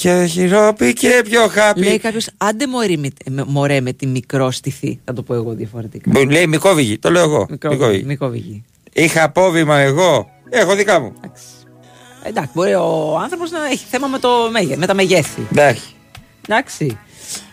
[0.00, 1.80] Πιο χειρόπη και πιο χάπη.
[1.80, 5.00] Λέει κάποιος, άντε μωρέ με, με- μωρέ με τη μικρό στιθή.
[5.04, 6.10] Θα το πω εγώ διαφορετικά.
[6.14, 6.98] Μου λέει Μικόβιγη.
[6.98, 7.46] Το λέω εγώ.
[7.50, 8.04] Μικρόβιγη.
[8.04, 8.64] Μικρόβιγη.
[8.92, 10.28] Είχα απόβημα εγώ.
[10.50, 11.12] Έχω δικά μου.
[12.22, 15.46] Εντάξει, μπορεί ο άνθρωπος να έχει θέμα με, το, μέγε- με τα μεγέθη.
[15.52, 15.84] Εντάξει.
[16.48, 16.98] Εντάξει.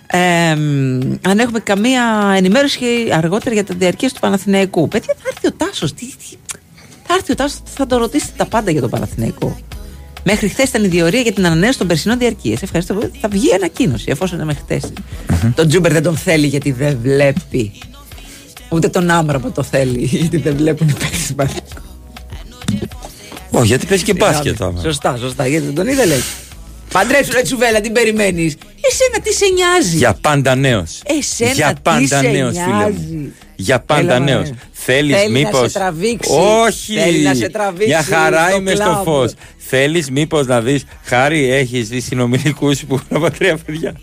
[0.08, 4.88] Ε, μ, αν έχουμε καμία ενημέρωση αργότερα για τα διαρκεία του Παναθηναϊκού.
[4.88, 5.94] Παιδιά, θα έρθει ο Τάσος.
[5.94, 6.36] Τι, τι,
[7.08, 9.58] θα έρθει ο Τάσος, θα το ρωτήσετε τα πάντα για τον Παναθηναϊκό.
[10.28, 12.62] Μέχρι χθες ήταν η διορία για την ανανέωση των περσινών διαρκείας.
[12.62, 13.12] Ευχαριστώ πολύ.
[13.22, 14.94] Θα βγει ανακοίνωση εφόσον είναι μέχρι χθες.
[15.56, 17.72] Τον Τζούμπερ δεν τον θέλει γιατί δεν βλέπει.
[18.70, 21.82] Ούτε τον Άμραμπα το θέλει γιατί δεν βλέπουν οι παίκτες του Παναθηναϊκού.
[23.52, 24.62] Όχι, γιατί παίζει και μπάσκετ.
[24.62, 24.82] άμα.
[24.82, 25.48] Σωστά, σωστά.
[25.48, 26.24] Γιατί δεν τον είδε, λέει.
[26.96, 28.56] Παντρέψου, ρε Τσουβέλα, την περιμένεις.
[28.92, 31.02] Εσένα τι σε νοιάζει; Για πάντα νέος.
[31.06, 33.34] Εσένα Για τι πάντα σε νέος, φίλε νοιάζει; μου.
[33.56, 34.40] Για πάντα Έλα, νέος.
[34.48, 34.60] μωρέ.
[34.72, 35.68] Θέλεις Θέλει να μήπω.
[35.68, 36.34] σε τραβήξεις.
[36.66, 36.94] Όχι.
[37.00, 39.04] Θέλει να σε τραβήξεις Για χαρά στο είμαι στο κλαμπ.
[39.04, 39.34] φως.
[39.58, 40.84] Θέλεις μήπως να δεις.
[41.04, 43.96] Χάρη, έχεις δει συνομιλικούς που έχουν από τρία παιδιά.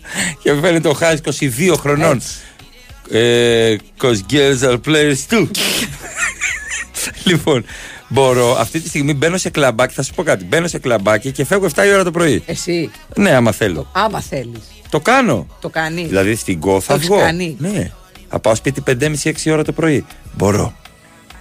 [0.43, 2.21] Και φαίνεται ο Χάρης 22 χρονών.
[3.11, 5.47] Ε, Cause girls are players too.
[7.29, 7.65] λοιπόν,
[8.13, 9.93] μπορώ αυτή τη στιγμή μπαίνω σε κλαμπάκι.
[9.93, 10.43] Θα σου πω κάτι.
[10.45, 12.43] Μπαίνω σε κλαμπάκι και φεύγω 7 η ώρα το πρωί.
[12.45, 13.87] Εσύ, Ναι, άμα θέλω.
[13.93, 14.61] άμα θέλεις.
[14.89, 15.47] Το κάνω.
[15.61, 16.07] Το κάνεις.
[16.07, 17.17] Δηλαδή στην ΚΟ θα Το έχεις βγω.
[17.17, 17.91] κάνει; Ναι.
[18.29, 20.05] Θα πάω σπίτι 5.30-6 ώρα το πρωί.
[20.37, 20.73] Μπορώ.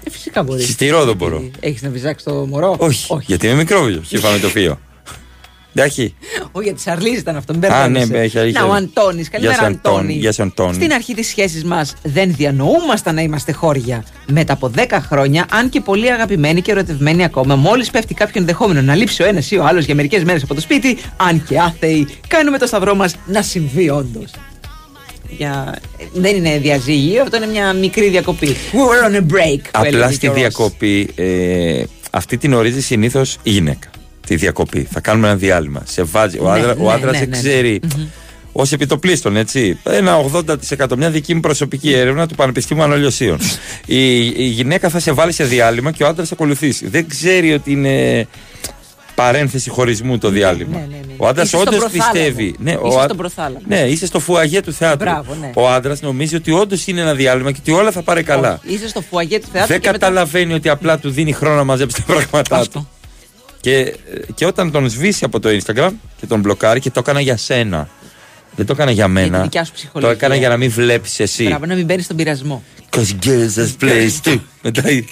[0.05, 0.69] Ε, φυσικά μπορείς.
[0.69, 1.51] Στη Ρόδο μπορώ.
[1.61, 4.79] Έχεις να βυζάξεις το μωρό; Όχι, γιατί είμαι μικρόβιο και πάμε το φύο.
[5.75, 6.15] Εντάξει.
[6.53, 7.55] Όχι, γιατί Σαρλίζ ήταν αυτό.
[7.55, 8.23] Μην Α, ναι, μπερδεύεσαι.
[8.25, 8.61] έχει αλήθεια.
[8.61, 9.29] Να, ο Αντώνης.
[9.29, 9.97] Γεια Καλημέρα, σου, Αντώνη.
[9.99, 10.13] Αντώνη.
[10.13, 10.75] Γεια σου, Αντώνη.
[10.75, 14.05] Στην αρχή της σχέσης μας δεν διανοούμασταν να είμαστε χώρια.
[14.27, 18.83] Μετά από 10 χρόνια, αν και πολύ αγαπημένοι και ερωτευμένοι ακόμα, μόλις πέφτει κάποιο ενδεχόμενο
[18.83, 21.59] να λείψει ο ένας ή ο άλλος για μερικές μέρες από το σπίτι, αν και
[21.59, 24.31] άθεοι, κάνουμε το σταυρό μας να συμβεί όντως.
[25.29, 25.79] Για...
[26.13, 28.57] Δεν είναι διαζύγιο, αυτό είναι μια μικρή διακοπή.
[28.73, 29.61] We're on a break.
[29.73, 30.41] που έλεγε Απλά και στη ο Ρος.
[30.41, 33.91] διακοπή, ε, αυτή την ορίζει συνήθως η γυναίκα.
[34.27, 34.89] Τη διακοπή.
[34.91, 35.83] Θα κάνουμε ένα διάλειμμα.
[35.87, 36.39] Σε βάζει.
[36.39, 37.37] Ο Ναι, άντρα ναι, ο άντρας ναι, δεν ναι.
[37.37, 37.81] ξέρει.
[37.97, 38.07] Μμμ.
[38.53, 39.79] Ω επιτοπλίστων, έτσι.
[39.83, 40.17] Ένα
[40.79, 40.97] 80%.
[40.97, 43.39] Μια δική μου προσωπική έρευνα του Πανεπιστήμιου Αναλιωσίων.
[43.87, 46.89] η, η γυναίκα θα σε βάλει σε διάλειμμα και ο άντρας θα ακολουθήσει.
[46.89, 48.27] Δεν ξέρει ότι είναι
[49.15, 50.79] παρένθεση χωρισμού το διάλειμμα.
[50.79, 51.13] ναι, ναι, ναι.
[51.17, 52.13] Ο άντρας Είσαι στον όντως προθάλαμο.
[52.13, 52.55] πιστεύει.
[52.59, 53.61] Ναι, ο Είσαι άν- στον προθάλαμο.
[53.69, 55.11] ναι, είσαι στο φουαγέ του θεάτρου.
[55.11, 55.51] Μπράβο, ναι.
[55.55, 58.61] Ο άντρας νομίζει ότι όντως είναι ένα διάλειμμα και ότι όλα θα πάρει καλά.
[58.63, 59.69] Είσαι στο φουαγέ του θεάτρου.
[59.73, 62.89] Δεν και μετά- καταλαβαίνει ότι απλά του δίνει χρόνο να μαζέψει τα πράγματά του.
[63.63, 63.97] Και,
[64.35, 65.91] και όταν τον σβήσει από το Instagram
[66.21, 67.89] και τον μπλοκάρει και το έκανα για σένα.
[68.57, 69.37] Δεν το έκανα για μένα.
[69.37, 70.11] τη δικιά σου το ψυχολογία.
[70.11, 71.45] έκανα για να μην βλέπεις εσύ.
[71.45, 72.63] Μπράβο, να μην μπαίνει στον πειρασμό.
[72.91, 74.41] Cause girls are plays too.
[74.63, 75.05] Μετά η-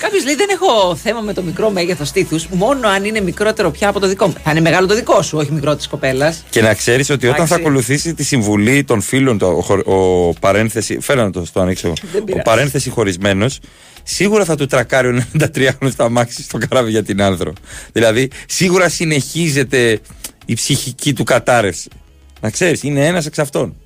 [0.00, 3.88] Κάποιος λέει: Δεν έχω θέμα με το μικρό μέγεθος στήθους, μόνο αν είναι μικρότερο πια
[3.88, 4.34] από το δικό μου.
[4.44, 6.44] Θα είναι μεγάλο το δικό σου, όχι μικρό της κοπέλας.
[6.50, 7.62] Και να ξέρεις ότι όταν θα Εντάξει.
[7.68, 10.98] ακολουθήσει τη συμβουλή των φίλων, το, ο, χω- ο παρένθεση.
[11.00, 11.92] Φέρα να το στο ανοίξω.
[12.12, 12.42] Δεν Ο πειράζει.
[12.44, 13.58] παρένθεση χωρισμένος,
[14.02, 17.52] σίγουρα θα του τρακάρει ο 93χρονο στα μάξι στο καράβι για την άνθρο.
[17.92, 20.00] Δηλαδή, σίγουρα συνεχίζεται
[20.46, 21.88] η ψυχική του κατάρρευση.
[22.40, 23.76] Να ξέρεις, είναι ένας εξ αυτών.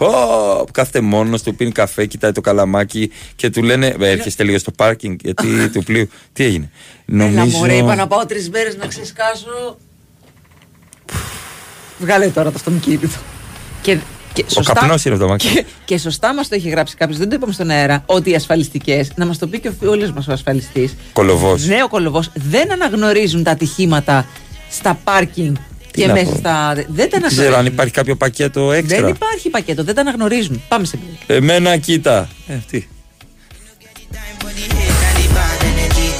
[0.00, 4.58] Πω, κάθεται μόνος του, πίνει καφέ, κοιτάει το καλαμάκι και του λένε «Ε, Έρχεστε λίγο
[4.58, 6.08] στο πάρκινγκ γιατί του πλοίου.
[6.32, 6.70] Τι έγινε;
[7.12, 7.58] Έλα, Νομίζω.
[7.58, 9.76] μωρέ, είπα να πάω τρεις μέρες να ξεσκάσω.
[11.98, 13.08] Βγάλε τώρα το αυτοκίνητο.
[13.82, 13.98] Και,
[14.32, 15.48] και Ο καπνός είναι από το μάξι.
[15.48, 18.34] Και, και σωστά μας το έχει γράψει κάποιος, δεν το είπαμε στον αέρα, ότι οι
[18.34, 20.96] ασφαλιστικές, να μας το πει και ο φίλο μας ο ασφαλιστής.
[21.12, 21.66] Κολοβός.
[21.66, 24.26] Ναι, ο κολοβός δεν αναγνωρίζουν τα ατυχήματα
[24.70, 26.36] στα πάρκινγκ Τι και να μέσα πω.
[26.38, 26.72] στα.
[26.74, 27.54] Δεν τα Δεν ξέρω αναγνωρίζουν.
[27.54, 29.00] αν υπάρχει κάποιο πακέτο έξτρα.
[29.00, 30.62] Δεν υπάρχει πακέτο, δεν τα αναγνωρίζουν.
[30.68, 31.24] Πάμε σε break.
[31.26, 32.28] Εμένα κοίτα.
[32.46, 32.86] Ε, τι.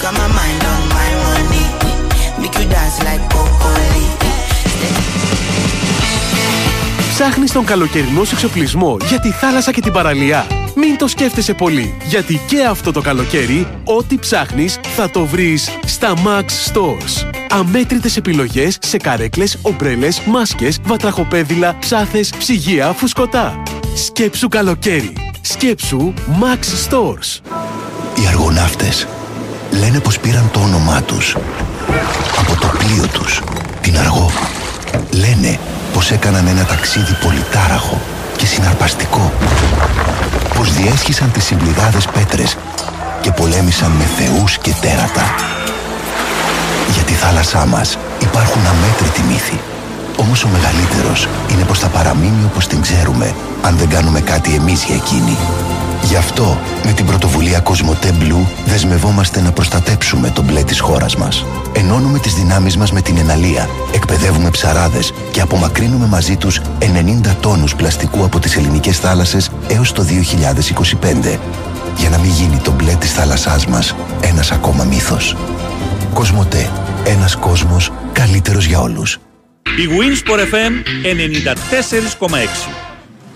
[0.02, 1.64] Got my mind on my money.
[2.40, 4.04] Make you dance like broccoli.
[7.10, 10.46] Ψάχνεις τον καλοκαιρινό σου εξοπλισμό για τη θάλασσα και την παραλία.
[10.74, 16.14] Μην το σκέφτεσαι πολύ, γιατί και αυτό το καλοκαίρι, ό,τι ψάχνεις θα το βρεις στα
[16.26, 17.39] Max Stores.
[17.52, 23.62] Αμέτρητες επιλογές σε καρέκλες, ομπρέλες, μάσκες, βατραχοπέδιλα, ψάθες, ψυγεία, φουσκωτά.
[23.94, 25.12] Σκέψου καλοκαίρι.
[25.40, 27.40] Σκέψου Max Stores.
[28.22, 29.06] Οι αργοναύτες
[29.70, 31.36] λένε πως πήραν το όνομά τους
[32.38, 33.42] από το πλοίο τους,
[33.80, 34.30] την Αργό.
[35.10, 35.58] Λένε
[35.92, 38.00] πως έκαναν ένα ταξίδι πολυτάραχο
[38.36, 39.32] και συναρπαστικό.
[40.54, 42.56] Πως διέσχισαν τις συμπληγάδες πέτρες
[43.20, 45.34] και πολέμησαν με θεούς και τέρατα.
[46.94, 49.60] Για τη θάλασσά μας υπάρχουν αμέτρητοι μύθοι.
[50.16, 54.84] Όμως ο μεγαλύτερος είναι πως θα παραμείνει όπως την ξέρουμε αν δεν κάνουμε κάτι εμείς
[54.84, 55.36] για εκείνη.
[56.02, 61.44] Γι' αυτό, με την πρωτοβουλία Κοσμοτέ Blue, δεσμευόμαστε να προστατέψουμε τον μπλε της χώρας μας.
[61.72, 67.74] Ενώνουμε τις δυνάμεις μας με την εναλία, εκπαιδεύουμε ψαράδες και απομακρύνουμε μαζί τους 90 τόνους
[67.74, 71.38] πλαστικού από τις ελληνικές θάλασσες έως το 2025.
[71.96, 75.36] Για να μην γίνει το μπλε της θάλασσάς μας ένας ακόμα μύθος.
[76.14, 76.70] Κοσμοτέ.
[77.06, 79.18] Ένας κόσμος καλύτερος για όλους.
[79.62, 80.72] Η Winsport FM
[81.04, 82.89] 94,6.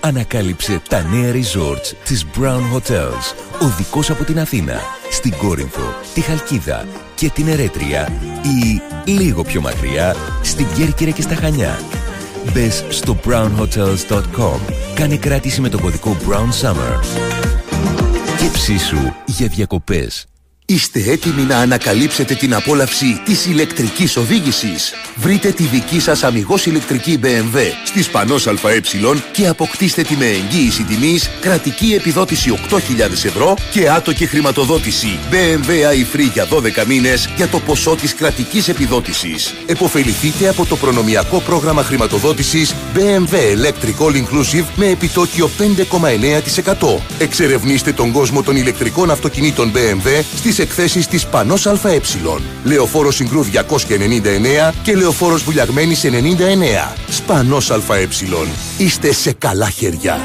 [0.00, 3.34] Ανακάλυψε τα νέα resorts της Brown Hotels.
[3.62, 8.12] Οδικός από την Αθήνα, στην Κόρινθο, τη Χαλκίδα και την Ερέτρια
[9.04, 11.78] ή λίγο πιο μακριά, στην Κέρκυρα και στα Χανιά.
[12.52, 14.58] Μπες στο brownhotels.com,
[14.94, 17.00] κάνε κράτηση με το κωδικό Brown Summer
[18.38, 20.26] και ψήσου για διακοπές.
[20.68, 24.92] Είστε έτοιμοι να ανακαλύψετε την απόλαυση της ηλεκτρικής οδήγησης.
[25.16, 28.80] Βρείτε τη δική σας αμυγός ηλεκτρική BMW στις Πανός ΑΕ
[29.32, 32.78] και αποκτήστε τη με εγγύηση τιμής, κρατική επιδότηση 8.000
[33.10, 39.54] ευρώ και άτοκη χρηματοδότηση BMW iFree για 12 μήνες για το ποσό της κρατικής επιδότησης.
[39.66, 47.00] Εποφεληθείτε από το προνομιακό πρόγραμμα χρηματοδότησης BMW Electric All Inclusive με επιτόκιο 5,9%.
[47.18, 52.00] Εξερευνήστε τον κόσμο των ηλεκτρικών αυτοκινήτων BMW στις εκθέσεις της Πανός ΑΕ.
[52.64, 56.94] Λεωφόρος Συγκρού 299 και Λεωφόρος Βουλιαγμένης 99.
[57.08, 58.08] Σπανός ΑΕ.
[58.78, 60.20] Είστε σε καλά χέρια.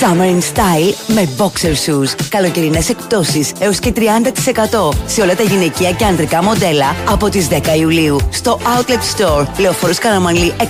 [0.00, 2.14] Summer in Style με boxer shoes.
[2.28, 7.76] Καλοκαιρινές εκπτώσεις έως και 30% σε όλα τα γυναικεία και ανδρικά μοντέλα από τις 10
[7.78, 10.64] Ιουλίου στο Outlet Store Λεωφόρος Καραμανλή 101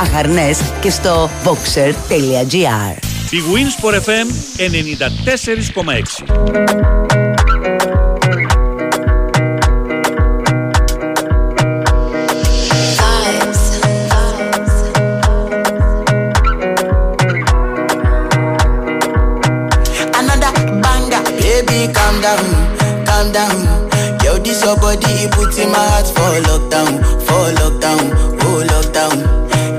[0.00, 3.15] Αχαρνές και στο boxer.gr.
[3.30, 4.26] Η Winsport FM
[4.58, 6.22] 94,6.
[20.14, 22.46] Another banger, baby, calm down,
[23.06, 23.56] calm down.
[24.22, 24.76] Yo, this your
[25.58, 26.92] in my heart for lockdown,
[27.26, 28.04] for lockdown,
[28.46, 29.16] oh lockdown.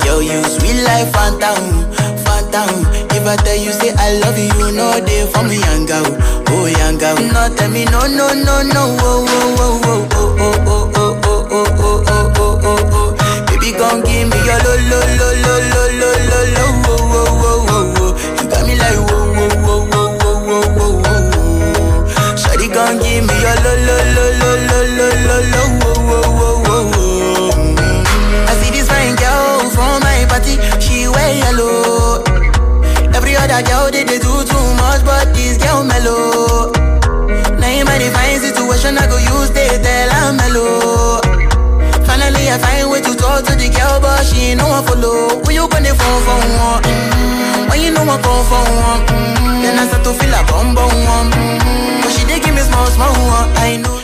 [0.05, 1.76] Yo, you sweet life, phantom.
[3.27, 6.05] I tell you say I love you, you know they for me, girl,
[6.49, 6.65] oh
[6.99, 7.15] girl.
[7.19, 11.65] No, tell me no, no, no, no, oh, oh, oh, oh, oh, oh, oh, oh,
[11.77, 13.45] oh, oh, oh, oh, oh.
[13.47, 15.26] Baby, gon' give me your lo, lo, lo,
[33.57, 36.71] other girl they, they do too much, but this girl mellow.
[37.57, 41.21] Now in my divine situation, I go use they tell I'm mellow.
[42.05, 45.41] Finally, I find way to talk to the girl, but she ain't no one follow.
[45.45, 46.83] When you gonna phone for one?
[46.83, 47.69] Mm.
[47.69, 49.01] When you know I come for one?
[49.09, 49.61] Mm.
[49.61, 51.31] Then I start to feel a bum bum one.
[51.33, 52.01] Mm.
[52.01, 53.49] But she dey give me small small one.
[53.57, 53.96] I know.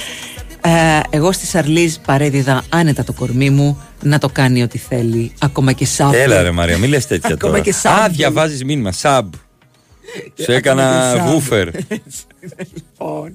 [0.66, 5.32] Ε, εγώ στη Σαρλίζ παρέδιδα άνετα το κορμί μου να το κάνει ό,τι θέλει.
[5.40, 6.14] Ακόμα και σάμπ.
[6.14, 7.64] Έλα ρε Μαρία, μην λες τέτοια Ακόμα τώρα.
[7.64, 8.04] και σάμπ.
[8.04, 9.34] Α, διαβάζεις μήνυμα, σαμπ.
[10.44, 11.28] Σου έκανα Ακόμα και σαμπ.
[11.34, 11.68] βούφερ.
[12.98, 13.34] Λοιπόν,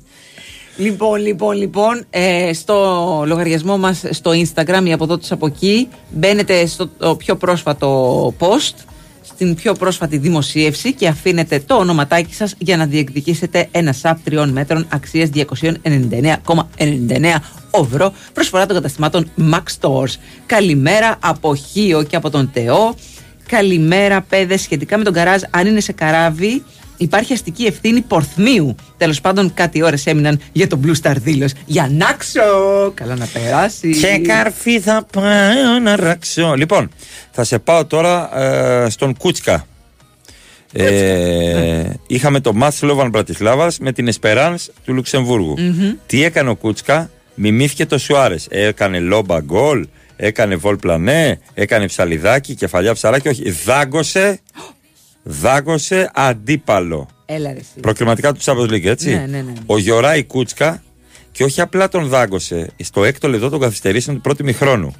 [0.76, 2.74] λοιπόν, λοιπόν, λοιπόν ε, στο
[3.26, 8.34] λογαριασμό μας στο Instagram ή από εδώ τους από εκεί μπαίνετε στο το πιο πρόσφατο
[8.38, 8.74] post
[9.38, 14.48] στην πιο πρόσφατη δημοσίευση και αφήνετε το ονοματάκι σας για να διεκδικήσετε ένα σαπ τριών
[14.48, 15.44] μέτρων αξίας 299,99
[17.70, 20.14] ευρώ προσφορά των καταστημάτων Max Stores.
[20.46, 22.94] Καλημέρα από Χίο και από τον Τεό.
[23.48, 24.60] Καλημέρα, παιδες.
[24.60, 26.62] Σχετικά με τον καράζ, αν είναι σε καράβι,
[26.98, 28.74] υπάρχει αστική ευθύνη Πορθμίου.
[28.96, 31.52] Τέλος πάντων, κάτι ώρες έμειναν για τον Blue Star Δήλος.
[31.66, 32.40] Για να ξω!
[32.94, 33.90] Καλά να περάσει.
[33.90, 36.54] Και καρφί θα πάω να ράξω.
[36.54, 36.90] Λοιπόν,
[37.30, 39.66] θα σε πάω τώρα ε, στον Κούτσκα.
[40.72, 45.92] Ε, είχαμε το Μάθ Σλόβαν Μπρατισλάβα με την Εσπεράνς του λουξεμβουργου Μμμ.
[46.06, 48.46] Τι έκανε ο Κούτσκα, μιμήθηκε το Σουάρες.
[48.50, 53.28] Έκανε λόμπα γκολ, έκανε βολ πλανέ, έκανε ψαλιδάκι, κεφαλιά ψαράκι.
[53.28, 54.40] Όχι, δάγκωσε,
[55.30, 57.08] δάγκωσε αντίπαλο.
[57.26, 57.80] Έλα ρε εσύ.
[57.80, 59.08] Προκριματικά του Champions League, έτσι.
[59.10, 59.52] Ναι, ναι, ναι.
[59.66, 60.82] Ο Γιωράη Κούτσκα
[61.32, 64.94] και όχι απλά τον δάγκωσε στο έκτο λεπτό των καθυστερήσεων του πρώτου μηχρόνου.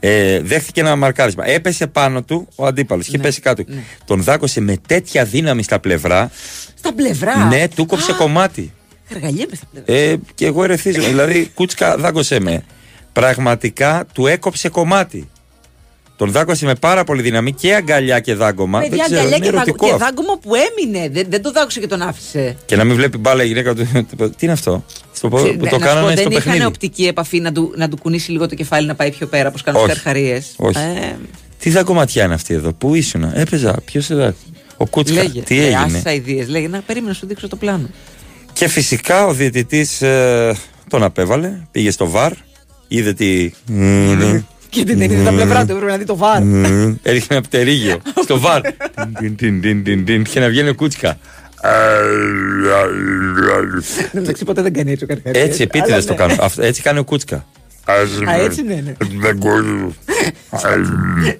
[0.00, 1.48] Ε, δέχθηκε ένα μαρκάρισμα.
[1.48, 3.06] Έπεσε πάνω του ο αντίπαλος.
[3.06, 3.62] Είχε Ναι, πέσει κάτω.
[3.66, 3.82] ναι.
[4.04, 6.30] Τον δάγκωσε με τέτοια δύναμη στα πλευρά.
[6.74, 8.72] Στα πλευρά; Ναι, του κόψε κομμάτι.
[9.08, 9.94] Εργαλιέμαι στα πλευρά.
[9.94, 11.02] Ε, και εγώ ερεθίζω.
[11.02, 12.62] δηλαδή, κούτσκα, δάγκωσε με.
[13.12, 15.28] Πραγματικά του έκοψε κομμάτι.
[16.18, 18.78] Τον δάγκωσε με πάρα πολύ δύναμη και αγκαλιά και δάγκωμα.
[18.80, 20.04] Παιδιά, Δεν ξέρω, αγκαλιά είναι και, δάγκω, ερωτικό και αυτό.
[20.04, 21.08] δάγκωμα που έμεινε.
[21.08, 22.56] Δεν, δεν το δάκουσε και τον άφησε.
[22.66, 23.84] Και να μην βλέπει μπάλα η γυναίκα του.
[24.16, 26.64] Τι είναι αυτό; Στο, που Ξε- το να σου πω, κάνανε στο δεν είχαν παιχνίδι.
[26.64, 29.62] οπτική επαφή να του, να του κουνήσει λίγο το κεφάλι να πάει πιο πέρα, όπως
[29.62, 29.90] κάνουν Όχι.
[29.90, 30.42] στι καρχαρίε.
[30.56, 30.78] Όχι.
[30.78, 31.16] Ε,
[31.58, 34.34] Τι θα κομματιά είναι αυτή εδώ, πού ήσουν, έπαιζα, ποιος εδώ.
[34.76, 35.40] Ο Κούτσκα, Λέγε.
[35.40, 36.48] τι Ε, έγινε; άσε ιδέες.
[36.48, 37.88] Λέγε να περίμενα να σου δείξω το πλάνο.
[38.52, 40.02] Και φυσικά ο διαιτητής
[40.88, 42.32] τον απέβαλε, πήγε στο βαρ,
[42.88, 43.50] είδε τι.
[44.68, 46.42] Και την είδε τα πλευρά του, έπρεπε να δει το βάρ.
[47.02, 48.60] Έριχνε ένα πτερίγιο στο βαρ.
[49.18, 51.18] Τιν, τιν, τιν, τιν, τιν, Και να βγαίνει ο Κούτσκα.
[54.12, 55.44] Εντάξει, ποτέ δεν κάνει έτσι ο Καρκαρίας.
[55.44, 56.18] Έτσι επίτηδες Αλλά το ναι.
[56.18, 56.34] κάνω.
[56.44, 57.44] Αυτό- Έτσι κάνει ο Κούτσκα.
[57.84, 57.92] Α,
[58.44, 58.92] έτσι ναι, ναι.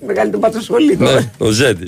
[0.06, 1.12] Μεγάλη τον πάτσο σχολή τώρα.
[1.20, 1.78] Ναι, ο Ζέντ.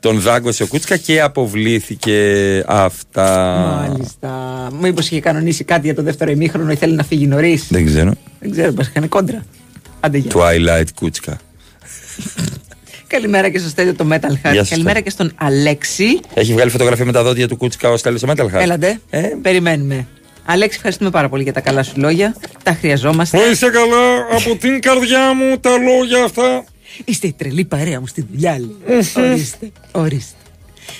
[0.00, 2.18] Τον δάγκωσε ο Κούτσκα και αποβλήθηκε
[2.66, 3.26] αυτά.
[3.88, 4.30] Μάλιστα.
[4.80, 7.66] Μήπως είχε κανονίσει κάτι για το δεύτερο ημίχρονο ή θέλει να φύγει νωρίς.
[7.70, 8.12] Δεν ξέρω.
[8.40, 9.44] Δεν ξέρω, μας είχαν κόντρα.
[10.00, 10.30] Άντε γεια.
[10.34, 11.36] Twilight Κούτσκα.
[13.06, 14.52] Καλημέρα και στο Στέλιο το Metal Heart.
[14.52, 16.20] Γεια σας, Καλημέρα και στον Αλέξη.
[16.34, 18.60] Έχει βγάλει φωτογραφία με τα δόντια του Κούτσκα ο Στέλιος ο Metal Heart.
[18.60, 19.00] Έλατε.
[19.42, 20.06] Περιμένουμε.
[20.44, 22.36] Αλέξη, ευχαριστούμε πάρα πολύ για τα καλά σου λόγια.
[22.62, 23.38] Τα χρειαζόμαστε.
[23.50, 26.64] Είσαι καλά; Από την καρδιά μου τα λόγια αυτά.
[27.04, 28.76] Είστε η τρελή παρέα μου στη δουλειά, λέει.
[29.16, 30.34] ορίστε, ορίστε.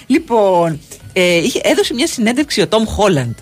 [0.06, 0.80] Λοιπόν,
[1.12, 3.34] ε, είχε, έδωσε μια συνέντευξη ο Τόμ Χόλαντ.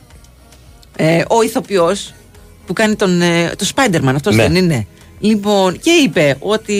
[0.96, 2.14] Ε, ο ηθοποιός
[2.66, 4.42] που κάνει τον, ε, το Spider-Man, αυτός Ναι.
[4.42, 4.86] δεν είναι;
[5.20, 6.74] Λοιπόν, και είπε ότι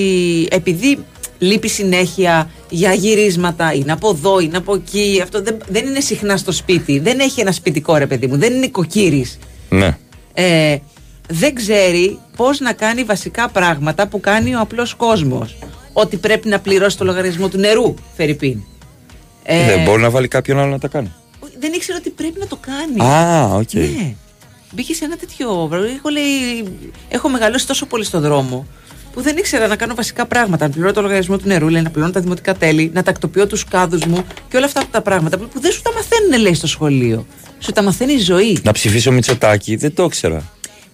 [0.51, 0.99] επειδή
[1.39, 6.37] λείπει συνέχεια για γυρίσματα, είναι από εδώ, είναι από εκεί, αυτό δεν, δεν είναι συχνά
[6.37, 9.39] στο σπίτι, δεν έχει ένα σπιτικό ρε παιδί μου, δεν είναι κοκκύρης
[9.69, 9.97] Ναι.
[10.35, 10.77] ε,
[11.29, 15.57] δεν ξέρει πώς να κάνει βασικά πράγματα που κάνει ο απλός κόσμος.
[15.93, 18.61] Ότι πρέπει να πληρώσει το λογαριασμό του νερού, φέρ' ειπείν.
[19.43, 21.13] Ε, Δεν μπορεί να βάλει κάποιον άλλο να τα κάνει.
[21.59, 23.11] δεν ήξερε ότι πρέπει να το κάνει.
[23.11, 23.73] Α, οκ.
[23.73, 24.15] Ναι.
[24.73, 25.71] Μπήκε σε ένα τέτοιο.
[25.97, 26.69] Έχω, λέει,
[27.09, 28.67] έχω μεγαλώσει τόσο πολύ στον δρόμο
[29.13, 30.67] που δεν ήξερα να κάνω βασικά πράγματα.
[30.67, 33.65] Να πληρώνω το λογαριασμό του νερού, λέει, να πληρώνω τα δημοτικά τέλη, να τακτοποιώ τους
[33.65, 37.27] κάδους μου και όλα αυτά τα πράγματα που δεν σου τα μαθαίνουν, λέει, στο σχολείο.
[37.59, 38.59] Σου τα μαθαίνει η ζωή.
[38.63, 40.43] Να ψηφίσω Μητσοτάκη, δεν το ήξερα.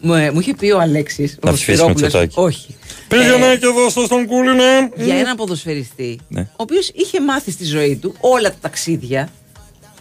[0.00, 1.38] Μου, ε, μου είχε πει ο Αλέξης.
[1.42, 2.36] Να ψηφίσεις Μητσοτάκης.
[2.36, 2.76] Όχι.
[3.08, 5.04] Πήγαινε και δώστε στον κούλι, ναι.
[5.04, 6.40] Για έναν ποδοσφαιριστή, Ναι.
[6.40, 9.28] ο οποίος είχε μάθει στη ζωή του όλα τα ταξίδια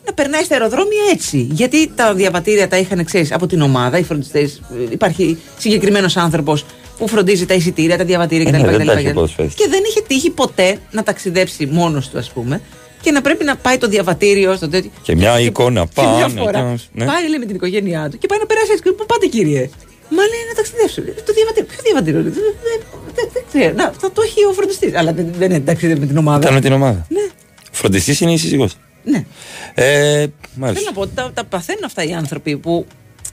[0.06, 1.48] να περνάει στα αεροδρόμια έτσι.
[1.52, 4.62] Γιατί τα διαβατήρια τα είχαν, ξέρεις, από την ομάδα, οι φροντιστές.
[4.90, 6.66] Υπάρχει συγκεκριμένος άνθρωπος
[6.98, 8.70] που φροντίζει τα εισιτήρια, τα διαβατήρια Ε, ναι, κτλ.
[8.70, 8.86] δεν κτλ.
[8.86, 9.64] τα έχει ο ποδοσφαιριστής.
[9.66, 12.62] Και δεν είχε τύχει ποτέ να ταξιδέψει μόνος του, ας πούμε,
[13.02, 14.92] και να πρέπει να πάει το διαβατήριο στο τέτοιο.
[15.02, 16.42] Και μια εικόνα Και μια πάνω.
[16.44, 17.06] φορά και- ναι.
[17.06, 18.84] πάει λέει, με την οικογένειά του και πάει να περάσει έτσι.
[18.94, 19.70] Πού πάτε, κύριε.
[20.10, 21.02] Μα λέει να ταξιδέψω.
[21.02, 21.68] Ε, Το διαβατήριο.
[21.72, 22.22] Ποιο διαβατήριο.
[22.24, 22.80] Δεν, δεν,
[23.16, 23.74] δεν, δεν ξέρω.
[23.76, 24.96] Να, θα το έχει ο φροντιστής.
[24.96, 26.40] Αλλά δεν, δεν είναι ταξίδι με την ομάδα.
[26.42, 27.06] Ήταν με την ομάδα.
[27.10, 27.26] Ναι.
[27.72, 28.70] Φροντιστής είναι η σύζυγό.
[29.04, 29.26] Ναι.
[29.74, 30.90] Ε, Θέλω μάλιστα.
[30.90, 32.86] να πω ότι τα, τα παθαίνουν αυτά οι άνθρωποι που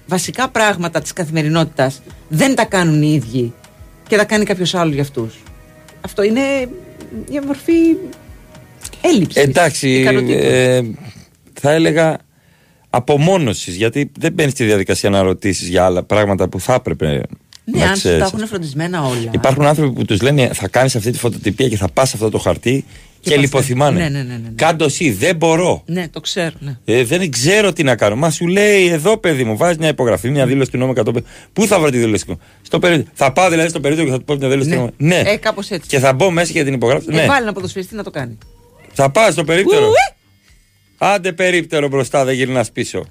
[0.06, 3.52] βασικά πράγματα της καθημερινότητας δεν τα κάνουν οι ίδιοι
[4.08, 5.42] και τα κάνει κάποιος άλλος για αυτούς.
[6.00, 6.40] Αυτό είναι
[7.28, 7.72] μια μορφή
[9.00, 9.42] έλλειψης.
[9.42, 10.82] Εντάξει, ε,
[11.60, 12.18] θα έλεγα
[12.90, 13.74] απομόνωσης.
[13.74, 17.22] Γιατί δεν μπαίνεις στη διαδικασία να ρωτήσεις για άλλα πράγματα που θα έπρεπε
[17.64, 18.22] ναι, να αν σου τα ξέρεις.
[18.22, 19.30] έχουν φροντισμένα όλα.
[19.30, 22.38] Υπάρχουν άνθρωποι που τους λένε θα κάνεις αυτή τη φωτοτυπία και θα πας αυτό το
[22.38, 22.84] χαρτί
[23.20, 23.98] και, πας- λιποθυμάνε.
[24.02, 24.48] Ναι, ναι, ναι, ναι, ναι.
[24.54, 25.82] Κάντο εσύ, δεν μπορώ.
[25.86, 26.52] Ναι, το ξέρω.
[26.58, 26.78] Ναι.
[26.84, 28.16] Ε, δεν ξέρω τι να κάνω.
[28.16, 31.16] Μα σου λέει εδώ, παιδί μου, βάζεις μια υπογραφή, μια δήλωση του νόμου 105.
[31.52, 33.10] Πού θα βρω τη δήλωση του νόμου; Στο περίπτωμα.
[33.14, 34.74] Θα πάω δηλαδή στο περίπτωμα και θα του πω μια δήλωση Ναι.
[34.74, 34.92] του νόμου.
[34.96, 35.22] Ναι.
[35.26, 35.88] Ε, κάπως έτσι.
[35.88, 37.06] Και θα μπω μέσα και την υπογράψω.
[37.10, 37.26] Ε, Ναι.
[37.26, 38.38] βάλει ένα ποδοσφαιριστή να το κάνει.
[38.92, 39.86] Θα πάω στο περίπτερο.
[39.86, 39.92] Ου,
[40.98, 43.04] Άντε περίπτερο μπροστά, δεν γυρνάς πίσω.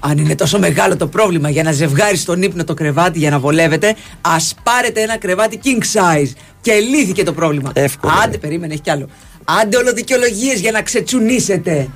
[0.00, 3.38] Αν είναι τόσο μεγάλο το πρόβλημα για να ζευγάρεις στον ύπνο το κρεβάτι για να
[3.38, 6.32] βολεύετε, ας πάρετε ένα κρεβάτι king size.
[6.60, 7.70] Και λύθηκε το πρόβλημα.
[7.74, 8.12] Εύκολο.
[8.24, 9.08] Άντε, περίμενε, έχει κι άλλο.
[9.44, 11.88] Άντε ολοδικαιολογίε για να ξετσουνίσετε.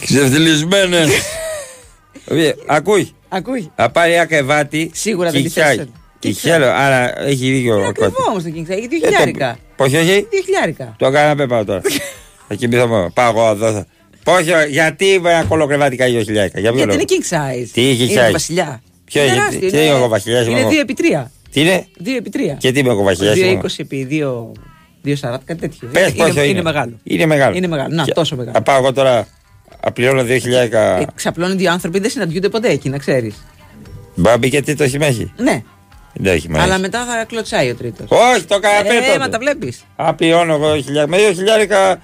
[0.00, 1.08] Ξεφτυλισμένες.
[2.66, 3.14] Ακούει.
[3.28, 3.70] Ακούει.
[3.74, 4.90] Θα πάρει ένα κρεβάτι.
[4.94, 5.76] Σίγουρα δεν τη κοιτάει.
[5.76, 5.88] θες.
[6.18, 6.62] Κοιτάει.
[6.62, 8.30] Άρα έχει δίκιο ο Ακριβό κότσο.
[8.30, 8.76] όμω το king size.
[8.76, 9.58] Έχει δύο χιλιάρικα.
[9.76, 10.94] Όχι, όχι; Δύο χιλιάρικα.
[10.98, 11.80] Το έκανα πέπα τώρα.
[12.48, 13.10] Θα κοιμηθώ μόνο.
[13.14, 13.84] Πάω εγώ εδώ.
[14.24, 16.60] Όχι, γιατί ένα κολοκρεβάτι κάνει δύο χιλιάρικα.
[16.60, 17.34] Για ποιο Γιατί λόγο; είναι king
[17.64, 17.68] size.
[17.72, 18.26] Τι king Είναι size?
[18.26, 18.80] του βασιλιά.
[19.04, 20.68] Ποιο Είναι είναι, τεράστιο, τι είναι ο βασιλιάς, Είναι εγώ.
[20.68, 21.30] 2 επί 3.
[21.52, 22.56] Τι είναι; 2 επί 3.
[22.58, 23.32] Και τι είμαι εγώ βασιλιά.
[23.34, 24.52] 2,20 επί 2,
[25.04, 25.14] 2,40,
[25.44, 25.88] κάτι τέτοιο.
[25.92, 26.62] Πες είναι, πόσο είναι.
[26.62, 26.92] μεγάλο.
[27.02, 27.56] Είναι μεγάλο.
[27.56, 27.94] Είναι μεγάλο.
[27.94, 28.54] Να, Και- τόσο μεγάλο.
[28.56, 29.26] Θα πάω εγώ τώρα.
[29.80, 30.98] Απληρώνω δύο χιλιάρικα.
[30.98, 33.34] Ε, ξαπλώνουν δύο άνθρωποι, δεν συναντιούνται ποτέ εκεί, να ξέρεις.
[34.14, 35.32] Μπάμπη και τι το έχει μέχρι.
[35.36, 35.62] Ναι,
[36.14, 36.62] Δεν έχει μέχρι.
[36.64, 38.06] αλλά μετά θα κλωτσάει ο τρίτος.
[38.10, 39.84] Όχι, το καναπέ Ε, μα τα βλέπεις.
[39.96, 41.16] Απληρώνω εγώ δύο χιλιάρικα.
[41.16, 41.98] Με δύο χιλιάρικα πε-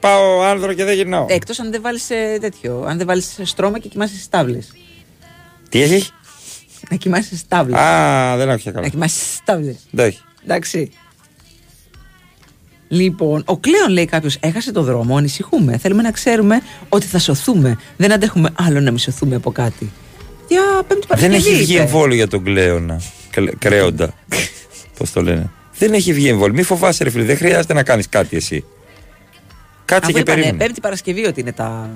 [0.00, 1.26] πάω άνδρο και δεν γυρνάω.
[1.28, 2.06] Εκτός αν δεν βάλεις
[2.40, 2.84] τέτοιο.
[2.88, 4.72] Αν δεν βάλεις στρώμα και κοιμάσαι στις τάβλες.
[5.68, 6.10] Τι έχει;
[6.90, 7.78] Να κοιμάσαι στις τάβλες.
[7.80, 8.88] Α, δεν άκουσα Να καλά.
[8.88, 9.76] κοιμάσαι στις τάβλες.
[9.90, 10.20] Δεν έχει.
[10.44, 10.90] Εντάξει.
[12.88, 15.78] Λοιπόν, ο Κλέον λέει κάποιος: Έχασε το δρόμο, ανησυχούμε.
[15.78, 17.78] Θέλουμε να ξέρουμε ότι θα σωθούμε.
[17.96, 19.90] Δεν αντέχουμε άλλο να μη σωθούμε από κάτι.
[20.48, 21.36] Για Πέμπτη Δεν Παρασκευή.
[21.54, 21.82] έχει βγει είπε.
[21.82, 23.00] εμβόλιο για τον Κλέωνα.
[23.30, 24.14] Κλε- Κρέοντα.
[24.98, 25.50] Πώς το λένε.
[25.78, 26.54] Δεν έχει βγει εμβόλιο.
[26.54, 27.24] Μη φοβάσαι, ρε φίλε.
[27.24, 28.64] Δεν χρειάζεται να κάνεις κάτι εσύ.
[29.90, 30.64] Κάτσε Αφού και είπανε, περίμενε.
[30.64, 31.90] Πέμπτη Παρασκευή ότι είναι τα.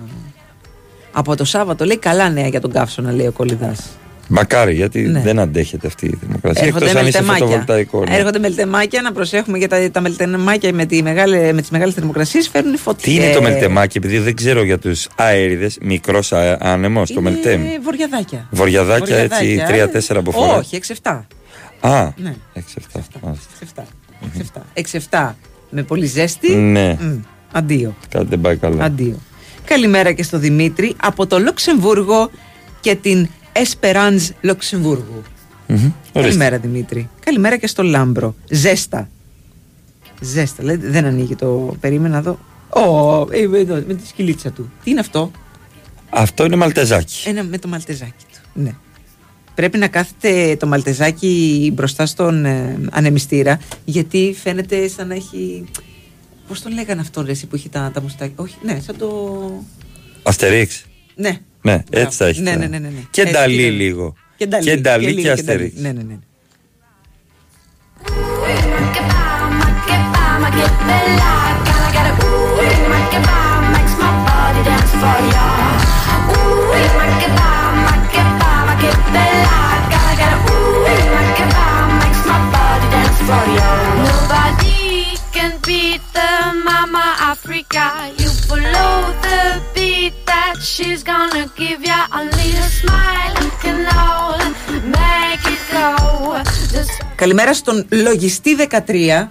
[1.13, 3.81] Από το Σάββατο λέει καλά νέα για τον καύσωνα, λέει ο Κολυδάς.
[4.29, 5.21] Μακάρι, γιατί Ναι.
[5.21, 6.67] δεν αντέχεται αυτή η δημοκρασία.
[6.67, 7.47] Έρχονται Εκτός αν είσαι μελτεμάκια.
[7.47, 8.05] φωτοβολταϊκό.
[8.09, 8.17] ναι.
[8.17, 12.49] Έρχονται μελτεμάκια να προσέχουμε για τα, τα μελτεμάκια με, τη μεγάλη, με τις μεγάλες θερμοκρασίες
[12.49, 13.17] φέρνουν φωτιές.
[13.19, 17.61] Τι είναι το μελτεμάκι, επειδή δεν ξέρω για τους αέριδες, μικρός άνεμος, το μελτέμι.
[17.65, 18.47] Είναι βοριαδάκια.
[18.51, 19.67] Βοριαδάκια, έτσι, Βοριαδάκια.
[19.67, 20.57] τρία-τέσσερα μποφόρ.
[20.57, 21.27] Όχι, 6-7.
[21.81, 22.35] Α, Ναι.
[22.53, 23.01] 6-7.
[23.23, 23.87] μάλιστα.
[24.73, 25.37] 6-7.
[25.71, 26.55] Με πολύ ζέστη.
[26.55, 26.97] Ναι.
[27.01, 27.17] Μμ,
[27.57, 27.97] Αντίο.
[28.09, 28.85] Κάτι δεν πάει καλά.
[28.85, 29.19] Αντίο.
[29.65, 32.31] Καλημέρα και στο Δημήτρη από το Λουξεμβούργο
[32.81, 35.23] και την Εσπεράνζ Λουξεμβούργου.
[35.67, 35.77] Μμμ.
[35.77, 36.21] Ορίστε.
[36.21, 37.09] Καλημέρα Δημήτρη.
[37.21, 38.35] Καλημέρα και στο Λάμπρο.
[38.51, 39.09] Ζέστα.
[40.21, 40.63] Ζέστα.
[40.63, 41.77] Λέει, δεν ανοίγει το.
[41.81, 42.39] Περίμενα εδώ.
[42.69, 44.71] Ω, ε, εδώ, με τη σκυλίτσα του.
[44.85, 45.31] Τι είναι αυτό;
[46.11, 47.29] Αυτό είναι μαλτεζάκι.
[47.29, 48.61] Ένα με το μαλτεζάκι του.
[48.61, 48.75] Ναι.
[49.55, 55.65] Πρέπει να κάθεται το μαλτεζάκι μπροστά στον ε, ανεμιστήρα γιατί φαίνεται σαν να έχει.
[56.49, 58.35] Πώ τον λέγανε αυτό ρε, εσύ που έχει τα, τα μουστάκια.
[58.37, 59.09] Όχι, ναι, σαν το.
[60.23, 60.85] Αστερίξ.
[61.15, 61.39] Ναι.
[61.63, 62.41] Ναι, έτσι θα έχει.
[62.41, 62.61] Ναι, τώρα.
[62.61, 63.01] ναι, ναι, ναι, ναι.
[63.11, 63.71] Και Έτσι, νταλί κοίτα.
[63.71, 64.15] λίγο.
[64.37, 65.41] Και νταλί, Και νταλί λίγο και νταλί.
[65.41, 65.81] αστερίξ.
[65.81, 66.19] Ναι, ναι, ναι.
[84.05, 84.54] Nobody can
[85.67, 86.33] beat the
[86.69, 87.85] mama Africa.
[88.21, 88.95] You follow
[89.27, 89.41] the
[89.75, 92.01] beat that she's gonna give ya.
[92.21, 94.39] Only a smile can all
[94.99, 95.89] make it go.
[96.73, 99.31] Just Καλημέρα στον λογιστή 13.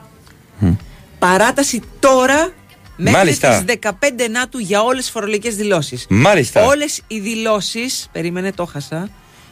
[1.20, 2.54] Παράταση τώρα
[2.96, 3.64] μέχρι Μάλιστα.
[3.66, 6.06] τις 15 Νάτου για όλες τις φορολογικές δηλώσεις.
[6.10, 6.66] Μάλιστα.
[6.66, 9.10] Όλες οι δηλώσεις, περίμενε το χάσα,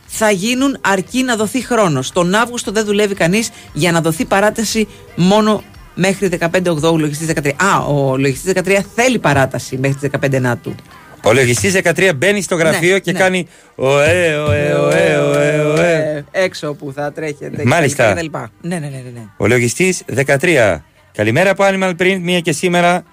[0.08, 2.12] θα γίνουν αρκεί να δοθεί χρόνος.
[2.12, 5.64] Τον Αύγουστο δεν δουλεύει κανείς για να δοθεί παράταση μόνο
[5.96, 7.52] μέχρι 15 Οκτώου λογιστής 13.
[7.56, 10.76] Α, ο λογιστής 13 θέλει παράταση μέχρι τις 15 Νάτου.
[11.24, 13.20] Ο λογιστής 13 μπαίνει στο γραφείο Ναι, και ναι.
[13.20, 16.24] κάνει ωε, ωε, ωε, ωε, ωε.
[16.32, 17.64] Ε, έξω που θα τρέχετε.
[17.66, 18.14] Μάλιστα.
[18.14, 18.26] κτλ.
[18.62, 19.26] Ναι, ναι, ναι, ναι, ναι.
[19.38, 20.04] Ο λογιστής
[20.40, 20.78] 13.
[21.14, 23.04] Καλημέρα από Animal Print, μία και σήμερα.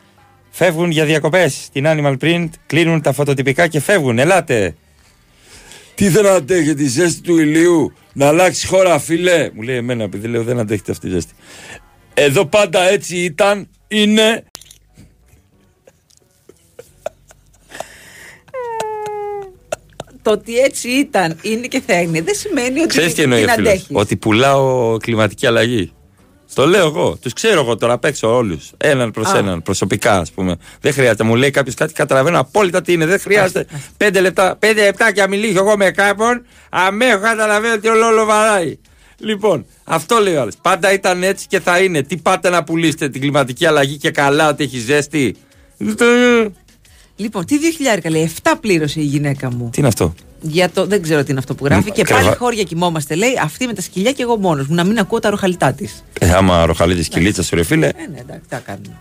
[0.50, 4.18] Φεύγουν για διακοπές στην Animal Print, κλείνουν τα φωτοτυπικά και φεύγουν.
[4.18, 4.74] Ελάτε.
[5.94, 10.28] Τι δεν αντέχει τη ζέστη του ηλίου, να αλλάξει χώρα, φίλε; Μου λέει εμένα, επειδή
[10.28, 11.32] λέω δεν αντέχετε αυτή τη ζέστη.
[12.20, 14.44] Εδώ πάντα έτσι ήταν, είναι.
[20.22, 23.48] Το ότι έτσι ήταν, είναι και θα είναι, δεν σημαίνει ότι Ξέρεις τι εννοεί την
[23.50, 23.88] ο φίλος, αντέχεις.
[23.92, 25.92] Ότι πουλάω κλιματική αλλαγή.
[26.54, 27.16] Το λέω εγώ.
[27.22, 28.70] Τους ξέρω εγώ τώρα απ' έξω όλους.
[28.76, 29.38] Έναν προς Α.
[29.38, 30.56] έναν, προσωπικά ας πούμε.
[30.80, 31.24] Δεν χρειάζεται.
[31.24, 33.06] Μου λέει κάποιος κάτι, καταλαβαίνω απόλυτα τι είναι.
[33.06, 33.66] Δεν χρειάζεται.
[33.96, 36.46] Πέντε λεπτά, πέντε λεπτάκια μιλήσω εγώ με κάποιον.
[36.68, 38.78] Αμέσως καταλαβαίνω τι όλο βαράει.
[39.20, 40.54] Λοιπόν, αυτό λέει ο άλλος.
[40.62, 42.02] Πάντα ήταν έτσι και θα είναι.
[42.02, 45.36] Τι πάτε να πουλήσετε την κλιματική αλλαγή και καλά ότι έχει ζέστη;
[47.16, 47.56] Λοιπόν, τι
[48.02, 49.68] 2.000 λέει, 7 πλήρωσε η γυναίκα μου.
[49.72, 51.90] Τι είναι αυτό; Για το, δεν ξέρω τι είναι αυτό που γράφει.
[51.90, 54.74] Μ, και κρεβα- πάλι χώρια κοιμόμαστε, λέει, αυτή με τα σκυλιά και εγώ μόνος μου.
[54.74, 56.04] Να μην ακούω τα ροχαλιτά της.
[56.20, 57.86] Ε, άμα ροχαλίζει κυλίτσα σου, ρε φίλε.
[57.86, 58.96] Ε, ναι, εντάξει, τι θα κάνουμε.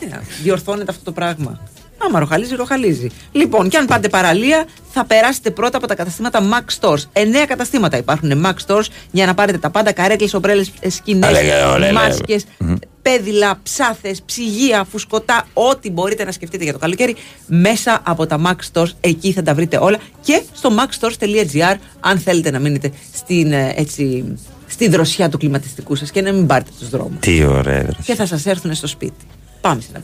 [0.00, 1.60] Τι να, διορθώνεται αυτό το πράγμα.
[2.06, 3.06] Άμα ροχαλίζει, ροχαλίζει.
[3.32, 7.02] Λοιπόν, και αν πάτε παραλία, θα περάσετε πρώτα από τα καταστήματα Max Stores.
[7.12, 9.92] Εννέα καταστήματα υπάρχουν Max Stores για να πάρετε τα πάντα.
[9.92, 12.74] Καρέκλες, ομπρέλες, σκηνές, Αλέ, ολέ, μάσκες, Μμμ.
[13.02, 17.16] πέδιλα, ψάθες, ψυγεία, φουσκωτά, ό,τι μπορείτε να σκεφτείτε για το καλοκαίρι.
[17.46, 19.98] Μέσα από τα Max Stores, εκεί θα τα βρείτε όλα.
[20.20, 24.34] Και στο maxstores.gr, αν θέλετε να μείνετε στην, ε, έτσι,
[24.66, 27.18] στη δροσιά του κλιματιστικού σας και να μην πάρετε τους δρόμους.
[27.20, 27.88] Τι ωραία, ρε.
[28.04, 29.24] Και θα σας έρθουν στο σπίτι.
[29.60, 30.02] Πάμε σε ένα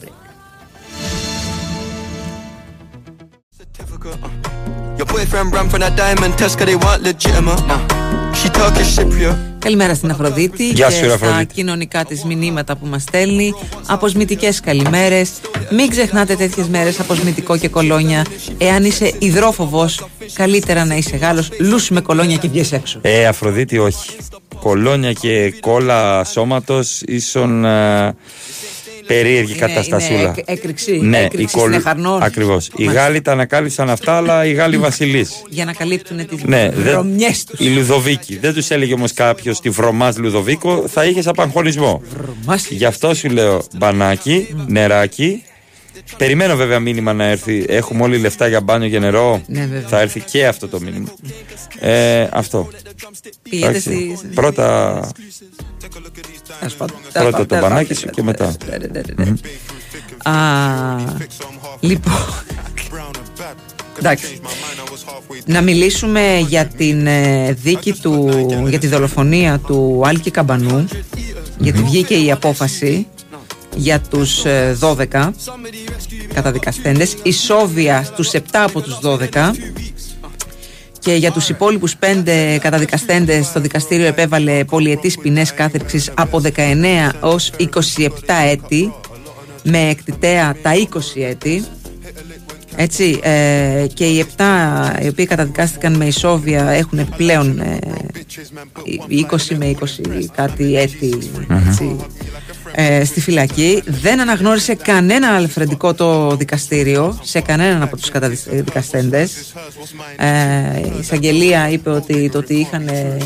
[9.59, 11.55] Καλημέρα στην Αφροδίτη Γεια και σου, ρε, στα Αφροδίτη.
[11.55, 13.55] κοινωνικά της μηνύματα που μας στέλνει.
[13.87, 15.31] Αποσμητικές καλημέρες.
[15.71, 18.25] Μην ξεχνάτε τέτοιες μέρες αποσμητικό και κολόνια.
[18.59, 21.49] Εάν είσαι υδρόφοβος, καλύτερα να είσαι Γάλλος.
[21.59, 22.99] Λούσου με κολόνια και βγες έξω.
[23.03, 24.11] Ε, Αφροδίτη, όχι.
[24.61, 28.15] Κολόνια και κόλλα σώματος ίσον α,
[29.07, 30.21] περίεργη Είναι- καταστασούλα.
[30.21, 30.99] είναι έκ- έκρηξη.
[31.01, 32.23] Ναι, Έκρηξη συνεχαρνών.
[32.23, 32.67] Ακριβώς.
[32.67, 33.01] Οι Μάλιστα.
[33.03, 35.43] Γάλλοι τα ανακάλυψαν αυτά, αλλά οι Γάλλοι βασιλείς.
[35.49, 37.61] Για να καλύπτουν τις Ναι, δεν- βρωμιές τους.
[37.61, 38.39] οι Λουδοβίκοι.
[38.39, 42.03] Δεν τους έλεγε όμως κάποιος τη βρωμάς Λουδοβίκο, θα είχες απαγχωνισμό.
[42.69, 45.43] Γι' αυτό σου λέω μπανάκι, νεράκι.
[46.17, 47.65] Περιμένω βέβαια μήνυμα να έρθει.
[47.69, 49.43] Έχουμε όλοι λεφτά για μπάνιο και νερό.
[49.47, 49.89] Ναι, βέβαια.
[49.89, 51.09] θα έρθει και αυτό το μήνυμα.
[51.81, 52.69] Ε, αυτό.
[53.51, 54.15] Πήγαινε Εντάξει.
[54.17, 55.13] στη- Πρώτα, Τέλος
[55.95, 56.13] πάντων.
[57.13, 57.97] Πρώτα το Τέλος μπανάκι πάντων.
[57.97, 58.57] σου και μετά.
[59.17, 59.35] Μμμ.
[60.23, 60.35] Α,
[61.81, 62.13] λοιπόν.
[63.99, 64.41] Εντάξει.
[65.45, 68.31] να μιλήσουμε για την ε, δίκη του,
[68.69, 70.89] για τη δολοφονία του Άλκη Καμπανού
[71.59, 73.07] γιατί βγήκε η απόφαση
[73.77, 75.31] για τους ε, 12
[76.35, 79.51] καταδικαστέντες ισόβια στους 7 από τους 12
[81.07, 87.53] και για τους υπόλοιπους 5 καταδικαστέντες το δικαστήριο επέβαλε πολυετής ποινές κάθερξης από 19 ως
[87.59, 87.69] 27
[88.51, 88.93] έτη
[89.63, 91.65] με εκτιτέα τα 20 έτη.
[92.77, 97.79] Έτσι, ε, και οι 7 οι οποίοι καταδικάστηκαν με ισόβια έχουν επιπλέον ε,
[99.31, 99.85] 20 με 20
[100.37, 101.19] κάτι έτη
[101.67, 101.97] έτσι,
[102.79, 103.83] ε, στη φυλακή.
[103.87, 109.55] Δεν αναγνώρισε κανένα αλφρεντικό το δικαστήριο σε κανέναν από τους καταδικαστέντες.
[110.17, 113.17] Ε, η εισαγγελία είπε ότι το ότι είχαν ε,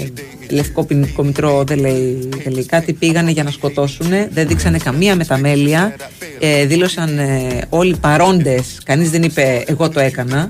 [0.51, 2.93] λευκό ποινικό μητρό δεν λέει, δεν λέει κάτι.
[2.93, 5.97] Πήγανε για να σκοτώσουν, δεν δείξανε καμία μεταμέλεια.
[6.39, 10.49] Ε, δήλωσαν ε, όλοι παρόντες, κανείς δεν είπε εγώ το έκανα.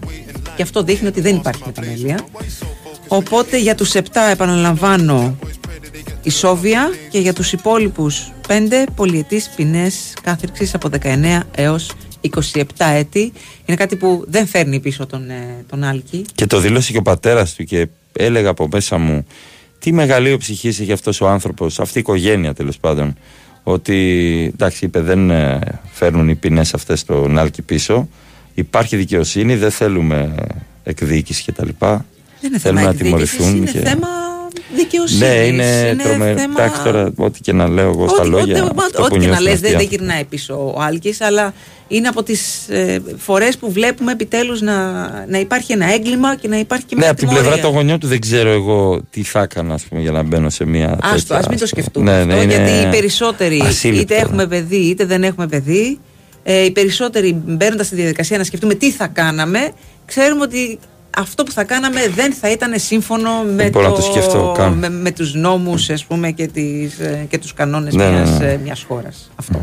[0.57, 2.19] Και αυτό δείχνει ότι δεν υπάρχει μεταμέλεια.
[3.09, 4.01] Οπότε για τους 7
[4.31, 5.37] επαναλαμβάνω
[6.23, 8.53] ισόβια και για τους υπόλοιπους 5
[8.95, 11.91] πολιετής ποινές κάθριξης από 19 έως
[12.55, 13.33] 27 έτη.
[13.65, 16.25] Είναι κάτι που δεν φέρνει πίσω τον, ε, τον Άλκη.
[16.35, 19.27] Και το δήλωσε και ο πατέρας του και έλεγα από μέσα μου
[19.79, 23.15] τι μεγαλείο ψυχή έχει αυτός ο άνθρωπος, αυτή η οικογένεια τέλος πάντων.
[23.63, 25.59] Ότι εντάξει, είπε, δεν ε,
[25.93, 28.09] φέρνουν οι ποινές αυτές τον Άλκη πίσω.
[28.55, 30.35] Υπάρχει δικαιοσύνη, δεν θέλουμε
[30.83, 31.69] εκδίκηση κτλ.
[31.79, 32.01] Δεν
[32.43, 33.57] είναι θέμα Θέλουμε να εκδίκησης, τιμωρηθούν.
[33.57, 33.79] είναι και...
[33.79, 34.09] θέμα
[34.77, 35.21] δικαιοσύνης.
[35.21, 36.39] Ναι, είναι, τρομερό.
[36.39, 38.63] θέμα- Εντάξει τώρα, ό,τι και να λέω εγώ στα Ό,τι- λόγια.
[38.65, 39.97] ό,τι- αυτό Ό,τι που και να νιώθουν λες αυτοί οι δεν, δεν άνθρωποι.
[39.97, 41.55] γυρνάει πίσω ο Άλκης αλλά
[41.89, 44.77] είναι από τις ε, φορές που βλέπουμε επιτέλους να,
[45.29, 47.49] να υπάρχει ένα έγκλημα και να υπάρχει και Ναι, μια από την τιμωρία.
[47.51, 50.51] πλευρά των γονιών του δεν ξέρω εγώ τι θα έκανα ας πούμε, για να μπαίνω
[50.51, 50.99] σε μια.
[51.03, 51.83] Άστο, τέτοια, ας μην το ας πούμε.
[51.83, 54.21] σκεφτούμε Ναι, αυτό, ναι, είναι γιατί οι περισσότεροι ασύλληπτο, είτε ναι.
[54.21, 55.99] έχουμε παιδί είτε δεν έχουμε παιδί
[56.43, 59.71] ε, οι περισσότεροι μπαίνοντας στη διαδικασία να σκεφτούμε τι θα κάναμε
[60.05, 60.79] ξέρουμε ότι
[61.17, 66.47] αυτό που θα κάναμε δεν θα ήταν σύμφωνο με, του νόμου τους νόμους πούμε, και,
[66.47, 69.31] τις, ε, και τους κανόνες μιας, ε, μιας χώρας.
[69.37, 69.61] Αυτό.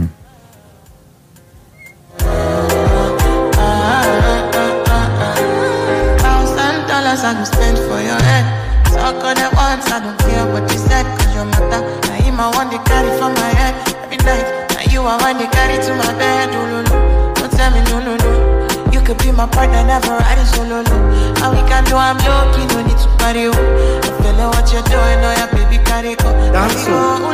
[19.08, 21.02] could be my partner, never ride solo low.
[21.40, 23.48] And we can do I'm lucky, no need to party.
[23.48, 23.56] Oh.
[23.56, 26.28] I feel like what you're doing, oh yeah, baby, carry go.
[26.28, 26.52] Oh.
[26.52, 26.92] That's so.
[26.92, 27.32] Oh,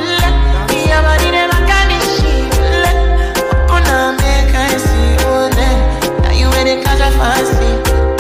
[0.70, 2.54] me and my name, I got this shit.
[3.74, 6.22] Open up, make see, oh, then.
[6.22, 7.74] Now you ready, cause I fancy.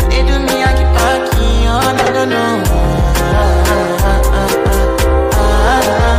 [0.10, 2.58] They do me, I keep parking, oh, I don't know.
[2.66, 4.98] Ah, ah, ah, ah, ah, ah, ah.
[5.14, 6.13] ah, ah, ah.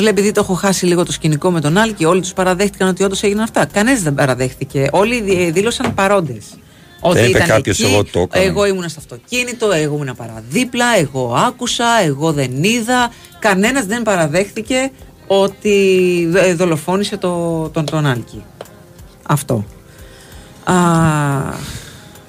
[0.00, 3.04] Λέει: Επειδή το έχω χάσει λίγο το σκηνικό με τον Άλκη, όλοι τους παραδέχτηκαν ότι
[3.04, 3.64] όντως έγιναν αυτά.
[3.64, 4.88] Κανένας δεν παραδέχτηκε.
[4.92, 6.44] Όλοι δι- δήλωσαν παρόντες.
[7.00, 8.44] Ότι είπε ήταν κάποιος, εκεί, «Εγώ το έκανα».
[8.44, 13.12] Εγώ ήμουν στο αυτοκίνητο, εγώ ήμουν παραδίπλα, εγώ άκουσα, εγώ δεν είδα.
[13.38, 14.90] Κανένας δεν παραδέχτηκε
[15.26, 18.42] ότι ε, δολοφόνησε το, τον, τον Άλκη.
[19.22, 19.64] Αυτό.
[20.64, 20.74] Α,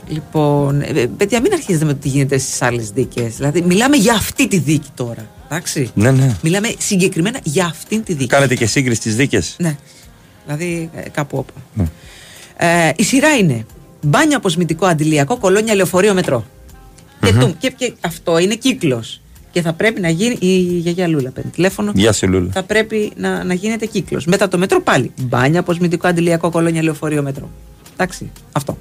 [0.08, 3.36] λοιπόν, ε, ε, παιδιά, μην αρχίζετε με το τι γίνεται στις άλλες δίκες.
[3.36, 5.28] Δηλαδή, μιλάμε για αυτή τη δίκη τώρα.
[5.50, 5.92] Εντάξει.
[5.94, 6.36] Ναι, ναι.
[6.44, 8.28] Μιλάμε συγκεκριμένα για αυτήν τη δίκη.
[8.28, 9.56] Κάνετε και σύγκριση στις δίκες.
[9.60, 9.76] Ναι.
[10.46, 11.54] Δηλαδή ε, κάπου όπα.
[11.74, 11.86] Ναι.
[12.58, 13.66] Ε, η σειρά είναι
[14.02, 16.46] μπάνιο αποσμητικό αντιλιακό κολόνια λεωφορείο μετρό.
[17.22, 19.22] Και, του- και, και αυτό είναι κύκλος.
[19.52, 20.38] Και θα πρέπει να γίνει.
[20.40, 21.92] Η γιαγιά Λούλα παίρνει τηλέφωνο.
[21.96, 22.52] Γεια σου, Λούλα.
[22.54, 24.26] Θα πρέπει να, να γίνεται κύκλος.
[24.26, 25.12] Μετά το μετρό πάλι.
[25.22, 27.50] Μπάνιο αποσμητικό αντιλιακό κολόνια λεωφορείο μετρό.
[27.94, 28.32] Εντάξει.
[28.52, 28.78] Αυτό.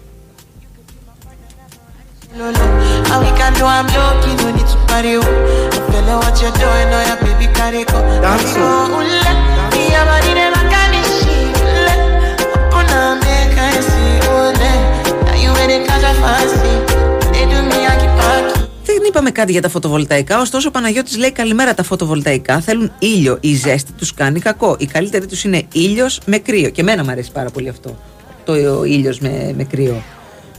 [18.83, 22.61] Δεν είπαμε κάτι για τα φωτοβολταϊκά, ωστόσο ο Παναγιώτης λέει καλημέρα τα φωτοβολταϊκά.
[22.61, 23.39] Θέλουν ήλιο.
[23.41, 24.77] Η ζέστη τους κάνει κακό.
[24.79, 26.69] Η καλύτερη τους είναι ήλιος με κρύο.
[26.71, 27.97] Και εμένα μου αρέσει πάρα πολύ αυτό.
[28.45, 30.03] Το ήλιος με, με κρύο.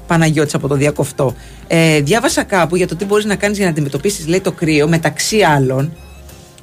[0.09, 1.35] Παναγιώτης από το διακοφτό.
[1.67, 4.87] Ε, διάβασα κάπου για το τι μπορείς να κάνεις για να αντιμετωπίσεις λέει το κρύο
[4.87, 5.93] μεταξύ άλλων.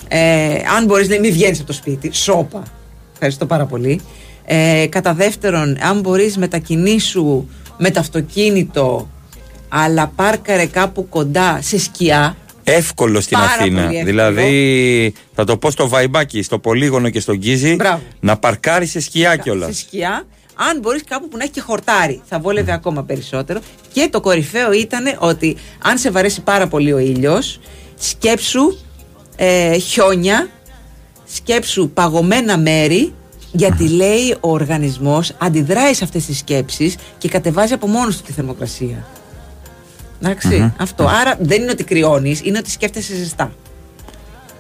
[0.09, 2.11] Ε, αν μπορείς λέει μην βγαίνεις από το σπίτι.
[2.15, 2.63] Σώπα.
[3.13, 4.01] Ευχαριστώ πάρα πολύ.
[4.45, 7.47] Ε, κατά δεύτερον, αν μπορείς μετακινήσου
[7.79, 9.09] με το αυτοκίνητο
[9.69, 12.37] αλλά πάρκαρε κάπου κοντά σε σκιά.
[12.65, 13.83] Εύκολο στην Πάρα Αθήνα.
[13.83, 14.05] πολύ εύκολο.
[14.05, 18.03] Δηλαδή, θα το πω στο Βαϊμπάκι, στο Πολύγωνο και στον Κίζη, Μπράβο.
[18.21, 19.77] να παρκάρεις σε σκιά κιόλας.
[19.77, 20.27] Σε σκιά.
[20.57, 23.61] Αν μπορείς κάπου που να έχει και χορτάρι, θα βόλευε ακόμα περισσότερο.
[23.93, 27.61] Και το κορυφαίο ήταν ότι αν σε βαρέσει πάρα πολύ ο ήλιος,
[27.99, 28.79] σκέψου
[29.37, 30.49] ε, χιόνια,
[31.27, 33.15] σκέψου παγωμένα μέρη
[33.53, 38.33] Γιατί λέει ο οργανισμός αντιδράει σε αυτές τις σκέψεις και κατεβάζει από μόνος του τη
[38.33, 39.07] θερμοκρασία.
[40.23, 40.71] Εντάξει, Μμμ.
[40.79, 41.05] αυτό.
[41.05, 43.53] Άρα δεν είναι ότι κρυώνεις, είναι ότι σκέφτεσαι ζεστά.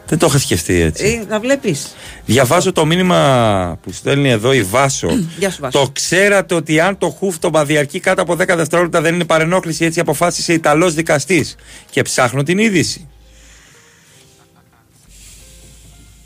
[0.08, 1.04] Δεν το είχα σκεφτεί έτσι.
[1.06, 1.94] Ε, να βλέπεις.
[2.24, 5.08] Διαβάζω το μήνυμα που στέλνει εδώ η Βάσο.
[5.38, 5.78] Γεια σου, Βάσο.
[5.84, 10.00] Το ξέρατε ότι αν το χούφτωμα διαρκεί κάτω από 10 δευτερόλεπτα δεν είναι παρενόχληση, έτσι
[10.00, 11.56] αποφάσισε Ιταλός δικαστής.
[11.90, 13.08] Και ψάχνω την είδηση.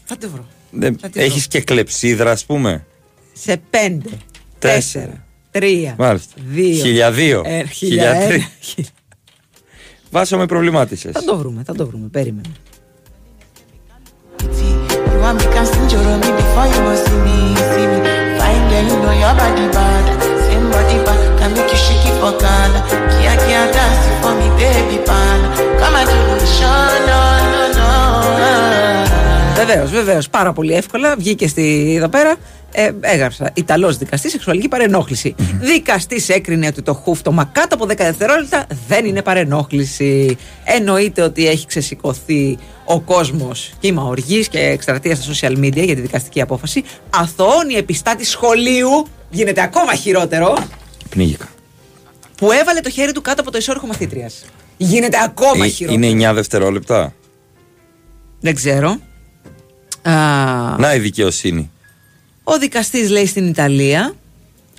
[0.05, 0.47] Θα τη βρω.
[0.70, 0.98] Δεν...
[1.01, 1.24] Θα τη βρω.
[1.28, 2.86] Έχεις και κλεψίδρα, ας πούμε.
[3.32, 4.09] Σε πέντε,
[4.59, 6.32] τέσσερα, τρία, Μάλιστα.
[6.47, 7.43] δύο, Χιλιαδύο.
[7.47, 8.48] ε, Χιλιατρί.
[8.61, 8.90] χιλιαένα.
[10.11, 11.12] Βάσο με προβλημάτισες.
[11.12, 12.09] Θα το βρούμε, θα το βρούμε.
[12.09, 12.48] Περίμενε.
[15.31, 17.98] You want me casting your on me before you go see me, see me.
[18.39, 20.05] Fine girl, you know your body bad.
[20.47, 22.81] Same body bad, can make you shake it for Ghana.
[23.15, 25.39] Kia kia dance it for me, baby pan.
[25.78, 27.20] Come and do the show, no,
[27.52, 27.90] no, no.
[29.55, 30.19] Βεβαίω, βεβαίω.
[30.31, 31.16] Πάρα πολύ εύκολα.
[31.16, 32.36] Βγήκε στη, εδώ πέρα.
[32.72, 33.51] Ε, έγραψα.
[33.55, 35.34] Ιταλός δικαστής, σεξουαλική παρενόχληση.
[35.60, 40.36] Δικαστής έκρινε ότι το χούφτωμα κάτω από 10 δευτερόλεπτα δεν είναι παρενόχληση.
[40.64, 46.01] Εννοείται ότι έχει ξεσηκωθεί ο κόσμος κύμα οργής και εκστρατεία στα social media για τη
[46.01, 46.84] δικαστική απόφαση.
[47.10, 49.06] Αθωώνει επιστάτη σχολείου.
[49.30, 50.55] Γίνεται ακόμα χειρότερο.
[51.10, 51.48] Πνίγηκα.
[52.36, 54.44] Που έβαλε το χέρι του κάτω από το ισόρροχο μαθήτριας.
[54.76, 56.06] Γίνεται ακόμα Ε, χειρότερο.
[56.06, 57.12] Είναι 9 δευτερόλεπτα;
[58.40, 58.88] Δεν ξέρω.
[60.02, 60.12] Α,
[60.78, 61.70] Να η δικαιοσύνη.
[62.52, 64.14] Ο δικαστής λέει στην Ιταλία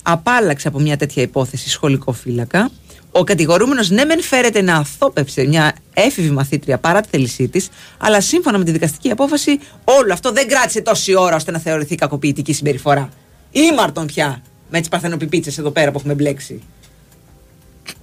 [0.04, 2.70] απάλλαξε από μια τέτοια υπόθεση σχολικό φύλακα.
[3.12, 8.22] Ο κατηγορούμενος ναι μεν φέρεται να αθώπευσε μια έφηβη μαθήτρια παρά τη θέλησή της, αλλά
[8.22, 12.54] σύμφωνα με τη δικαστική απόφαση όλο αυτό δεν κράτησε τόση ώρα ώστε να θεωρηθεί κακοποιητική
[12.54, 13.10] συμπεριφορά.
[13.52, 16.62] Ήμαρτον πια με τις παρθενοπιπίτσες εδώ πέρα που έχουμε μπλέξει.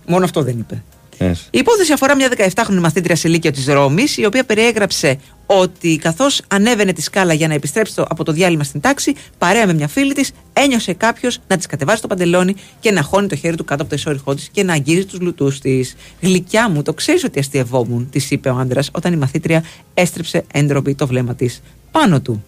[0.07, 0.82] Μόνο αυτό δεν είπε.
[1.19, 1.32] Yes.
[1.51, 6.43] Η υπόθεση αφορά μια 17χρονη μαθήτρια σε Λύκειο της Ρώμης, η οποία περιέγραψε ότι καθώς
[6.49, 9.89] ανέβαινε τη σκάλα για να επιστρέψει το- από το διάλειμμα στην τάξη, παρέα με μια
[9.89, 13.65] φίλη της, ένιωσε κάποιος να της κατεβάσει το παντελόνι και να χώνει το χέρι του
[13.65, 15.95] κάτω από το ισόρυχό της και να αγγίζει τους λουτούς της.
[16.20, 19.65] Γλυκιά μου, το ξέρεις ότι αστειευόμουν, της είπε ο άντρας, όταν η μαθήτρια
[19.95, 22.45] έστρεψε έντροπη το βλέμμα της πάνω του.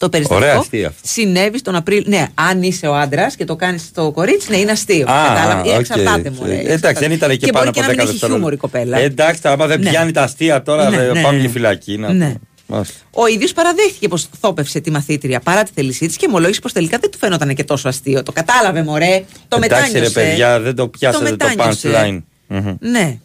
[0.00, 1.00] Το Ωραία περιστατικό αστείο αυτό.
[1.08, 2.04] συνέβη στον Απρίλιο.
[2.06, 5.10] Ναι, αν είσαι ο άντρας και το κάνεις στο κορίτσι, ναι, είναι αστείο.
[5.10, 5.70] Α, Κατάλαβε.
[5.70, 5.78] οκ.
[5.78, 6.44] Εξαρτάται μου.
[6.46, 8.52] Ε, Εντάξει, δεν ήταν και, και πάνω μπορεί από 10 και να μην έχει χιούμορ
[8.52, 8.66] η δευτερόλεπτα.
[8.66, 8.98] κοπέλα.
[8.98, 9.90] Ε, Εντάξει, άμα δεν Ναι.
[9.90, 11.42] πιάνει τα αστεία τώρα, Ναι, δεν ναι, πάμε ναι.
[11.42, 11.96] και φυλακή.
[11.98, 12.32] να Ναι.
[12.32, 12.94] το- Μάλιστα.
[13.10, 16.98] Ο ίδιος παραδέχτηκε πως θόπευσε τη μαθήτρια παρά τη θέλησή της και ομολόγησε πως τελικά
[17.00, 18.22] δεν του φαίνονταν και τόσο αστείο.
[18.22, 19.24] Το κατάλαβε, μωρέ.
[19.48, 20.20] Το Εντάξει, ρε μετάνιωσε.
[20.20, 21.88] παιδιά, δεν το πιάσατε το, μετάνιωσε.
[21.92, 22.22] punchline.
[22.46, 22.74] Μμμ.
[22.80, 23.18] Ναι.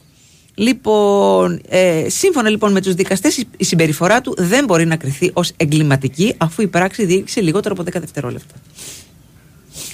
[0.55, 5.51] Λοιπόν, ε, σύμφωνα λοιπόν με τους δικαστές, η συμπεριφορά του δεν μπορεί να κριθεί ως
[5.57, 8.55] εγκληματική αφού η πράξη διήρκησε λιγότερο από 10 δευτερόλεπτα.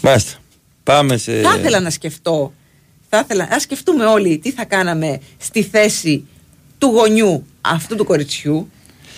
[0.01, 0.31] Μάλιστα.
[0.83, 1.41] Πάμε σε.
[1.41, 2.53] Θα ήθελα να σκεφτώ,
[3.09, 6.25] θα ήθελα, να σκεφτούμε όλοι τι θα κάναμε στη θέση
[6.77, 8.69] του γονιού αυτού του κοριτσιού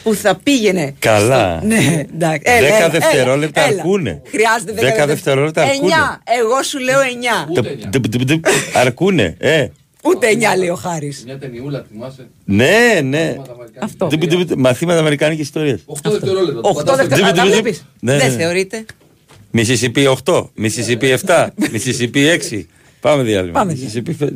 [0.04, 0.96] που θα πήγαινε.
[1.00, 1.58] Καλά.
[1.58, 2.42] στο- Ναι, εντάξει.
[2.44, 3.82] Δέκα Έλα, έλα, δευτερόλεπτα έλα, έλα.
[3.82, 4.22] αρκούνε.
[4.26, 5.94] Χρειάζεται 10 Δέκα δευτερόλεπτα αρκούνε.
[5.94, 6.22] 9.
[6.42, 7.48] Εγώ σου λέω 9.
[7.54, 8.46] Τουπ, τουπ, τουπ, τουπ.
[8.74, 9.68] Αρκούνε, ε.
[10.04, 11.24] Ούτε 9 λέει ο Χάρης.
[11.26, 13.36] Μια ταινιούλα, θυμάσαι; Ναι, ναι.
[13.80, 14.08] Αυτό.
[14.08, 14.60] Τουπ, τουπ, τουπ.
[14.60, 15.82] Μαθήματα Αμερικάνικης ιστορίας.
[15.86, 16.62] 8 δευτερόλεπτα.
[16.70, 17.42] 8 δευτερόλεπτα.
[17.44, 18.38] Τα βλέπεις; Ναι, Δεν ναι.
[18.38, 18.86] θεωρείται.
[19.52, 22.66] Μισισιπή 8, Μισισιπή 7, Μισισιπή 6.
[23.00, 23.60] Πάμε διάλειμμα.
[23.60, 24.28] Πάμε Μισισιπή 5.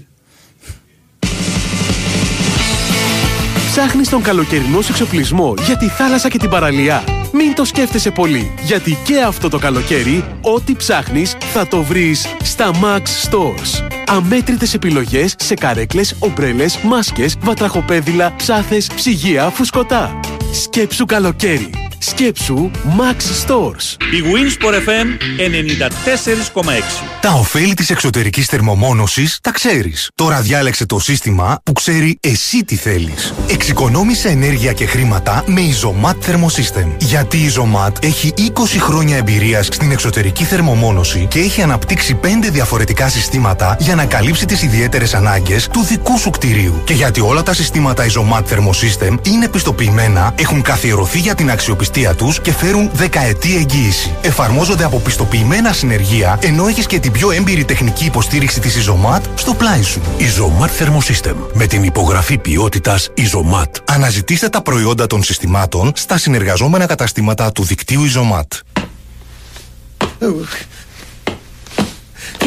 [3.72, 7.04] Ψάχνεις τον καλοκαιρινό σου εξοπλισμό για τη θάλασσα και την παραλία.
[7.34, 12.72] Μην το σκέφτεσαι πολύ, γιατί και αυτό το καλοκαίρι, ό,τι ψάχνεις θα το βρεις στα
[12.74, 13.97] Max Stores.
[14.10, 20.20] Αμέτρητες επιλογές σε καρέκλες, ομπρέλες, μάσκες, βατραχοπέδιλα, ψάθες, ψυγεία, φουσκωτά.
[20.52, 21.70] Σκέψου καλοκαίρι.
[22.00, 23.96] Σκέψου Max Stores.
[24.12, 25.08] Η Winsport FM
[25.38, 27.04] 94,6.
[27.22, 30.10] Τα ωφέλη της εξωτερικής θερμομόνωσης τα ξέρεις.
[30.16, 33.34] Τώρα διάλεξε το σύστημα που ξέρει εσύ τι θέλεις.
[33.50, 36.88] Εξοικονόμησε ενέργεια και χρήματα με Isomat Thermosystem.
[36.98, 38.42] Γιατί η Isomat έχει 20
[38.80, 44.62] χρόνια εμπειρίας στην εξωτερική θερμομόνωση και έχει αναπτύξει 5 διαφορετικά συστήματα για να καλύψει τις
[44.62, 46.82] ιδιαίτερες ανάγκες του δικού σου κτηρίου.
[46.84, 52.42] Και γιατί όλα τα συστήματα Isomat Thermosystem είναι πιστοποιημένα, έχουν καθιερωθεί για την αξιοπιστία τους
[52.42, 54.16] και φέρουν δεκαετή εγγύηση.
[54.22, 59.54] Εφαρμόζονται από πιστοποιημένα συνεργεία, ενώ έχεις και την πιο έμπειρη τεχνική υποστήριξη της Isomat στο
[59.54, 60.02] πλάι σου.
[60.20, 61.36] Isomat Thermosystem.
[61.54, 63.70] Με την υπογραφή ποιότητας Isomat.
[63.86, 68.60] Αναζητήστε τα προϊόντα των συστημάτων στα συνεργαζόμενα καταστήματα του δικτύου Isomat.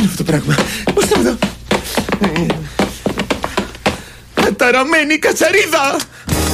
[0.01, 0.55] Τι είναι αυτό το πράγμα;
[0.94, 1.36] Πώς θα εδώ.
[4.35, 5.97] Καταραμένη κατσαρίδα.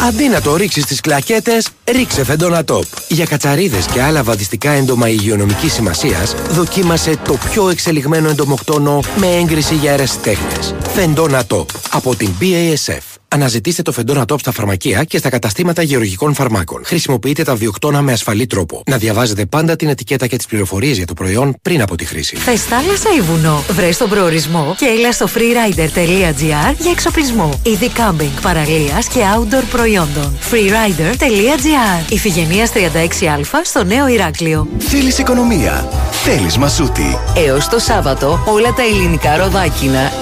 [0.02, 2.84] Αντί να το ρίξεις στις κλακέτες, ρίξε φεντόνα τόπ.
[3.08, 9.74] Για κατσαρίδες και άλλα βαδιστικά έντομα υγειονομικής σημασίας, δοκίμασε το πιο εξελιγμένο εντομοκτόνο με έγκριση
[9.74, 10.76] για αερασιτέχνε.
[10.94, 13.15] Φεντόνα τόπ από την BASF.
[13.28, 16.82] Αναζητήστε το Φεντόνα Top στα φαρμακεία και στα καταστήματα γεωργικών φαρμάκων.
[16.84, 18.82] Χρησιμοποιείτε τα βιοκτώνα με ασφαλή τρόπο.
[18.86, 22.36] Να διαβάζετε πάντα την ετικέτα και τις πληροφορίες για το προϊόν πριν από τη χρήση.
[22.36, 27.60] Θες θάλασσα ή βουνό, βρες τον προορισμό και έλα στο freerider.gr για εξοπλισμό.
[27.62, 30.38] Είδη κάμπινγκ, παραλίας και outdoor προϊόντων.
[30.50, 34.68] freerider.gr Ιφηγενείας 36α στο Νέο Ηράκλειο.
[34.78, 37.18] Θέλεις οικονομία; Θέλεις μασούτη.
[37.46, 40.12] Έως το Σάββατο όλα τα ελληνικά ροδάκινα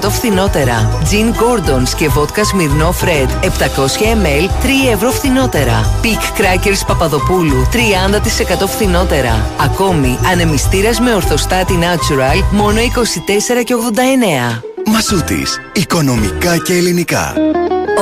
[0.00, 1.00] 20% φθηνότερα.
[1.10, 6.00] Gin Gordons και βότκα Σμυρνό Fred 700 ml 3 ευρώ φθηνότερα.
[6.02, 9.50] Peak Crackers Παπαδοπούλου 30% φθηνότερα.
[9.60, 14.62] Ακόμη ανεμιστήρας με ορθοστάτη Natural μόνο 24 και 89.
[14.86, 15.60] Μασούτης.
[15.72, 17.34] Οικονομικά και ελληνικά.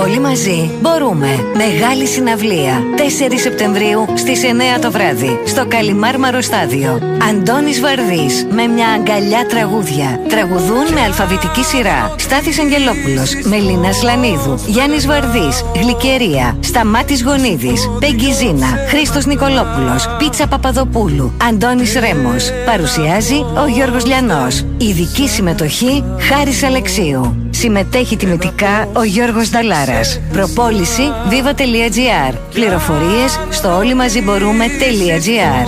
[0.03, 1.29] Όλοι μαζί μπορούμε.
[1.55, 2.83] Μεγάλη συναυλία.
[2.97, 5.41] 4 Σεπτεμβρίου στις 9 το βράδυ.
[5.45, 7.01] Στο Καλιμάρμαρο Στάδιο.
[7.31, 10.21] Αντώνης Βαρδής με μια αγκαλιά τραγούδια.
[10.29, 12.15] Τραγουδούν με αλφαβητική σειρά.
[12.19, 21.33] Στάθης Αγγελόπουλος, Μελίνας Σλανίδου, Γιάννης Βαρδής, Γλυκερία, Σταμάτης Γονίδης, Πέγγι Ζήνα, Χρήστος Νικολόπουλος, Πίτσα Παπαδοπούλου,
[21.49, 22.51] Αντώνης Ρέμος.
[22.67, 24.65] Παρουσιάζει ο Γιώργος Λιανός.
[24.77, 27.37] Ειδική συμμετοχή Χάρης Αλεξίου.
[27.65, 30.21] Συμμετέχει τιμητικά ο Γιώργος Νταλάρας.
[30.33, 32.35] Προπόληση viva.gr.
[32.55, 35.67] Πληροφορίες στο όλοι μαζί μπορούμε.gr.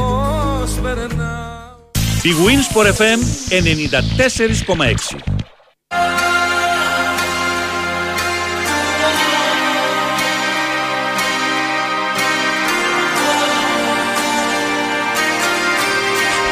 [2.23, 3.21] Η Winsport FM
[3.51, 5.17] 94,6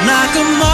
[0.07, 0.74] Like a moth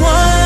[0.00, 0.39] one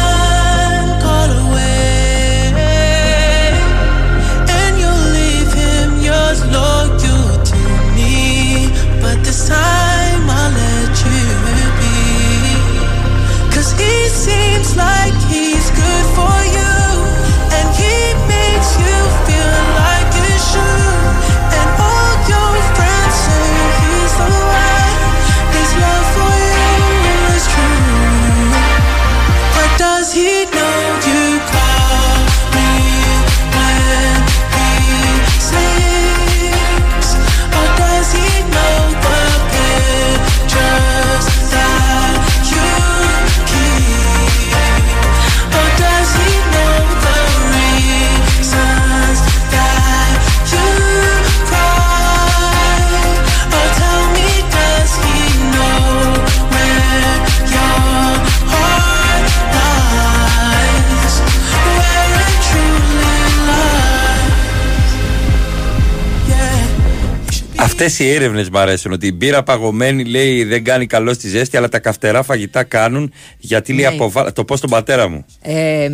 [67.84, 68.92] Αυτές οι έρευνες μου αρέσουν.
[68.92, 73.12] Ότι η μπύρα παγωμένη λέει δεν κάνει καλό στη ζέστη, αλλά τα καυτερά φαγητά κάνουν
[73.38, 73.94] γιατί λέει Ναι.
[73.94, 74.32] αποβα...
[74.32, 75.24] Το πω στον πατέρα μου.
[75.42, 75.88] Ε,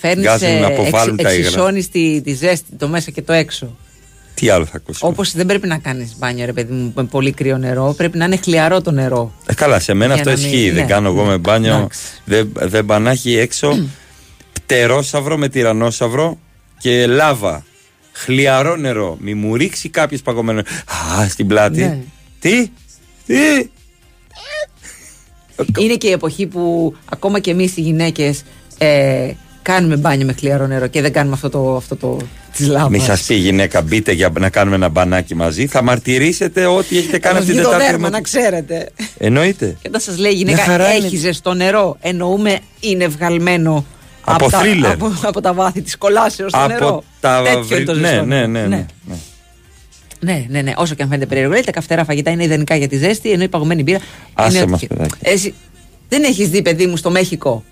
[0.00, 1.44] Φέρνεις Βγάζουν να αποβάλουν τα υγρά.
[1.46, 3.76] εξισώνεις τη, τη ζέστη, το μέσα και το έξω.
[4.34, 4.98] Τι άλλο θα ακούσει.
[5.02, 7.94] Όπως δεν πρέπει να κάνεις μπάνιο, ρε παιδί μου, με πολύ κρύο νερό.
[7.96, 9.32] Πρέπει να είναι χλιαρό το νερό.
[9.46, 10.70] Ε, καλά, σε μένα Για αυτό να μην- ισχύει.
[10.70, 10.88] Δεν ναι.
[10.90, 11.74] κάνω εγώ με μπάνιο.
[11.74, 11.98] Εντάξει.
[12.24, 13.88] Δεν, δεν μπανάχει έξω.
[14.52, 16.38] Πτερόσαυρο με τυρανόσαυρο
[16.78, 17.64] και λάβα.
[18.16, 19.16] Χλιαρό νερό.
[19.20, 20.60] Μη μου ρίξει κάποιος παγωμένο.
[21.20, 21.80] Α, στην πλάτη.
[21.80, 21.98] Ναι.
[22.40, 22.70] Τι,
[23.26, 23.34] τι;
[25.78, 28.42] Είναι και η εποχή που ακόμα και εμείς οι γυναίκες
[28.78, 29.30] ε,
[29.62, 32.16] κάνουμε μπάνιο με χλιαρό νερό και δεν κάνουμε αυτό το, αυτό το
[32.56, 32.88] τη λάβα.
[32.90, 35.66] Μη σας πει η γυναίκα, μπείτε για να κάνουμε ένα μπανάκι μαζί.
[35.66, 37.86] Θα μαρτυρήσετε ό,τι έχετε κάνει αυτή την το Τετάρτη.
[37.86, 38.90] δέρμα, με- να ξέρετε.
[39.18, 39.76] Εννοείται.
[39.82, 41.06] Και όταν σας λέει η Μια γυναίκα χαρά είναι.
[41.06, 43.86] έχεις ζεστό νερό, εννοούμε είναι βγαλμένο
[44.24, 44.84] Από τα, thriller.
[44.92, 46.88] από, από τα βάθη της κολάσεως στο νερό.
[46.88, 48.46] Από τα Τέτοιο είναι το βρυ- ναι, ζεστό ναι, νερό.
[48.46, 49.16] ναι, ναι, ναι.
[50.20, 50.72] Ναι, ναι, ναι.
[50.76, 51.52] Όσο και αν φαίνεται περίεργο.
[51.52, 53.98] Λέει, τα καυτερά φαγητά είναι ιδανικά για τη ζέστη, ενώ η παγωμένη μπύρα.
[54.34, 55.14] Άσε είναι μας, ότι- παιδάκι.
[55.22, 55.54] Εσύ
[56.08, 57.64] δεν έχεις δει, παιδί μου, στο Μέχικο.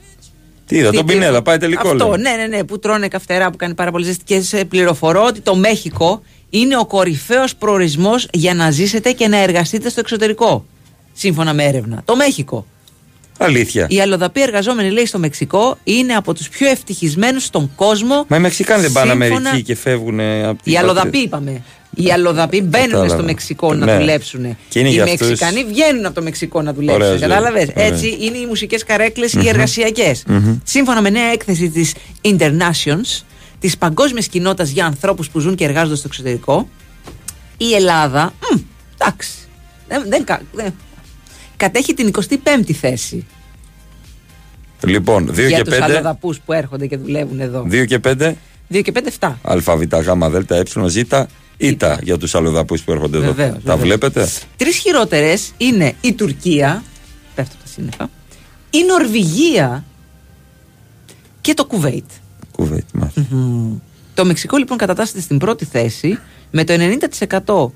[0.66, 1.88] Τι είδα, τον τι- Πινέδα, πάει τελικό.
[1.90, 2.20] Αυτό, λέει.
[2.20, 4.24] ναι, ναι, ναι, που τρώνε καυτερά που κάνει πάρα πολύ ζέστη.
[4.24, 9.36] Και σε πληροφορώ ότι το Μέχικο είναι ο κορυφαίος προορισμός για να ζήσετε και να
[9.36, 10.64] εργαστείτε στο εξωτερικό.
[11.12, 12.02] Σύμφωνα με έρευνα.
[12.04, 12.66] Το Μέχικο.
[13.44, 13.86] Αλήθεια.
[13.88, 18.24] Οι αλλοδαποί εργαζόμενοι, λέει, στο Μεξικό είναι από τους πιο ευτυχισμένους στον κόσμο.
[18.28, 21.24] Μα οι Μεξικάνοι δεν πάνε σύμφωνα- Αμερική και φεύγουν από την Οι αλλοδαποί πατρίδα.
[21.24, 21.62] είπαμε.
[21.96, 23.14] Οι αλλοδαποί μπαίνουν Κατάλαβα.
[23.14, 23.96] στο Μεξικό να Ναι.
[23.96, 24.56] δουλέψουν.
[24.68, 27.02] Και είναι οι για αυτούς- Μεξικανοί βγαίνουν από το Μεξικό να δουλέψουν.
[27.02, 27.28] Ωραία ζωή.
[27.28, 27.86] Κατάλαβες; Ωραία.
[27.86, 29.46] Έτσι είναι οι μουσικές καρέκλες οι Μμμ.
[29.46, 30.22] εργασιακές.
[30.26, 30.58] Μμμ.
[30.64, 33.24] Σύμφωνα με νέα έκθεση της Internations,
[33.60, 36.68] της παγκόσμιας κοινότητας για ανθρώπους που ζουν και εργάζονται στο εξωτερικό,
[37.56, 38.32] η Ελλάδα.
[38.54, 38.58] μ,
[38.98, 39.30] εντάξει.
[39.88, 40.74] Δεν, δεν, κα- δεν-
[41.62, 43.26] κατέχει την 25η θέση
[44.84, 45.80] Λοιπόν, 2 για και τους 5.
[45.82, 47.66] αλλοδαπούς που έρχονται και δουλεύουν εδώ.
[47.70, 48.34] 2 και 5.
[48.68, 49.38] 2 και 5, 7.
[49.42, 50.96] ΑΒ, Γ, Δ, Ε, Ζ,
[51.56, 53.26] Ήτα για τους αλλοδαπούς που έρχονται εδώ.
[53.26, 53.80] Βεβαίως, Τα βεβαίως.
[53.80, 56.82] βλέπετε; Τρεις χειρότερες είναι η Τουρκία.
[57.34, 58.10] Πέφτω τα σύννεφα.
[58.70, 59.84] Η Νορβηγία
[61.40, 62.10] και το Κουβέιτ.
[62.52, 63.26] Κουβέιτ, μάλιστα.
[63.30, 63.78] Μμμ.
[64.14, 66.18] Το Μεξικό λοιπόν κατατάσσεται στην πρώτη θέση
[66.50, 66.74] με το
[67.36, 67.70] 90%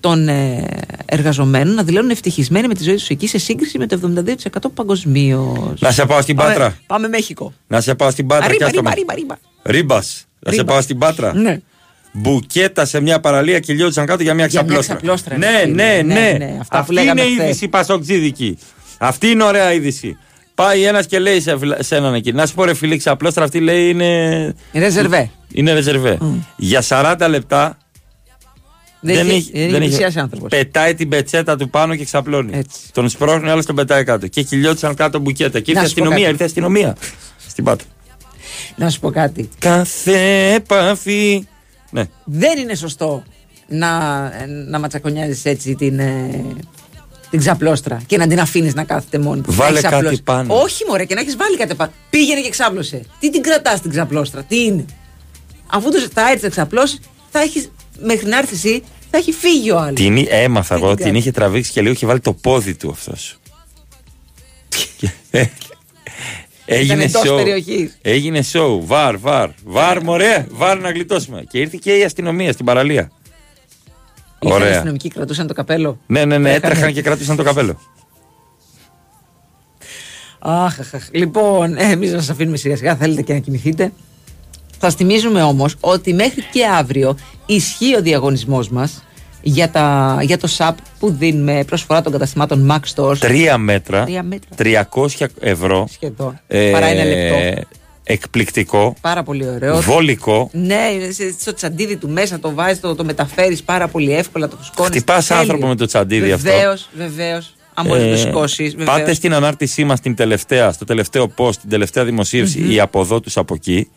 [0.00, 0.64] των ε,
[1.06, 4.34] εργαζομένων να δηλώνουν ευτυχισμένοι με τη ζωή τους εκεί σε σύγκριση με το 72%
[4.74, 5.80] παγκοσμίως.
[5.80, 6.78] Να σε πάω στην Πάτρα.
[6.86, 7.52] Πάμε Μέχικο.
[7.66, 8.46] Να σε πάω στην Πάτρα.
[8.46, 8.94] Arriba, και άστο arriba, με.
[8.94, 9.34] arriba, arriba.
[9.62, 9.94] Arriba.
[9.96, 10.64] Να σε Arriba.
[10.72, 11.34] πάω στην Πάτρα.
[11.34, 11.60] Ναι.
[12.12, 14.94] Μπουκέτα σε μια παραλία κυλιόντουσαν κάτω για μια Για μια ξαπλώστρα.
[14.94, 15.74] ξαπλώστρα, Ναι, ρε φίλε.
[15.74, 16.36] ναι, Ναι, ναι.
[16.38, 17.46] ναι, αυτά που Αυτή λέγαμε είναι η χθες.
[17.46, 18.58] είδηση πασοκτζίδικη.
[18.98, 20.16] Αυτή είναι ωραία είδηση.
[20.54, 22.32] Πάει ένας και λέει σε, σε έναν εκεί.
[22.32, 24.54] Να σου πω ρε φίλε, ξαπλώστρα αυτή λέει είναι.
[24.72, 25.30] Ρεζερβέ.
[25.52, 26.18] Είναι ρεζερβέ.
[26.56, 27.76] Για 40 λεπτά
[29.00, 30.48] Δεν, δεν είχε, έχει- δεν είχε πλησιάσει άνθρωπος.
[30.50, 32.62] Πετάει την πετσέτα του πάνω και ξαπλώνει.
[32.92, 34.26] Τον σπρώχνει, άλλος τον πετάει κάτω.
[34.26, 35.60] Και κυλιώτησαν κάτω μπουκέτα.
[35.60, 36.30] Και ήρθε Να σου πω αστυνομία, κάτι.
[36.32, 36.96] ήρθε αστυνομία.
[37.48, 37.86] Στην Πάτρα.
[38.76, 39.48] Να σου πω κάτι.
[39.58, 41.46] Κάθε επαφή.
[41.90, 42.04] Ναι.
[42.24, 43.22] Δεν είναι σωστό
[43.68, 43.88] να,
[44.46, 46.44] να ματσακονιάζεις έτσι την, ε,
[47.30, 49.54] την ξαπλώστρα και να την αφήνεις να κάθεται μόνη της.
[49.54, 50.22] Βάλε Να έχεις κάτι απλώσει.
[50.22, 50.54] πάνω.
[50.62, 51.92] Όχι, μωρέ, και να έχεις βάλει κάτι πάνω.
[52.10, 53.02] Πήγαινε και ξάπλωσε.
[53.20, 54.84] Τι την κρατάς την ξαπλώστρα, τι είναι;
[55.66, 56.98] Αφού το θα έρθει να ξαπλώσει,
[57.30, 57.70] θα έχεις
[58.04, 59.94] μέχρι να έρθει εσύ, θα έχει φύγει ο άλλος.
[59.94, 61.18] Την εί- έμαθα Τι εγώ, την την κάνει.
[61.18, 63.38] είχε τραβήξει και λίγο είχε βάλει το πόδι του αυτός.
[66.64, 67.36] Έγινε εντός show.
[67.36, 67.98] περιοχής.
[68.02, 68.78] Έγινε show.
[68.80, 69.50] Βαρ, βαρ.
[69.64, 70.46] Βαρ, μωρέ.
[70.50, 71.44] Βαρ να γλιτώσουμε.
[71.50, 73.10] Και ήρθε και η αστυνομία στην παραλία.
[74.40, 74.74] Ήρθαν οι Ωραία.
[74.74, 75.98] αστυνομικοί, κρατούσαν το καπέλο.
[76.06, 76.50] Ναι, ναι, ναι.
[76.50, 76.66] Έχανε.
[76.66, 77.80] Έτρεχαν και κράτησαν το καπέλο.
[80.38, 81.08] Αχ, αχ, αχ.
[81.12, 83.92] Λοιπόν, εμείς να σας αφήνουμε σιγά σιγά, θέλετε και να κοιμηθείτε.
[84.82, 87.16] Θα θυμίζουμε όμως ότι μέχρι και αύριο
[87.46, 89.04] ισχύει ο διαγωνισμός μας
[89.42, 93.18] για, τα, για το SAP που δίνουμε προσφορά των καταστημάτων Max Stores.
[93.18, 94.04] Τρία μέτρα.
[94.04, 94.86] Τρία μέτρα.
[95.18, 95.88] 300 ευρώ.
[95.92, 96.40] Σχεδόν.
[96.72, 97.62] Παρά ένα λεπτό.
[98.04, 98.94] Εκπληκτικό.
[99.00, 99.80] Πάρα πολύ ωραίο.
[99.80, 100.50] Βολικό.
[100.52, 104.48] Ναι, είναι σε- στο τσαντίδι του μέσα το βάζεις, το, το μεταφέρεις πάρα πολύ εύκολα,
[104.48, 104.88] το φουσκώνει.
[104.88, 106.50] Χτυπάς άνθρωπο με το τσαντίδι αυτό.
[106.50, 107.54] Βεβαίως, βεβαίως.
[107.74, 108.70] Αν μπορείς να το Ε, σηκώσει.
[108.84, 112.70] Πάτε στην ανάρτησή μας την τελευταία, στο τελευταίο post, την τελευταία δημοσίευση Μμμ.
[112.70, 113.88] ή από εδώ του από εκεί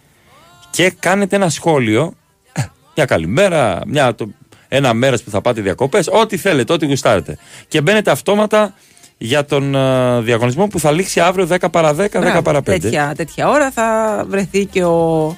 [0.73, 2.13] και κάνετε ένα σχόλιο.
[2.53, 2.61] ε,
[2.95, 4.27] Μια καλημέρα, μια, το,
[4.67, 7.37] ένα μέρος που θα πάτε διακοπές, ό,τι θέλετε, ό,τι γουστάρετε.
[7.67, 8.73] Και μπαίνετε αυτόματα
[9.17, 12.63] για τον ε, διαγωνισμό που θα λήξει αύριο 10 παρα 10, 10 Μπράβο, παρα 5.
[12.63, 15.35] Τέτοια, τέτοια ώρα θα βρεθεί και ο,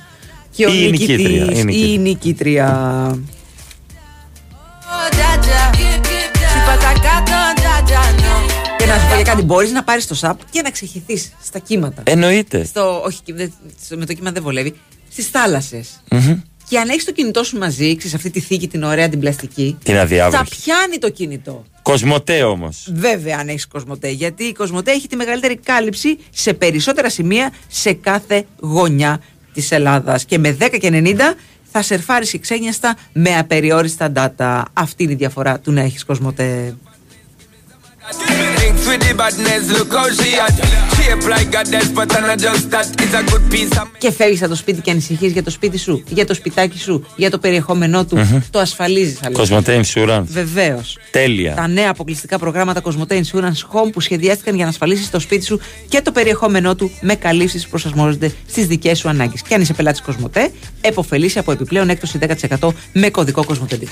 [0.52, 1.94] και ο Η νικήτρια, νικητής, η νικήτρια.
[1.94, 3.18] η νικήτρια.
[8.78, 11.60] Και να σου πω για κάτι, μπορείς να πάρεις το σαπ και να ξεχυθείς στα
[11.60, 12.02] κύματα.
[12.06, 12.64] Εννοείται.
[12.66, 13.54] Στο, όχι, δεν-
[13.86, 14.76] στο- με το κύμα δεν βολεύει.
[15.16, 16.02] Στις θάλασσες.
[16.12, 16.42] Μμμ.
[16.70, 19.78] Και αν έχεις το κινητό σου μαζί, ξέρεις αυτή τη θήκη την ωραία την πλαστική.
[19.84, 20.44] Την αδιάβροχη.
[20.44, 21.66] Θα πιάνει το κινητό.
[21.82, 22.90] Κοσμοτέ όμως.
[22.94, 24.10] Βέβαια, αν έχεις Κοσμοτέ.
[24.10, 29.22] Γιατί η Κοσμοτέ έχει τη μεγαλύτερη κάλυψη σε περισσότερα σημεία σε κάθε γωνιά
[29.54, 30.26] της Ελλάδας.
[30.26, 31.36] Και με 10 και 90
[31.72, 34.64] θα σερφάρεις και ξένιαστα με απεριόριστα data.
[34.74, 36.76] Αυτή είναι η διαφορά του να έχεις Κοσμοτέ.
[38.86, 40.56] Thinks with the badness, look how she at.
[40.96, 44.42] Shape like a despot and I just that is a good piece of Και φεύγεις
[44.42, 47.38] από το σπίτι και ανησυχείς για το σπίτι σου, για το σπιτάκι σου, για το
[47.38, 48.18] περιεχόμενό του.
[48.18, 48.40] Μμμ.
[48.50, 50.24] Το ασφαλίζεις, θα Κοσμοτέ Insurance.
[50.26, 50.98] Βεβαίως.
[51.12, 51.54] Τέλεια.
[51.54, 55.60] Τα νέα αποκλειστικά προγράμματα Cosmote Insurance Home που σχεδιάστηκαν για να ασφαλίσεις το σπίτι σου
[55.90, 59.42] και το περιεχόμενό του με καλύψεις που προσαρμόζονται στις δικές σου ανάγκες.
[59.42, 60.50] Και αν είσαι πελάτης Cosmote,
[60.82, 63.88] εποφελήσει από επιπλέον έκπτωση 10% με κωδικό Cosmote Dix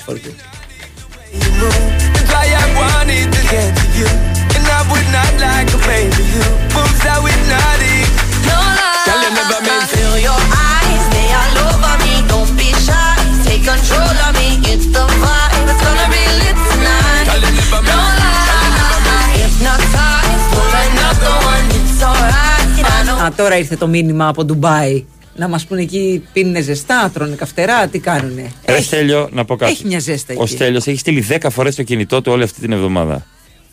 [23.23, 25.05] Α, τώρα ήρθε το μήνυμα από Ντουμπάι.
[25.35, 28.35] Να μας πούνε εκεί πίνουν ζεστά, τρώνε καυτερά, τι κάνουν.
[28.65, 29.57] Ρε ε, να πω.
[29.59, 30.63] Έχει μια ζέστα εκεί.
[30.63, 33.25] Ο έχει στείλει 10 φορές το κινητό του όλη αυτή την εβδομάδα.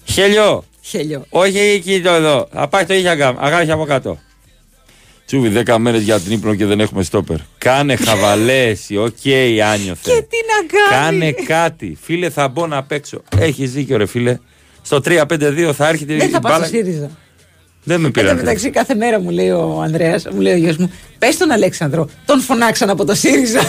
[0.05, 0.65] Χέλιο!
[0.81, 1.25] Χέλιο.
[1.29, 2.49] Όχι εκεί το εδώ.
[2.53, 3.37] Θα πάει το είχε αγκάμ.
[3.39, 4.19] Αγάπης από κάτω.
[5.27, 7.37] Τσούβι 10 μέρες για την ύπνο και δεν έχουμε στόπερ.
[7.59, 9.17] Κάνε χαβαλέσει, οκ,
[9.73, 10.11] άνιωθε.
[10.15, 11.03] Και τι να κάνει.
[11.05, 11.99] Κάνε κάτι.
[12.03, 13.23] Φίλε, θα μπω να παίξω.
[13.39, 14.39] Έχεις δίκιο, ρε φίλε.
[14.83, 16.65] Στο 3-5-2 θα έρχεται Δεν η θα πάω μπάλα.
[16.67, 17.11] στο ΣΥΡΙΖΑ.
[17.85, 18.37] Δεν με Εν τω πήραν.
[18.37, 22.09] μεταξύ, κάθε μέρα μου λέει ο Ανδρέας, μου λέει ο γιος μου, πες τον Αλέξανδρο,
[22.25, 23.61] τον φωνάξαν από το ΣΥΡΙΖΑ.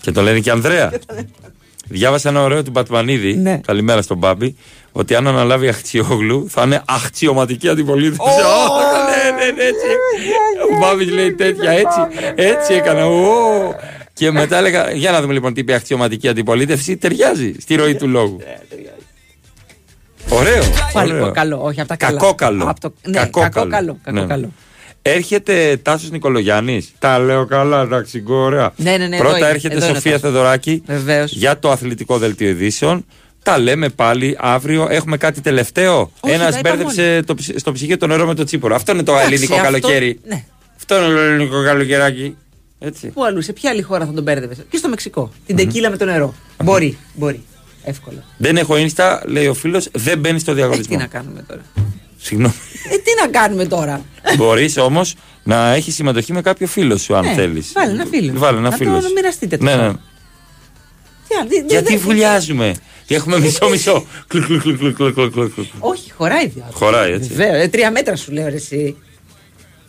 [0.00, 0.92] Και το λένε και Ανδρέα.
[1.88, 3.34] Διάβασα ένα ωραίο του Μπατμανίδη.
[3.36, 3.60] Ναι.
[3.66, 4.56] Καλημέρα στον Μπάμπη.
[4.92, 8.20] Ότι αν αναλάβει Αχτσιόγλου θα είναι αχτσιωματική αντιπολίτευση.
[8.20, 9.86] Ω, Ω, ναι, ναι, ναι, έτσι.
[10.74, 11.98] Ο Μπάμπη λέει τέτοια, έτσι.
[12.34, 13.06] Έτσι έκανα.
[13.06, 13.74] Ω.
[14.12, 16.96] Και μετά έλεγα, για να δούμε λοιπόν τι είπε αχτσιωματική αντιπολίτευση.
[16.96, 18.38] Ταιριάζει στη ροή του λόγου.
[20.28, 20.62] Ωραίο.
[20.92, 21.30] Πάλι ωραίο.
[21.32, 22.18] καλό, όχι από τα καλά.
[22.18, 22.64] Κακό καλό.
[22.68, 23.70] Απ' το- ναι, Κακό κακό καλό.
[23.70, 23.98] καλό.
[24.04, 24.26] Κακό Ναι.
[24.26, 24.52] καλό.
[25.02, 26.92] Έρχεται Τάσος Νικολογιάννης.
[26.98, 28.72] Τα λέω καλά, εντάξει, ωραία.
[28.76, 30.30] Ναι, ναι, ναι, εδώ Πρώτα είναι, έρχεται εδώ είναι ο Σοφία Τάσος.
[30.30, 31.32] Θεοδωράκη Βεβαίως.
[31.32, 33.04] για το αθλητικό δελτίο ειδήσεων.
[33.42, 34.86] Τα λέμε πάλι αύριο.
[34.90, 38.34] Έχουμε κάτι τελευταίο; Όχι, Ένας τα είπαμε μπέρδεψε το, ψ- στο ψυγείο το νερό με
[38.34, 38.74] το τσίπορο.
[38.74, 40.20] Αυτό είναι το Εντάξει, ελληνικό αυτό- καλοκαίρι.
[40.24, 40.44] Ναι.
[40.76, 42.36] Αυτό είναι το ελληνικό καλοκαιράκι.
[42.78, 43.06] Έτσι.
[43.08, 45.30] Πού αλλού, σε ποια άλλη χώρα θα τον μπέρδευες; Και στο Μεξικό.
[45.46, 46.34] Την τεκίλα με το νερό.
[46.64, 47.42] Μπορεί, μπορεί.
[47.84, 48.24] Εύκολα.
[48.36, 50.96] Δεν έχω insta, λέει ο φίλος, δεν μπαίνει στο Ε, τι διαγωνισμό.
[50.96, 51.60] να κάνουμε τώρα;
[52.18, 52.54] Συγγνώμη.
[52.90, 54.04] Ε, τι να κάνουμε τώρα;
[54.36, 57.72] Μπορείς όμως να έχεις συμμετοχή με κάποιο φίλο σου, αν Ναι, θέλεις.
[57.74, 58.32] Βάλε ένα φίλο.
[58.34, 59.00] Βάλε ένα να φίλο.
[59.00, 59.88] το μοιραστείτε το Ναι, ναι.
[61.28, 62.74] Τι άλλο, δεν- Γιατί δεν- βουλιάζουμε;
[63.14, 64.06] Έχουμε μισό-μισό.
[65.78, 67.28] Όχι, χωράει δύο Χωράει, έτσι.
[67.28, 68.96] Βέβαια, ε, τρία μέτρα σου λέω εσύ.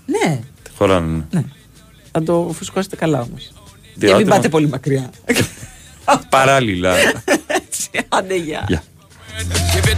[0.06, 0.39] Ναι.
[0.77, 1.07] Χωράνε.
[1.07, 1.39] Ναι.
[1.39, 1.45] ναι.
[2.11, 3.52] Θα το φουσκώσετε καλά όμως.
[3.99, 5.10] Και μην πάτε πολύ μακριά.
[6.30, 6.95] Παράλληλα.
[8.10, 8.84] Άντε, γεια.
[9.73, 9.91] Give